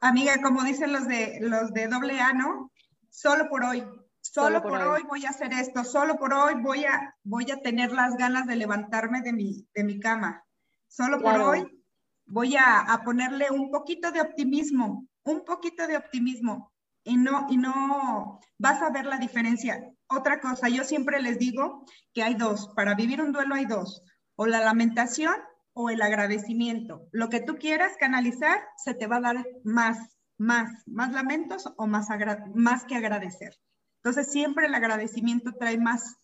Amiga, 0.00 0.40
como 0.42 0.62
dicen 0.62 0.92
los 0.92 1.06
de 1.06 1.38
los 1.40 1.72
de 1.72 1.88
doble 1.88 2.20
A, 2.20 2.32
¿no? 2.32 2.72
Solo 3.10 3.48
por 3.48 3.64
hoy, 3.64 3.84
solo, 4.20 4.62
por, 4.62 4.80
hoy. 4.80 5.02
voy 5.08 5.26
a 5.26 5.30
hacer 5.30 5.52
esto, 5.52 5.84
solo 5.84 6.16
por 6.16 6.32
hoy 6.32 6.54
voy 6.62 6.84
a 6.84 7.14
voy 7.22 7.50
a 7.50 7.60
tener 7.60 7.92
las 7.92 8.16
ganas 8.16 8.46
de 8.46 8.56
levantarme 8.56 9.20
de 9.20 9.32
mi 9.32 9.66
de 9.74 9.84
mi 9.84 10.00
cama. 10.00 10.44
Solo 10.88 11.20
por 11.20 11.38
hoy 11.40 11.84
voy 12.26 12.56
a, 12.56 12.80
a 12.80 13.02
ponerle 13.04 13.50
un 13.50 13.70
poquito 13.70 14.10
de 14.10 14.20
optimismo, 14.20 15.06
un 15.24 15.44
poquito 15.44 15.86
de 15.86 15.96
optimismo. 15.96 16.72
Y 17.04 17.16
no, 17.16 17.46
y 17.48 17.56
no 17.56 18.40
vas 18.58 18.82
a 18.82 18.90
ver 18.90 19.06
la 19.06 19.18
diferencia. 19.18 19.82
Otra 20.08 20.40
cosa, 20.40 20.68
yo 20.68 20.84
siempre 20.84 21.20
les 21.20 21.38
digo 21.38 21.84
que 22.12 22.22
hay 22.22 22.34
dos, 22.34 22.72
para 22.74 22.94
vivir 22.94 23.20
un 23.20 23.32
duelo 23.32 23.54
hay 23.54 23.64
dos, 23.64 24.02
o 24.36 24.46
la 24.46 24.60
lamentación 24.60 25.34
o 25.72 25.90
el 25.90 26.02
agradecimiento. 26.02 27.08
Lo 27.12 27.28
que 27.28 27.40
tú 27.40 27.56
quieras 27.56 27.92
canalizar 27.98 28.60
se 28.76 28.94
te 28.94 29.06
va 29.06 29.16
a 29.16 29.20
dar 29.20 29.46
más, 29.64 30.16
más, 30.36 30.70
más 30.86 31.12
lamentos 31.12 31.72
o 31.76 31.86
más, 31.86 32.08
más 32.54 32.84
que 32.84 32.96
agradecer. 32.96 33.54
Entonces 34.02 34.32
siempre 34.32 34.66
el 34.66 34.74
agradecimiento 34.74 35.52
trae 35.58 35.78
más 35.78 36.16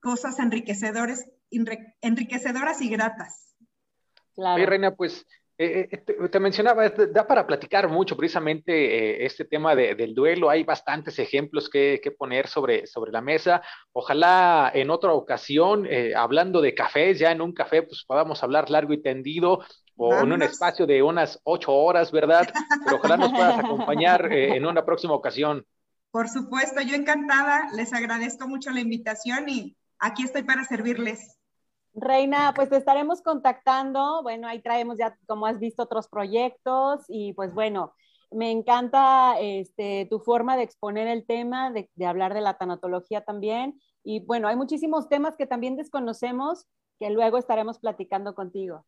cosas 0.00 0.38
enriquecedores, 0.38 1.30
enriquecedoras 2.00 2.80
y 2.82 2.88
gratas. 2.88 3.54
Claro. 4.34 4.66
Reina, 4.66 4.94
pues 4.94 5.26
eh, 5.62 5.88
eh, 5.92 6.28
te, 6.30 6.40
mencionaba, 6.40 6.88
da 6.88 7.26
para 7.26 7.46
platicar 7.46 7.86
mucho 7.86 8.16
precisamente 8.16 8.72
eh, 8.72 9.26
este 9.26 9.44
tema 9.44 9.74
del 9.74 10.14
duelo. 10.14 10.48
Hay 10.48 10.64
bastantes 10.64 11.18
ejemplos 11.18 11.68
que, 11.68 12.00
poner 12.18 12.48
sobre, 12.48 12.86
sobre 12.86 13.12
la 13.12 13.20
mesa. 13.20 13.60
Ojalá 13.92 14.70
en 14.72 14.88
otra 14.88 15.12
ocasión, 15.12 15.86
hablando 16.16 16.62
de 16.62 16.74
cafés, 16.74 17.18
ya 17.18 17.30
en 17.30 17.42
un 17.42 17.52
café, 17.52 17.82
pues 17.82 18.04
podamos 18.06 18.42
hablar 18.42 18.70
largo 18.70 18.94
y 18.94 19.02
tendido 19.02 19.62
o 19.96 20.14
en 20.14 20.32
un 20.32 20.42
espacio 20.42 20.86
de 20.86 21.02
unas 21.02 21.38
ocho 21.44 21.74
horas, 21.74 22.10
¿verdad? 22.10 22.48
Pero 22.86 22.96
ojalá 22.96 23.18
nos 23.18 23.30
puedas 23.30 23.58
acompañar 23.62 24.32
en 24.32 24.64
una 24.64 24.82
próxima 24.86 25.12
ocasión. 25.12 25.66
Por 26.10 26.30
supuesto, 26.30 26.80
yo 26.80 26.94
encantada. 26.94 27.68
Les 27.76 27.92
agradezco 27.92 28.48
mucho 28.48 28.70
la 28.70 28.80
invitación 28.80 29.46
y 29.50 29.76
aquí 29.98 30.22
estoy 30.22 30.42
para 30.42 30.64
servirles. 30.64 31.39
Reina, 31.94 32.52
pues 32.54 32.68
te 32.68 32.76
estaremos 32.76 33.22
contactando. 33.22 34.22
Bueno, 34.22 34.46
ahí 34.46 34.60
traemos 34.62 34.96
ya, 34.98 35.16
como 35.26 35.46
has 35.46 35.58
visto, 35.58 35.82
otros 35.82 36.08
proyectos 36.08 37.04
y 37.08 37.32
pues 37.32 37.52
bueno, 37.52 37.94
me 38.30 38.50
encanta 38.50 39.38
este, 39.40 40.06
tu 40.08 40.20
forma 40.20 40.56
de 40.56 40.62
exponer 40.62 41.08
el 41.08 41.26
tema, 41.26 41.72
de, 41.72 41.90
hablar 42.06 42.34
de 42.34 42.40
la 42.40 42.58
tanatología 42.58 43.22
también. 43.24 43.80
Y 44.04 44.20
bueno, 44.20 44.48
hay 44.48 44.56
muchísimos 44.56 45.08
temas 45.08 45.36
que 45.36 45.46
también 45.46 45.76
desconocemos 45.76 46.66
que 46.98 47.10
luego 47.10 47.38
estaremos 47.38 47.78
platicando 47.78 48.34
contigo. 48.34 48.86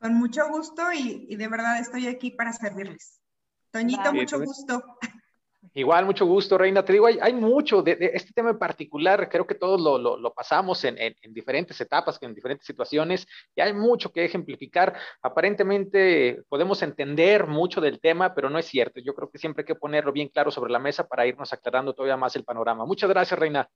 Con 0.00 0.14
mucho 0.14 0.48
gusto 0.48 0.82
y, 0.92 1.36
de 1.36 1.48
verdad 1.48 1.78
estoy 1.78 2.08
aquí 2.08 2.32
para 2.32 2.52
servirles. 2.52 3.20
Toñito, 3.70 4.12
mucho 4.12 4.40
gusto. 4.40 4.82
Igual, 5.74 6.04
mucho 6.04 6.26
gusto, 6.26 6.58
Reina. 6.58 6.84
Te 6.84 6.92
digo, 6.92 7.06
hay, 7.06 7.32
mucho 7.32 7.82
de, 7.82 8.10
este 8.14 8.32
tema 8.32 8.50
en 8.50 8.58
particular, 8.58 9.28
creo 9.28 9.46
que 9.46 9.54
todos 9.54 9.80
lo, 9.80 10.34
pasamos 10.34 10.84
en, 10.84 10.96
diferentes 11.28 11.80
etapas, 11.80 12.18
en 12.20 12.34
diferentes 12.34 12.66
situaciones, 12.66 13.26
y 13.54 13.60
hay 13.60 13.72
mucho 13.72 14.12
que 14.12 14.24
ejemplificar. 14.24 14.94
Aparentemente 15.22 16.42
podemos 16.48 16.82
entender 16.82 17.46
mucho 17.46 17.80
del 17.80 18.00
tema, 18.00 18.34
pero 18.34 18.50
no 18.50 18.58
es 18.58 18.66
cierto. 18.66 19.00
Yo 19.00 19.14
creo 19.14 19.30
que 19.30 19.38
siempre 19.38 19.62
hay 19.62 19.66
que 19.66 19.74
ponerlo 19.76 20.12
bien 20.12 20.28
claro 20.28 20.50
sobre 20.50 20.72
la 20.72 20.78
mesa 20.78 21.06
para 21.06 21.26
irnos 21.26 21.52
aclarando 21.52 21.94
todavía 21.94 22.16
más 22.16 22.34
el 22.34 22.44
panorama. 22.44 22.84
Muchas 22.84 23.08
gracias, 23.08 23.38
Reina. 23.38 23.68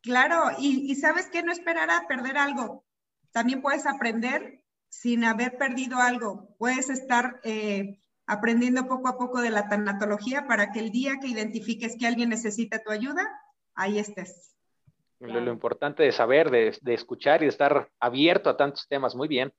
Claro, 0.00 0.50
y, 0.58 0.94
sabes 0.96 1.28
que 1.28 1.42
no 1.42 1.52
esperar 1.52 1.90
a 1.90 2.06
perder 2.08 2.36
algo. 2.38 2.84
También 3.32 3.62
puedes 3.62 3.86
aprender 3.86 4.62
sin 4.88 5.24
haber 5.24 5.56
perdido 5.58 5.98
algo. 5.98 6.48
Puedes 6.58 6.88
estar... 6.88 7.40
Eh, 7.44 8.00
aprendiendo 8.26 8.86
poco 8.86 9.08
a 9.08 9.18
poco 9.18 9.40
de 9.40 9.50
la 9.50 9.68
tanatología 9.68 10.46
para 10.46 10.72
que 10.72 10.80
el 10.80 10.90
día 10.90 11.18
que 11.20 11.28
identifiques 11.28 11.96
que 11.98 12.06
alguien 12.06 12.30
necesita 12.30 12.82
tu 12.82 12.90
ayuda, 12.90 13.22
ahí 13.74 13.98
estés. 13.98 14.54
Lo, 15.20 15.52
importante 15.52 16.02
de 16.02 16.12
saber, 16.12 16.50
de, 16.50 16.94
escuchar 16.94 17.42
y 17.42 17.46
de 17.46 17.50
estar 17.50 17.88
abierto 17.98 18.50
a 18.50 18.56
tantos 18.56 18.86
temas. 18.88 19.14
Muy 19.14 19.28
bien. 19.28 19.52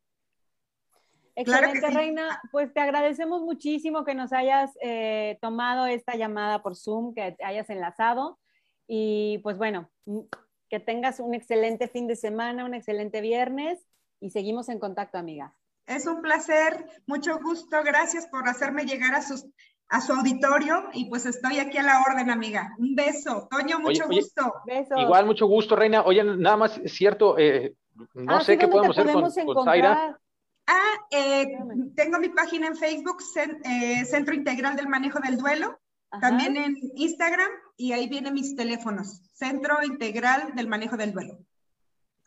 Excelente, 1.36 1.90
Reina. 1.90 2.40
Pues 2.52 2.72
te 2.74 2.80
agradecemos 2.80 3.42
muchísimo 3.42 4.06
que 4.06 4.14
nos 4.14 4.32
hayas 4.32 4.72
eh, 4.82 5.38
tomado 5.42 5.86
esta 5.88 6.16
llamada 6.16 6.62
por 6.62 6.76
Zoom, 6.76 7.14
que 7.14 7.32
te 7.32 7.44
hayas 7.44 7.70
enlazado. 7.70 8.40
Y 8.88 9.40
pues 9.40 9.58
bueno, 9.58 9.90
que 10.70 10.80
tengas 10.80 11.20
un 11.20 11.34
excelente 11.34 11.88
fin 11.88 12.08
de 12.08 12.16
semana, 12.16 12.66
un 12.66 12.74
excelente 12.74 13.22
viernes 13.22 13.86
y 14.20 14.30
seguimos 14.30 14.70
en 14.70 14.80
contacto, 14.80 15.18
amiga. 15.18 15.56
Es 15.88 16.08
un 16.08 16.22
placer, 16.22 16.86
mucho 17.06 17.40
gusto. 17.40 17.78
Gracias 17.84 18.28
por 18.28 18.48
hacerme 18.48 18.86
llegar 18.86 19.14
a, 19.14 19.22
sus, 19.22 19.46
a 19.90 20.02
su 20.02 20.14
auditorio 20.14 20.90
y 20.94 21.10
pues 21.10 21.26
estoy 21.26 21.60
aquí 21.60 21.78
a 21.78 21.84
la 21.84 22.04
orden, 22.08 22.30
amiga. 22.30 22.74
Un 22.78 22.96
beso. 22.96 23.48
Toño, 23.52 23.80
mucho 23.80 24.08
gusto. 24.08 24.54
Igual, 24.98 25.26
mucho 25.26 25.46
gusto, 25.46 25.76
Reina. 25.76 26.04
Oye, 26.04 26.24
nada 26.24 26.58
más, 26.58 26.78
es 26.80 26.94
cierto, 26.94 27.38
eh, 27.38 27.76
no 28.14 28.38
ah, 28.38 28.42
sé 28.42 28.58
qué 28.58 28.68
podemos 28.68 28.98
hacer 28.98 29.14
con, 29.14 29.66
Zaira. 29.66 30.20
Ah, 30.68 30.94
eh, 31.12 31.56
tengo 31.96 32.18
mi 32.20 32.30
página 32.30 32.68
en 32.68 32.76
Facebook, 32.76 33.18
eh, 33.64 34.04
Centro 34.06 34.34
Integral 34.34 34.76
del 34.76 34.88
Manejo 34.88 35.20
del 35.20 35.38
Duelo. 35.38 35.80
También 36.22 36.56
en 36.56 36.78
Instagram 36.96 37.50
y 37.78 37.92
ahí 37.92 38.08
vienen 38.08 38.34
mis 38.34 38.56
teléfonos. 38.56 39.22
Centro 39.34 39.84
Integral 39.84 40.56
del 40.56 40.68
Manejo 40.68 40.98
del 40.98 41.12
Duelo. 41.12 41.40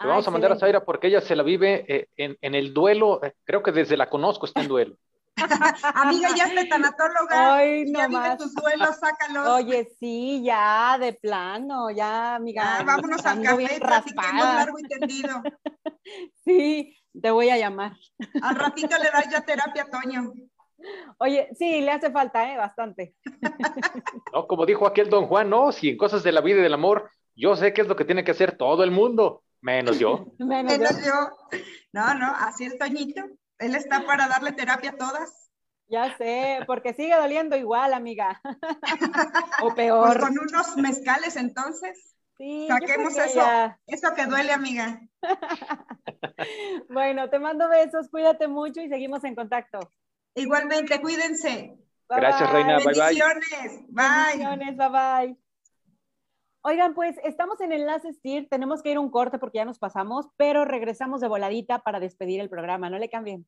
Le 0.01 0.09
vamos 0.09 0.29
a 0.29 0.31
mandar 0.31 0.53
a 0.53 0.59
Zaira 0.59 0.85
porque 0.85 1.09
ella 1.09 1.21
se 1.21 1.35
la 1.35 1.43
vive 1.43 1.85
eh, 1.89 2.09
en, 2.17 2.55
el 2.55 2.73
duelo. 2.73 3.23
Eh, 3.23 3.35
creo 3.45 3.63
que 3.63 3.73
desde 3.73 3.97
la 3.97 4.09
conozco 4.09 4.47
está 4.47 4.61
en 4.61 4.69
duelo. 4.69 4.97
Amiga, 5.95 6.29
ya 6.37 6.45
es 6.45 6.69
tanatóloga. 6.69 7.57
Ay, 7.57 7.85
no 7.87 7.99
ya 7.99 8.09
más. 8.09 8.39
tus 8.39 8.55
duelos, 8.55 8.97
sácalos. 8.97 9.49
Oye, 9.49 9.89
sí, 9.99 10.43
ya, 10.45 10.99
de 10.99 11.13
plano, 11.15 11.91
ya, 11.91 12.37
amiga. 12.37 12.83
vámonos 12.85 13.25
al 13.27 13.43
café, 13.43 13.81
platiquemos 13.81 14.45
largo 14.45 14.79
y 14.79 14.83
tendido. 14.83 15.43
sí, 16.45 16.97
te 17.21 17.31
voy 17.31 17.51
a 17.51 17.59
llamar. 17.59 17.93
Al 18.43 18.57
ratito 18.57 18.97
le 18.99 19.11
das 19.11 19.29
ya 19.31 19.41
terapia 19.41 19.83
a 19.83 19.91
Toño. 19.91 20.33
Oye, 21.19 21.49
sí, 21.57 21.81
le 21.81 21.91
hace 21.91 22.11
falta, 22.11 22.53
¿eh? 22.53 22.57
Bastante. 22.57 23.15
No, 24.33 24.47
como 24.47 24.67
dijo 24.67 24.87
aquel 24.87 25.09
don 25.09 25.27
Juan, 25.27 25.49
no, 25.49 25.73
si 25.73 25.89
en 25.89 25.97
cosas 25.97 26.23
de 26.23 26.33
la 26.33 26.43
vida 26.43 26.59
y 26.59 26.63
del 26.63 26.75
amor, 26.75 27.11
yo 27.35 27.57
sé 27.57 27.73
qué 27.73 27.81
es 27.81 27.89
lo 27.89 27.97
que 27.97 28.05
tiene 28.05 28.25
que 28.25 28.33
hacer 28.33 28.59
todo 28.59 28.85
el 28.85 28.91
mundo. 28.91 29.43
Menos 29.63 29.99
yo. 29.99 30.33
Menos, 30.39 31.05
yo. 31.05 31.37
No, 31.93 32.15
no, 32.15 32.35
así 32.37 32.65
es 32.65 32.79
Toñito. 32.79 33.23
Él 33.59 33.75
está 33.75 34.07
para 34.07 34.29
darle 34.29 34.53
terapia 34.53 34.91
a 34.91 34.97
todas. 34.97 35.51
Ya 35.89 36.17
sé, 36.19 36.61
porque 36.67 36.93
sigue 36.93 37.17
doliendo 37.17 37.57
igual, 37.57 37.95
amiga. 37.95 38.41
o 39.63 39.75
pues 39.75 39.75
peor. 39.75 40.21
con 40.21 40.39
unos 40.39 40.77
mezcales 40.77 41.37
entonces. 41.37 42.15
Sí, 42.37 42.69
Saquemos 42.69 43.17
eso, 43.17 43.43
eso 43.87 44.15
que 44.15 44.27
duele, 44.27 44.53
amiga. 44.53 45.01
bueno, 46.89 47.29
te 47.31 47.41
mando 47.41 47.69
besos, 47.69 48.09
cuídate 48.11 48.47
mucho 48.47 48.81
y 48.81 48.89
seguimos 48.89 49.25
en 49.25 49.35
contacto. 49.35 49.81
Igualmente, 50.35 51.01
cuídense. 51.01 51.77
Gracias, 52.09 52.53
Reina. 52.53 52.77
Bye, 52.77 52.85
bye. 52.85 52.95
Bendiciones. 52.95 53.83
Bye. 53.89 54.39
Bendiciones, 54.39 54.77
bye, 54.77 54.89
bye. 54.89 55.48
Oigan, 56.63 56.95
pues 56.95 57.17
estamos 57.25 57.61
en 57.61 57.73
Enlace 57.73 58.13
STIR, 58.13 58.49
tenemos 58.49 58.83
que 58.83 58.91
ir 58.91 58.99
un 58.99 59.11
corte 59.11 59.39
porque 59.39 59.59
ya 59.59 59.65
nos 59.65 59.79
pasamos, 59.79 60.29
pero 60.37 60.65
regresamos 60.65 61.21
de 61.21 61.29
voladita 61.29 61.79
para 61.81 62.01
despedir 62.01 62.41
el 62.41 62.51
programa, 62.51 62.91
no 62.91 62.99
le 62.99 63.09
cambien. 63.09 63.47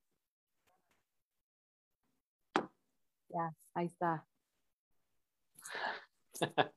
Ya, 3.28 3.54
ahí 3.74 3.86
está. 3.86 4.26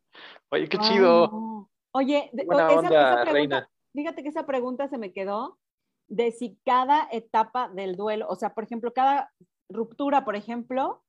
Oye, 0.49 0.67
qué 0.67 0.77
chido. 0.79 1.69
Oye, 1.91 2.31
esa, 2.34 3.23
pregunta, 3.23 3.69
fíjate 3.93 4.23
que 4.23 4.29
esa 4.29 4.45
pregunta 4.45 4.88
se 4.88 4.97
me 4.97 5.13
quedó 5.13 5.59
de 6.07 6.31
si 6.31 6.59
cada 6.65 7.07
etapa 7.11 7.69
del 7.69 7.95
duelo, 7.95 8.27
o 8.27 8.36
sea, 8.36 8.53
por 8.53 8.63
ejemplo, 8.63 8.93
cada 8.93 9.31
ruptura, 9.69 10.25
por 10.25 10.36
ejemplo, 10.36 11.03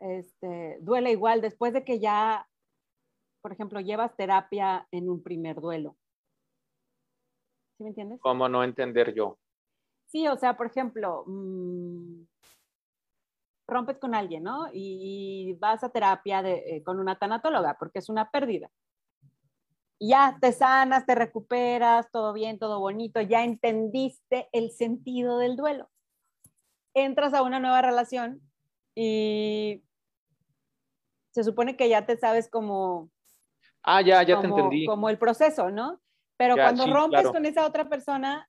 este, 0.00 0.78
duele 0.80 1.10
igual 1.10 1.40
después 1.40 1.72
de 1.72 1.84
que 1.84 1.98
ya 1.98 2.48
por 3.46 3.52
ejemplo, 3.52 3.78
llevas 3.78 4.16
terapia 4.16 4.88
en 4.90 5.08
un 5.08 5.22
primer 5.22 5.60
duelo. 5.60 5.96
¿Sí 7.76 7.84
me 7.84 7.90
entiendes? 7.90 8.18
¿Cómo 8.20 8.48
no 8.48 8.64
entender 8.64 9.14
yo? 9.14 9.38
Sí, 10.06 10.26
o 10.26 10.36
sea, 10.36 10.56
por 10.56 10.66
ejemplo, 10.66 11.22
mm, 11.28 12.24
rompes 13.68 13.98
con 13.98 14.16
alguien, 14.16 14.42
¿no? 14.42 14.66
Y 14.72 15.56
vas 15.60 15.84
a 15.84 15.90
terapia 15.90 16.40
eh, 16.40 16.82
con 16.82 16.98
una 16.98 17.20
tanatóloga 17.20 17.76
porque 17.78 18.00
es 18.00 18.08
una 18.08 18.32
pérdida. 18.32 18.68
Ya 20.00 20.38
te 20.40 20.50
sanas, 20.50 21.06
te 21.06 21.14
recuperas, 21.14 22.10
todo 22.10 22.32
bien, 22.32 22.58
todo 22.58 22.80
bonito, 22.80 23.20
ya 23.20 23.44
entendiste 23.44 24.48
el 24.50 24.72
sentido 24.72 25.38
del 25.38 25.54
duelo. 25.54 25.88
Entras 26.94 27.32
a 27.32 27.42
una 27.42 27.60
nueva 27.60 27.80
relación 27.80 28.42
y 28.96 29.84
se 31.30 31.44
supone 31.44 31.76
que 31.76 31.88
ya 31.88 32.06
te 32.06 32.16
sabes 32.16 32.50
como 32.50 33.12
Ah, 33.86 34.02
ya, 34.02 34.22
ya 34.24 34.40
te 34.40 34.48
entendí. 34.48 34.84
Como 34.84 35.08
el 35.08 35.16
proceso, 35.16 35.70
¿no? 35.70 36.00
Pero 36.36 36.56
cuando 36.56 36.86
rompes 36.86 37.28
con 37.28 37.46
esa 37.46 37.64
otra 37.64 37.88
persona, 37.88 38.48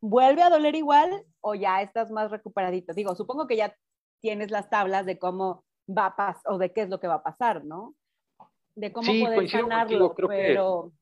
¿vuelve 0.00 0.42
a 0.42 0.50
doler 0.50 0.74
igual 0.74 1.24
o 1.40 1.54
ya 1.54 1.82
estás 1.82 2.10
más 2.10 2.30
recuperadito? 2.30 2.94
Digo, 2.94 3.14
supongo 3.14 3.46
que 3.46 3.56
ya 3.56 3.76
tienes 4.20 4.50
las 4.50 4.70
tablas 4.70 5.04
de 5.04 5.18
cómo 5.18 5.64
va 5.86 6.06
a 6.06 6.16
pasar 6.16 6.42
o 6.46 6.58
de 6.58 6.72
qué 6.72 6.82
es 6.82 6.88
lo 6.88 7.00
que 7.00 7.06
va 7.06 7.16
a 7.16 7.22
pasar, 7.22 7.64
¿no? 7.64 7.94
De 8.74 8.92
cómo 8.92 9.06
poder 9.06 9.48
sanarlo, 9.48 10.14
pero... 10.14 10.92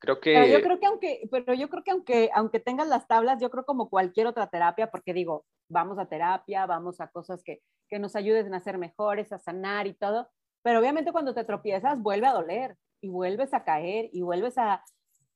creo 0.00 0.20
que... 0.20 0.32
Pero 0.32 0.46
yo 0.46 0.62
creo 0.62 0.80
que 0.80 0.86
aunque, 0.86 1.28
pero 1.30 1.54
yo 1.54 1.68
creo 1.68 1.84
que 1.84 1.90
aunque, 1.90 2.30
aunque 2.34 2.60
tengas 2.60 2.88
las 2.88 3.06
tablas, 3.06 3.38
yo 3.40 3.50
creo 3.50 3.66
como 3.66 3.90
cualquier 3.90 4.26
otra 4.26 4.46
terapia, 4.46 4.90
porque 4.90 5.12
digo, 5.12 5.44
vamos 5.68 5.98
a 5.98 6.06
terapia, 6.06 6.64
vamos 6.64 7.00
a 7.00 7.08
cosas 7.08 7.42
que, 7.44 7.60
que 7.88 7.98
nos 7.98 8.16
ayuden 8.16 8.54
a 8.54 8.60
ser 8.60 8.78
mejores, 8.78 9.30
a 9.30 9.38
sanar 9.38 9.86
y 9.86 9.94
todo, 9.94 10.28
Pero 10.62 10.80
obviamente 10.80 11.12
cuando 11.12 11.34
te 11.34 11.44
tropiezas 11.44 12.00
vuelve 12.00 12.26
a 12.26 12.32
doler 12.32 12.76
y 13.00 13.08
vuelves 13.08 13.54
a 13.54 13.64
caer 13.64 14.10
y 14.12 14.22
vuelves 14.22 14.58
a, 14.58 14.84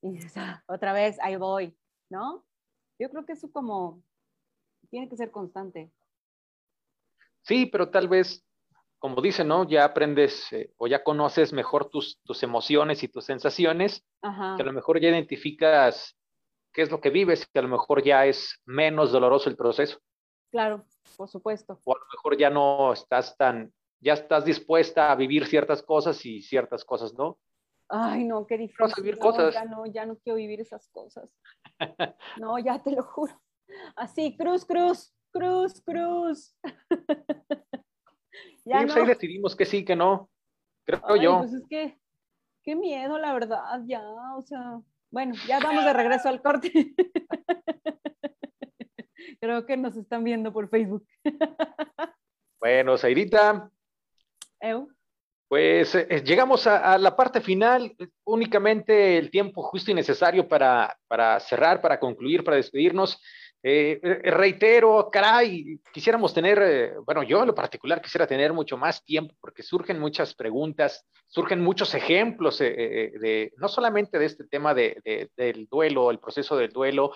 y 0.01 0.19
ah, 0.35 0.63
otra 0.67 0.93
vez, 0.93 1.17
ahí 1.21 1.35
voy, 1.35 1.75
¿no? 2.09 2.45
Yo 2.99 3.09
creo 3.09 3.25
que 3.25 3.33
eso 3.33 3.51
como, 3.51 4.03
tiene 4.89 5.09
que 5.09 5.17
ser 5.17 5.31
constante. 5.31 5.91
Sí, 7.41 7.65
pero 7.65 7.89
tal 7.89 8.07
vez, 8.07 8.43
como 8.99 9.21
dicen, 9.21 9.47
¿no? 9.47 9.67
Ya 9.67 9.83
aprendes 9.83 10.51
eh, 10.53 10.71
o 10.77 10.87
ya 10.87 11.03
conoces 11.03 11.53
mejor 11.53 11.89
tus, 11.89 12.19
tus 12.23 12.41
emociones 12.43 13.03
y 13.03 13.07
tus 13.07 13.25
sensaciones, 13.25 14.03
que 14.21 14.61
a 14.61 14.65
lo 14.65 14.73
mejor 14.73 14.99
ya 14.99 15.09
identificas 15.09 16.15
qué 16.73 16.81
es 16.81 16.91
lo 16.91 17.01
que 17.01 17.09
vives, 17.09 17.47
que 17.47 17.59
a 17.59 17.61
lo 17.61 17.67
mejor 17.67 18.03
ya 18.03 18.25
es 18.25 18.59
menos 18.65 19.11
doloroso 19.11 19.49
el 19.49 19.55
proceso. 19.55 19.99
Claro, 20.51 20.85
por 21.17 21.29
supuesto. 21.29 21.79
O 21.83 21.95
a 21.95 21.99
lo 21.99 22.05
mejor 22.13 22.37
ya 22.37 22.49
no 22.49 22.93
estás 22.93 23.35
tan, 23.37 23.73
ya 24.05 24.13
estás 24.13 24.45
dispuesta 24.45 25.11
a 25.11 25.15
vivir 25.15 25.45
ciertas 25.47 25.83
cosas 25.83 26.25
y 26.25 26.41
ciertas 26.41 26.85
cosas 26.85 27.13
no. 27.15 27.37
Ay, 27.89 28.23
no, 28.23 28.47
qué 28.47 28.57
difícil. 28.57 28.87
No, 28.87 28.93
vivir 28.95 29.17
cosas. 29.19 29.53
Ya 29.53 29.65
no, 29.65 29.85
ya 29.85 30.05
no 30.05 30.17
quiero 30.17 30.37
vivir 30.37 30.61
esas 30.61 30.87
cosas. 30.89 31.29
No, 32.39 32.57
ya 32.57 32.81
te 32.81 32.91
lo 32.91 33.03
juro. 33.03 33.33
Así, 33.95 34.37
cruz, 34.37 34.65
cruz 34.65 35.15
cruz, 35.35 35.81
cruz. 35.81 36.55
ya 38.65 38.81
pues 38.81 38.95
ahí 38.95 39.05
decidimos 39.05 39.55
que 39.55 39.65
sí, 39.65 39.83
que 39.83 39.95
no. 39.95 40.29
Creo 40.85 41.15
yo. 41.17 41.39
Pues 41.39 41.53
es 41.53 41.67
que, 41.67 41.99
qué 42.63 42.75
miedo, 42.75 43.17
la 43.17 43.33
verdad, 43.33 43.81
ya, 43.85 44.01
o 44.35 44.41
sea, 44.41 44.79
bueno, 45.11 45.35
ya 45.47 45.59
vamos 45.59 45.83
de 45.83 45.93
regreso 45.93 46.29
al 46.29 46.41
corte. 46.41 46.71
Creo 49.41 49.65
que 49.65 49.75
nos 49.75 49.97
están 49.97 50.23
viendo 50.23 50.53
por 50.53 50.69
Facebook. 50.69 51.05
bueno, 52.59 52.97
Zairita. 52.97 53.69
Pues 55.47 55.93
eh, 55.93 56.23
llegamos 56.25 56.65
a, 56.65 56.97
la 56.97 57.15
parte 57.15 57.39
final, 57.39 57.95
únicamente 58.23 59.17
el 59.17 59.29
tiempo 59.29 59.61
justo 59.61 59.91
y 59.91 59.93
necesario 59.93 60.47
para, 60.47 60.97
para 61.07 61.39
cerrar, 61.39 61.81
para 61.81 61.99
concluir, 61.99 62.43
para 62.43 62.57
despedirnos. 62.57 63.21
Eh, 63.67 63.99
eh, 64.03 64.29
reitero, 64.29 65.09
caray, 65.11 65.79
quisiéramos 65.91 66.31
tener, 66.35 66.61
eh, 66.61 66.93
bueno, 67.03 67.23
yo 67.23 67.41
en 67.41 67.47
lo 67.47 67.55
particular 67.55 67.99
quisiera 67.99 68.27
tener 68.27 68.53
mucho 68.53 68.77
más 68.77 69.03
tiempo 69.03 69.33
porque 69.41 69.63
surgen 69.63 69.99
muchas 69.99 70.35
preguntas, 70.35 71.03
surgen 71.25 71.63
muchos 71.63 71.95
ejemplos 71.95 72.59
de, 72.59 73.51
no 73.57 73.67
solamente 73.67 74.19
de 74.19 74.25
este 74.25 74.43
tema 74.43 74.75
de, 74.75 75.31
del 75.35 75.65
duelo, 75.65 76.11
el 76.11 76.19
proceso 76.19 76.55
del 76.55 76.69
duelo, 76.69 77.13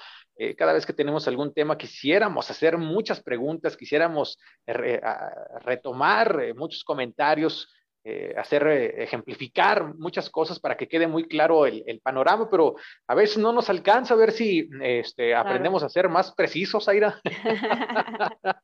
cada 0.57 0.73
vez 0.73 0.87
que 0.87 0.93
tenemos 0.93 1.27
algún 1.27 1.53
tema 1.53 1.77
quisiéramos 1.77 2.49
hacer 2.49 2.79
muchas 2.79 3.21
preguntas, 3.21 3.77
quisiéramos 3.77 4.39
retomar 4.65 6.55
muchos 6.55 6.83
comentarios 6.83 7.71
eh, 8.03 8.33
hacer, 8.37 8.65
eh, 8.67 9.03
ejemplificar 9.03 9.95
muchas 9.95 10.29
cosas 10.29 10.59
para 10.59 10.77
que 10.77 10.87
quede 10.87 11.07
muy 11.07 11.27
claro 11.27 11.65
el, 11.65 11.99
panorama, 12.01 12.49
pero 12.49 12.75
a 13.07 13.15
veces 13.15 13.37
no 13.37 13.51
nos 13.51 13.69
alcanza 13.69 14.13
a 14.13 14.17
ver 14.17 14.31
si 14.31 14.69
este, 14.81 15.35
aprendemos 15.35 15.83
a 15.83 15.89
ser 15.89 16.07
más 16.07 16.31
precisos, 16.33 16.87
Aira. 16.87 17.19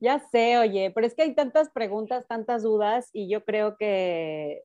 ya 0.00 0.18
sé, 0.30 0.58
oye, 0.58 0.92
pero 0.94 1.06
es 1.06 1.14
que 1.14 1.22
hay 1.22 1.34
tantas 1.34 1.70
preguntas, 1.70 2.26
tantas 2.28 2.62
dudas 2.62 3.08
y 3.12 3.28
yo 3.28 3.44
creo 3.44 3.76
que, 3.76 4.62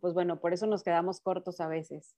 pues 0.00 0.14
bueno, 0.14 0.40
por 0.40 0.52
eso 0.52 0.66
nos 0.66 0.82
quedamos 0.82 1.20
cortos 1.20 1.60
a 1.60 1.68
veces. 1.68 2.14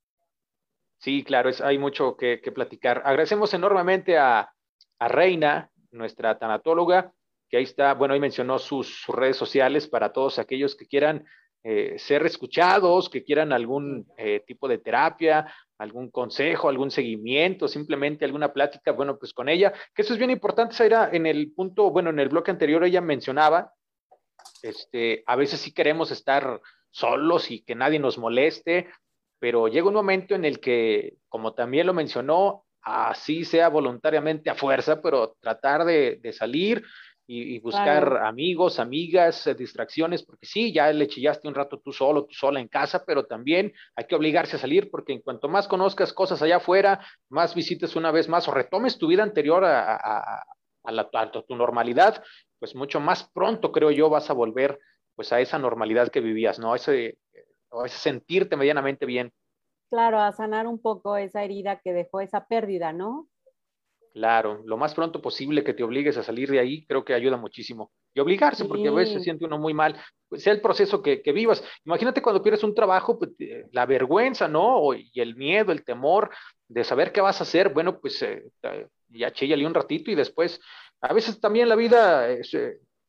Sí, 1.01 1.24
claro, 1.24 1.48
es, 1.48 1.61
hay 1.61 1.78
mucho 1.78 2.16
que, 2.16 2.38
platicar. 2.55 3.03
Agradecemos 3.05 3.53
enormemente 3.55 4.18
a, 4.18 4.53
Reina, 5.01 5.70
nuestra 5.90 6.38
tanatóloga, 6.38 7.12
que 7.51 7.57
ahí 7.57 7.64
está, 7.64 7.94
bueno, 7.94 8.14
ahí 8.14 8.20
mencionó 8.20 8.59
sus, 8.59 9.05
redes 9.09 9.36
sociales 9.36 9.88
para 9.88 10.12
todos 10.12 10.38
aquellos 10.38 10.76
que 10.76 10.86
quieran 10.86 11.26
eh, 11.64 11.96
ser 11.98 12.24
escuchados, 12.24 13.11
que 13.11 13.24
quieran 13.24 13.53
algún 13.53 14.07
eh, 14.16 14.42
tipo 14.46 14.68
de 14.68 14.78
terapia, 14.78 15.53
algún 15.76 16.11
consejo, 16.11 16.68
algún 16.68 16.90
seguimiento, 16.90 17.66
simplemente 17.66 18.24
alguna 18.24 18.53
plática, 18.53 18.92
bueno, 18.92 19.18
pues 19.18 19.34
con 19.34 19.48
ella, 19.48 19.72
que 19.94 20.03
eso 20.03 20.12
es 20.12 20.18
bien 20.18 20.30
importante, 20.30 20.82
era 20.84 21.11
en 21.12 21.26
el 21.26 21.53
punto, 21.53 21.90
bueno, 21.90 22.11
en 22.11 22.20
el 22.20 22.28
bloque 22.28 22.53
anterior 22.53 22.84
ella 22.84 23.01
mencionaba, 23.01 23.72
este, 24.62 25.24
a 25.26 25.36
veces 25.36 25.61
sí 25.61 25.74
queremos 25.74 26.12
estar 26.12 26.61
solos 26.90 27.51
y 27.51 27.62
que 27.62 27.74
nadie 27.74 27.98
nos 27.98 28.16
moleste, 28.16 28.88
pero 29.40 29.68
llega 29.68 29.88
un 29.88 29.94
momento 29.94 30.34
en 30.34 30.44
el 30.44 30.61
que, 30.61 31.14
como 31.28 31.53
también 31.55 31.86
lo 31.86 31.94
mencionó, 31.94 32.64
así 32.82 33.44
sea 33.44 33.68
voluntariamente 33.68 34.51
a 34.51 34.55
fuerza, 34.55 35.03
pero 35.03 35.36
tratar 35.40 35.84
de 35.84 36.32
salir, 36.32 36.84
y, 37.33 37.61
buscar 37.61 38.24
amigos, 38.24 38.81
amigas, 38.81 39.47
eh, 39.47 39.55
distracciones, 39.55 40.24
porque 40.24 40.47
sí, 40.47 40.72
ya 40.72 40.93
le 40.93 41.07
chillaste 41.07 41.47
un 41.47 41.55
rato 41.55 41.78
tú 41.78 41.93
solo, 41.93 42.24
tú 42.24 42.35
sola 42.35 42.59
en 42.59 42.66
casa, 42.66 43.05
pero 43.07 43.24
también 43.24 43.72
hay 43.95 44.07
que 44.07 44.16
obligarse 44.16 44.57
a 44.57 44.59
salir, 44.59 44.91
porque 44.91 45.12
en 45.12 45.20
cuanto 45.20 45.49
más 45.49 45.68
conozcas 45.68 46.12
cosas 46.12 46.43
allá 46.43 46.57
afuera, 46.57 47.07
más 47.28 47.55
visites 47.55 47.95
una 47.95 48.11
vez 48.11 48.28
más 48.28 48.49
o 48.49 48.51
retomes 48.51 48.99
tu 48.99 49.07
vida 49.07 49.22
anterior 49.22 49.64
a, 49.64 50.43
la, 50.85 51.31
tu 51.31 51.55
normalidad, 51.55 52.20
pues 52.59 52.74
mucho 52.74 52.99
más 52.99 53.31
pronto, 53.33 53.70
creo 53.70 53.93
yo, 53.93 54.11
vas 54.11 54.28
a 54.28 54.35
volver 54.35 54.81
pues 55.14 55.33
a 55.33 55.39
esa 55.39 55.57
normalidad 55.57 56.09
que 56.09 56.20
vivías, 56.20 56.59
¿no? 56.59 56.74
Ese, 56.74 57.18
o 57.68 57.85
ese 57.85 57.99
sentirte 57.99 58.57
medianamente 58.57 59.07
bien. 59.07 59.33
Claro, 59.89 60.18
a 60.18 60.33
sanar 60.33 60.66
un 60.66 60.81
poco 60.81 61.16
esa 61.16 61.45
herida 61.45 61.81
que 61.81 61.93
dejó 61.93 62.20
esa 62.20 62.47
pérdida, 62.47 62.93
¿no? 62.93 63.28
Claro, 64.12 64.62
lo 64.66 64.76
más 64.76 64.94
pronto 64.94 65.22
posible 65.22 65.62
que 65.62 65.72
te 65.72 65.84
obligues 65.84 66.16
a 66.16 66.24
salir 66.24 66.50
de 66.50 66.58
ahí, 66.58 66.84
creo 66.86 67.04
que 67.04 67.14
ayuda 67.14 67.36
muchísimo. 67.36 67.92
Y 68.12 68.20
obligarse, 68.20 68.64
porque 68.64 68.88
a 68.88 68.92
veces 68.92 69.14
se 69.14 69.20
siente 69.20 69.44
uno 69.44 69.56
muy 69.56 69.72
mal, 69.72 69.96
pues, 70.28 70.42
sea 70.42 70.52
el 70.52 70.61
proceso 70.61 71.00
que, 71.00 71.22
vivas. 71.32 71.62
Imagínate 71.84 72.20
cuando 72.20 72.42
pierdes 72.42 72.64
un 72.64 72.74
trabajo, 72.74 73.18
pues, 73.18 73.30
la 73.70 73.86
vergüenza, 73.86 74.48
¿no? 74.48 74.94
y 74.94 75.20
el 75.20 75.36
miedo, 75.36 75.70
el 75.70 75.84
temor 75.84 76.30
de 76.70 76.84
saber 76.84 77.12
qué 77.12 77.20
vas 77.20 77.40
a 77.40 77.42
hacer, 77.42 77.70
bueno, 77.70 77.98
pues 77.98 78.22
eh, 78.22 78.44
ya 79.08 79.32
chillale 79.32 79.66
un 79.66 79.74
ratito 79.74 80.11
y 80.11 80.14
después, 80.14 80.61
a 81.00 81.12
veces 81.12 81.40
también 81.40 81.68
la 81.68 81.74
vida, 81.74 82.30
eh, 82.30 82.40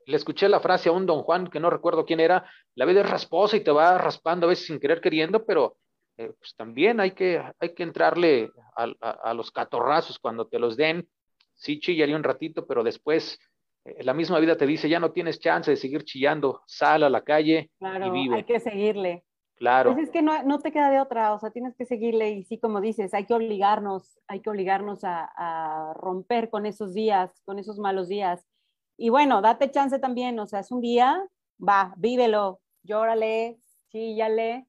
le 0.07 0.17
escuché 0.17 0.49
la 0.49 0.59
frase 0.59 0.89
a 0.89 0.91
un 0.91 1.05
don 1.05 1.21
Juan, 1.21 1.47
que 1.47 1.59
no 1.59 1.69
recuerdo 1.69 2.05
quién 2.05 2.19
era, 2.19 2.49
la 2.73 2.85
vida 2.85 3.01
es 3.01 3.09
rasposa 3.09 3.55
y 3.55 3.63
te 3.63 3.69
va 3.69 3.99
raspando 3.99 4.47
a 4.47 4.49
veces 4.49 4.65
sin 4.65 4.79
querer 4.79 4.99
queriendo, 4.99 5.45
pero 5.45 5.77
eh, 6.21 6.31
pues 6.37 6.55
también 6.55 6.99
hay 6.99 7.11
que, 7.11 7.41
hay 7.59 7.73
que 7.73 7.83
entrarle 7.83 8.51
a, 8.75 9.33
los 9.33 9.51
catorrazos 9.51 10.19
cuando 10.19 10.47
te 10.47 10.59
los 10.59 10.77
den. 10.77 11.07
Sí, 11.55 11.79
chillaría 11.79 12.15
un 12.15 12.23
ratito, 12.23 12.67
pero 12.67 12.83
después 12.83 13.39
eh, 13.85 14.03
la 14.03 14.13
misma 14.13 14.39
vida 14.39 14.55
te 14.55 14.67
dice, 14.67 14.87
ya 14.87 14.99
no 14.99 15.11
tienes 15.11 15.39
chance 15.39 15.71
de 15.71 15.77
seguir 15.77 16.03
chillando, 16.03 16.61
sal 16.67 17.03
a 17.03 17.09
la 17.09 17.21
calle 17.21 17.71
y 17.79 18.09
vive. 18.11 18.35
Hay 18.37 18.43
que 18.43 18.59
seguirle. 18.59 19.23
Claro. 19.55 19.93
Pues 19.93 20.05
es 20.05 20.11
que 20.11 20.21
no, 20.23 20.59
te 20.59 20.71
queda 20.71 20.89
de 20.89 20.99
otra, 20.99 21.33
o 21.33 21.39
sea, 21.39 21.51
tienes 21.51 21.75
que 21.75 21.85
seguirle 21.85 22.31
y 22.31 22.43
sí, 22.43 22.57
como 22.57 22.81
dices, 22.81 23.13
hay 23.13 23.25
que 23.25 23.33
obligarnos, 23.35 24.19
hay 24.27 24.41
que 24.41 24.49
obligarnos 24.49 25.03
a, 25.03 25.29
a 25.37 25.93
romper 25.93 26.49
con 26.49 26.65
esos 26.65 26.95
días, 26.95 27.41
con 27.45 27.59
esos 27.59 27.77
malos 27.77 28.07
días. 28.07 28.43
Y 28.97 29.09
bueno, 29.09 29.41
date 29.41 29.69
chance 29.69 29.99
también, 29.99 30.39
o 30.39 30.47
sea, 30.47 30.61
es 30.61 30.71
un 30.71 30.81
día, 30.81 31.23
va, 31.59 31.93
vívelo, 31.97 32.59
llórale, 32.81 33.59
chíllale, 33.91 34.65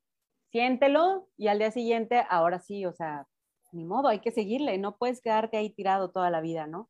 siéntelo 0.53 1.29
y 1.37 1.49
al 1.49 1.59
día 1.59 1.71
siguiente, 1.71 2.25
ahora 2.29 2.61
sí, 2.61 2.85
o 2.87 2.93
sea, 2.93 3.27
ni 3.73 3.85
modo, 3.85 4.09
hay 4.09 4.21
que 4.21 4.31
seguirle, 4.31 4.79
no 4.79 4.97
puedes 4.97 5.21
quedarte 5.21 5.57
ahí 5.57 5.71
tirado 5.71 6.11
toda 6.11 6.31
la 6.31 6.43
vida, 6.43 6.67
¿no? 6.67 6.89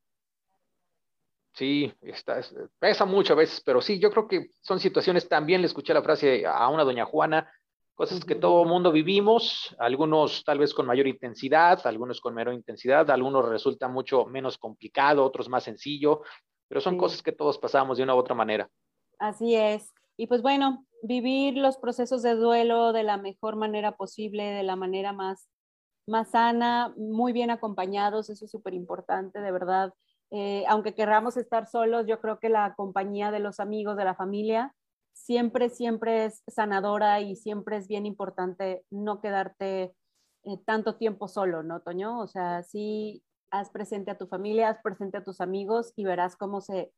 Sí, 1.55 1.93
está, 2.01 2.41
pesa 2.79 3.05
mucho 3.05 3.35
a 3.35 3.37
veces, 3.37 3.63
pero 3.65 3.81
sí, 3.81 3.99
yo 3.99 4.11
creo 4.11 4.27
que 4.27 4.49
son 4.61 4.81
situaciones, 4.81 5.29
también 5.29 5.61
le 5.61 5.69
escuché 5.69 5.95
la 5.95 6.03
frase 6.03 6.45
a 6.45 6.69
una 6.69 6.83
doña 6.83 7.05
Juana, 7.05 7.51
cosas 7.95 8.25
que 8.25 8.35
todo 8.35 8.65
mundo 8.65 8.91
vivimos, 8.91 9.77
algunos 9.79 10.43
tal 10.45 10.59
vez 10.59 10.75
con 10.75 10.87
mayor 10.87 11.07
intensidad, 11.07 11.87
algunos 11.87 12.21
con 12.21 12.35
menor 12.35 12.55
intensidad, 12.55 13.09
algunos 13.11 13.49
resulta 13.49 13.87
mucho 13.87 14.25
menos 14.25 14.59
complicado, 14.59 15.25
otros 15.25 15.49
más 15.49 15.63
sencillo, 15.63 16.23
pero 16.69 16.81
son 16.81 16.97
cosas 16.97 17.23
que 17.23 17.33
todos 17.33 17.59
pasamos 17.59 17.99
de 17.99 18.03
una 18.03 18.15
u 18.15 18.19
otra 18.19 18.35
manera. 18.35 18.69
Así 19.19 19.55
es. 19.55 19.93
Y 20.17 20.27
pues 20.27 20.43
bueno, 20.43 20.87
vivir 21.03 21.57
los 21.57 21.79
procesos 21.79 22.23
de 22.23 22.35
duelo 22.35 22.93
de 22.93 23.03
la 23.03 23.17
mejor 23.17 23.57
manera 23.57 23.97
posible, 23.97 24.45
de 24.45 24.63
la 24.63 24.77
manera 24.77 25.13
más, 25.13 25.49
más 26.07 26.31
sana, 26.31 26.95
muy 26.97 27.33
bien 27.33 27.51
acompañados, 27.51 28.31
eso 28.31 28.45
es 28.45 28.51
súper 28.51 28.75
importante, 28.75 29.41
de 29.41 29.51
verdad. 29.51 29.93
Eh, 30.31 30.65
aunque 30.69 30.95
queramos 30.95 31.37
estar 31.37 31.67
solos, 31.67 32.07
yo 32.07 32.21
creo 32.21 32.39
que 32.39 32.49
la 32.49 32.75
compañía 32.75 33.31
de 33.31 33.41
los 33.41 33.61
amigos, 33.61 33.97
de 33.97 34.05
la 34.05 34.15
familia, 34.15 34.75
siempre, 35.13 35.69
siempre 35.69 36.25
es 36.27 36.43
sanadora 36.47 37.21
y 37.21 37.37
siempre 37.37 37.77
es 37.77 37.87
bien 37.87 38.07
importante 38.07 38.85
no 38.91 39.21
quedarte 39.21 39.95
eh, 40.45 40.59
tanto 40.65 40.97
tiempo 40.97 41.29
solo, 41.29 41.63
¿no, 41.63 41.81
Toño? 41.81 42.19
O 42.21 42.27
sea, 42.27 42.63
sí, 42.63 43.23
haz 43.51 43.71
presente 43.71 44.11
a 44.11 44.19
tu 44.19 44.27
familia, 44.27 44.69
haz 44.71 44.81
presente 44.83 45.19
a 45.19 45.25
tus 45.25 45.41
amigos 45.41 45.93
y 45.97 46.05
verás 46.05 46.37
cómo 46.37 46.61
se, 46.61 46.93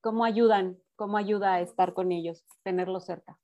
cómo 0.00 0.24
ayudan, 0.24 0.78
cómo 1.02 1.16
ayuda 1.16 1.54
a 1.54 1.60
estar 1.60 1.94
con 1.94 2.12
ellos, 2.12 2.44
tenerlos 2.62 3.06
cerca. 3.06 3.36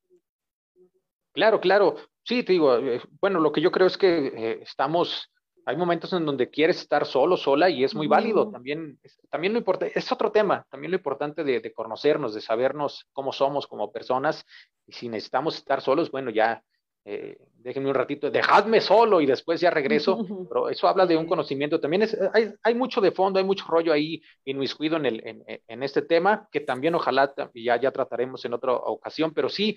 Claro, 1.32 1.60
claro. 1.60 1.96
Sí, 2.22 2.44
te 2.44 2.52
digo, 2.52 2.76
eh, 2.76 3.00
bueno, 3.20 3.40
lo 3.40 3.50
que 3.50 3.60
yo 3.60 3.72
creo 3.72 3.88
es 3.88 3.98
que 3.98 4.28
eh, 4.28 4.60
estamos 4.62 5.32
hay 5.66 5.76
momentos 5.76 6.12
en 6.12 6.24
donde 6.24 6.50
quieres 6.50 6.80
estar 6.80 7.04
solo, 7.04 7.36
sola 7.36 7.68
y 7.68 7.82
es 7.82 7.96
muy 7.96 8.06
válido. 8.06 8.48
También, 8.50 9.00
también 9.28 9.52
lo 9.52 9.58
importante, 9.58 9.98
es 9.98 10.10
otro 10.12 10.30
tema, 10.30 10.64
también 10.70 10.92
lo 10.92 10.96
importante 10.96 11.42
de, 11.42 11.72
conocernos, 11.72 12.32
de 12.32 12.40
sabernos 12.40 13.06
cómo 13.12 13.32
somos 13.32 13.66
como 13.66 13.90
personas 13.90 14.46
y 14.86 14.92
si 14.92 15.08
necesitamos 15.08 15.56
estar 15.56 15.82
solos, 15.82 16.12
bueno, 16.12 16.30
ya 16.30 16.62
eh, 17.04 17.38
déjenme 17.56 17.88
un 17.88 17.94
ratito, 17.94 18.30
dejadme 18.30 18.80
solo 18.80 19.20
y 19.20 19.26
después 19.26 19.60
ya 19.60 19.70
regreso, 19.70 20.18
pero 20.48 20.68
eso 20.68 20.88
habla 20.88 21.06
de 21.06 21.16
un 21.16 21.26
conocimiento. 21.26 21.80
También 21.80 22.02
es, 22.02 22.16
hay, 22.32 22.52
hay 22.62 22.74
mucho 22.74 23.00
de 23.00 23.12
fondo, 23.12 23.38
hay 23.38 23.44
mucho 23.44 23.64
rollo 23.68 23.92
ahí 23.92 24.22
inmiscuido 24.44 24.96
en, 24.96 25.06
el, 25.06 25.26
en, 25.26 25.44
en 25.66 25.82
este 25.82 26.02
tema 26.02 26.48
que 26.50 26.60
también 26.60 26.94
ojalá 26.94 27.32
ya, 27.54 27.80
ya 27.80 27.90
trataremos 27.90 28.44
en 28.44 28.54
otra 28.54 28.72
ocasión, 28.72 29.32
pero 29.32 29.48
sí 29.48 29.76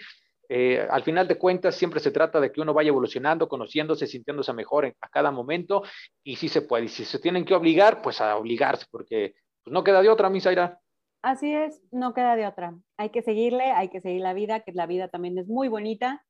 eh, 0.54 0.86
al 0.90 1.04
final 1.04 1.30
de 1.30 1.38
cuentas, 1.38 1.76
siempre 1.76 2.02
se 2.02 2.12
trata 2.12 2.42
de 2.42 2.52
que 2.52 2.60
uno 2.60 2.74
vaya 2.74 2.90
evolucionando, 2.90 3.48
conociéndose, 3.48 4.06
sintiéndose 4.06 4.52
mejor 4.52 4.86
a 5.00 5.08
cada 5.08 5.32
momento, 5.32 5.82
y 6.26 6.36
sí 6.36 6.50
se 6.50 6.62
puede. 6.62 6.86
Y 6.86 6.90
si 6.90 7.06
se 7.06 7.20
tienen 7.20 7.46
que 7.46 7.56
obligar, 7.56 8.02
pues 8.02 8.20
a 8.20 8.36
obligarse, 8.36 8.86
porque 8.92 9.36
pues, 9.64 9.74
no 9.74 9.82
queda 9.82 10.02
de 10.02 10.10
otra, 10.10 10.30
Misaira. 10.30 10.78
Así 11.22 11.54
es, 11.54 11.82
no 11.92 12.14
queda 12.14 12.36
de 12.36 12.48
otra. 12.48 12.76
Hay 12.98 13.12
que 13.12 13.22
seguirle, 13.22 13.72
hay 13.72 13.88
que 13.88 14.02
seguir 14.02 14.20
la 14.20 14.34
vida, 14.34 14.60
que 14.60 14.74
la 14.74 14.88
vida 14.88 15.08
también 15.08 15.38
es 15.38 15.48
muy 15.48 15.70
bonita, 15.70 16.26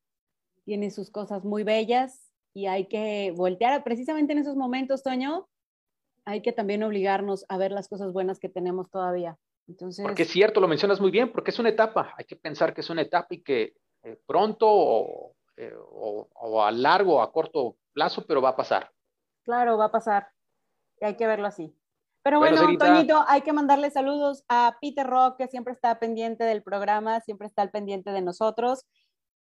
tiene 0.64 0.90
sus 0.90 1.10
cosas 1.10 1.44
muy 1.44 1.64
bellas, 1.64 2.32
y 2.54 2.66
hay 2.66 2.86
que 2.86 3.32
voltear 3.36 3.82
precisamente 3.82 4.32
en 4.32 4.38
esos 4.38 4.56
momentos, 4.56 5.02
Toño, 5.02 5.48
hay 6.24 6.42
que 6.42 6.52
también 6.52 6.82
obligarnos 6.82 7.44
a 7.48 7.56
ver 7.56 7.72
las 7.72 7.88
cosas 7.88 8.12
buenas 8.12 8.38
que 8.38 8.48
tenemos 8.48 8.90
todavía. 8.90 9.38
Entonces... 9.66 10.04
Porque 10.04 10.22
es 10.22 10.30
cierto, 10.30 10.60
lo 10.60 10.68
mencionas 10.68 11.00
muy 11.00 11.10
bien, 11.10 11.32
porque 11.32 11.50
es 11.50 11.58
una 11.58 11.70
etapa, 11.70 12.14
hay 12.16 12.24
que 12.24 12.36
pensar 12.36 12.74
que 12.74 12.82
es 12.82 12.90
una 12.90 13.02
etapa 13.02 13.28
y 13.30 13.42
que 13.42 13.74
eh, 14.02 14.20
pronto 14.26 15.34
eh, 15.56 15.72
o, 15.76 16.62
a 16.62 16.70
largo 16.70 17.16
o 17.16 17.22
a 17.22 17.32
corto 17.32 17.76
plazo, 17.92 18.24
pero 18.26 18.42
va 18.42 18.50
a 18.50 18.56
pasar. 18.56 18.90
Claro, 19.44 19.78
va 19.78 19.86
a 19.86 19.92
pasar. 19.92 20.28
Y 21.00 21.04
hay 21.04 21.16
que 21.16 21.26
verlo 21.26 21.46
así. 21.46 21.74
Pero 22.22 22.38
bueno, 22.38 22.56
Toñito, 22.78 23.24
hay 23.26 23.40
que 23.40 23.52
mandarle 23.52 23.90
saludos 23.90 24.44
a 24.48 24.76
Peter 24.80 25.04
Rock, 25.04 25.38
que 25.38 25.48
siempre 25.48 25.72
está 25.72 25.98
pendiente 25.98 26.44
del 26.44 26.62
programa, 26.62 27.20
siempre 27.20 27.48
está 27.48 27.62
al 27.62 27.70
pendiente 27.70 28.12
de 28.12 28.22
nosotros. 28.22 28.84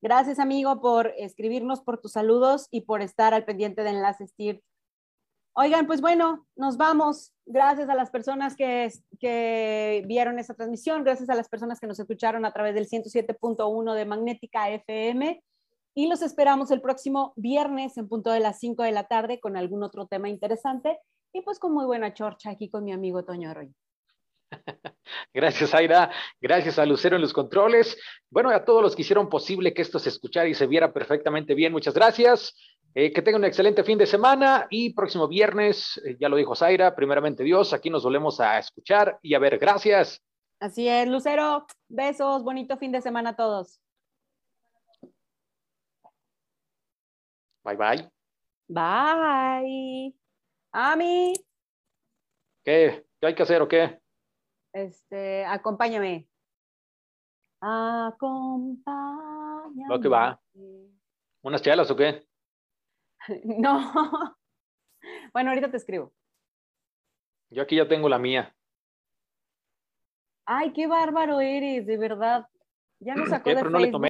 Gracias, 0.03 0.37
amigo, 0.37 0.81
por 0.81 1.13
escribirnos, 1.17 1.79
por 1.79 1.97
tus 1.97 2.11
saludos 2.11 2.67
y 2.71 2.81
por 2.81 3.01
estar 3.01 3.33
al 3.33 3.45
pendiente 3.45 3.83
de 3.83 3.91
Enlaces 3.91 4.33
TIR 4.35 4.61
Oigan, 5.55 5.87
pues 5.87 6.01
bueno, 6.01 6.45
nos 6.57 6.75
vamos. 6.75 7.31
Gracias 7.45 7.87
a 7.87 7.95
las 7.95 8.11
personas 8.11 8.57
que, 8.57 8.91
que 9.17 10.03
vieron 10.05 10.39
esta 10.39 10.55
transmisión, 10.55 11.05
gracias 11.05 11.29
a 11.29 11.35
las 11.35 11.47
personas 11.47 11.79
que 11.79 11.87
nos 11.87 11.99
escucharon 11.99 12.43
a 12.43 12.51
través 12.51 12.75
del 12.75 12.89
107.1 12.89 13.93
de 13.93 14.05
Magnética 14.05 14.69
FM. 14.71 15.41
Y 15.95 16.07
los 16.07 16.21
esperamos 16.21 16.69
el 16.71 16.81
próximo 16.81 17.31
viernes 17.37 17.95
en 17.97 18.09
punto 18.09 18.29
de 18.31 18.41
las 18.41 18.59
5 18.59 18.83
de 18.83 18.91
la 18.91 19.07
tarde 19.07 19.39
con 19.39 19.55
algún 19.55 19.83
otro 19.83 20.07
tema 20.07 20.27
interesante 20.27 20.99
y 21.31 21.43
pues 21.43 21.59
con 21.59 21.73
muy 21.73 21.85
buena 21.85 22.13
chorcha 22.13 22.49
aquí 22.49 22.69
con 22.69 22.83
mi 22.83 22.91
amigo 22.91 23.23
Toño 23.23 23.51
Arroyo. 23.51 23.71
Gracias, 25.33 25.73
Aira. 25.73 26.11
Gracias 26.39 26.79
a 26.79 26.85
Lucero 26.85 27.15
en 27.15 27.21
los 27.21 27.33
controles. 27.33 27.97
Bueno, 28.29 28.49
a 28.49 28.63
todos 28.63 28.81
los 28.81 28.95
que 28.95 29.01
hicieron 29.01 29.29
posible 29.29 29.73
que 29.73 29.81
esto 29.81 29.99
se 29.99 30.09
escuchara 30.09 30.47
y 30.47 30.53
se 30.53 30.67
viera 30.67 30.93
perfectamente 30.93 31.53
bien, 31.53 31.71
muchas 31.71 31.93
gracias. 31.93 32.55
Eh, 32.95 33.11
que 33.11 33.23
tengan 33.23 33.41
un 33.41 33.45
excelente 33.45 33.83
fin 33.83 33.97
de 33.97 34.05
semana 34.05 34.67
y 34.69 34.93
próximo 34.93 35.27
viernes, 35.27 35.99
eh, 36.05 36.15
ya 36.19 36.29
lo 36.29 36.35
dijo 36.35 36.55
Zaira, 36.55 36.95
primeramente 36.95 37.43
Dios, 37.43 37.73
aquí 37.73 37.89
nos 37.89 38.03
volvemos 38.03 38.39
a 38.39 38.59
escuchar 38.59 39.17
y 39.23 39.33
a 39.33 39.39
ver. 39.39 39.57
Gracias. 39.57 40.21
Así 40.59 40.87
es, 40.87 41.07
Lucero. 41.07 41.65
Besos, 41.89 42.43
bonito 42.43 42.77
fin 42.77 42.91
de 42.91 43.01
semana 43.01 43.31
a 43.31 43.35
todos. 43.35 43.79
Bye 47.63 47.77
bye. 47.77 48.09
Bye. 48.67 50.13
Ami. 50.71 51.33
¿Qué? 52.63 53.05
¿Qué 53.19 53.27
hay 53.27 53.35
que 53.35 53.43
hacer 53.43 53.61
o 53.61 53.67
qué? 53.67 54.02
Este, 54.73 55.45
acompáñame. 55.45 56.27
Acompáñame. 57.61 58.83
Lo 59.87 60.01
que 60.01 60.09
va. 60.09 60.41
¿Unas 61.43 61.61
chelas 61.61 61.89
o 61.91 61.95
qué? 61.95 62.27
No. 63.45 64.35
Bueno, 65.31 65.49
ahorita 65.51 65.71
te 65.71 65.77
escribo. 65.77 66.11
Yo 67.49 67.61
aquí 67.63 67.77
ya 67.77 67.87
tengo 67.87 68.09
la 68.09 68.19
mía. 68.19 68.53
Ay, 70.45 70.73
qué 70.73 70.87
bárbaro 70.87 71.39
eres, 71.39 71.85
de 71.85 71.97
verdad. 71.97 72.47
Ya 72.99 73.15
nos 73.15 73.29
sacó 73.29 73.49
de 73.49 73.55
Facebook. 73.57 74.01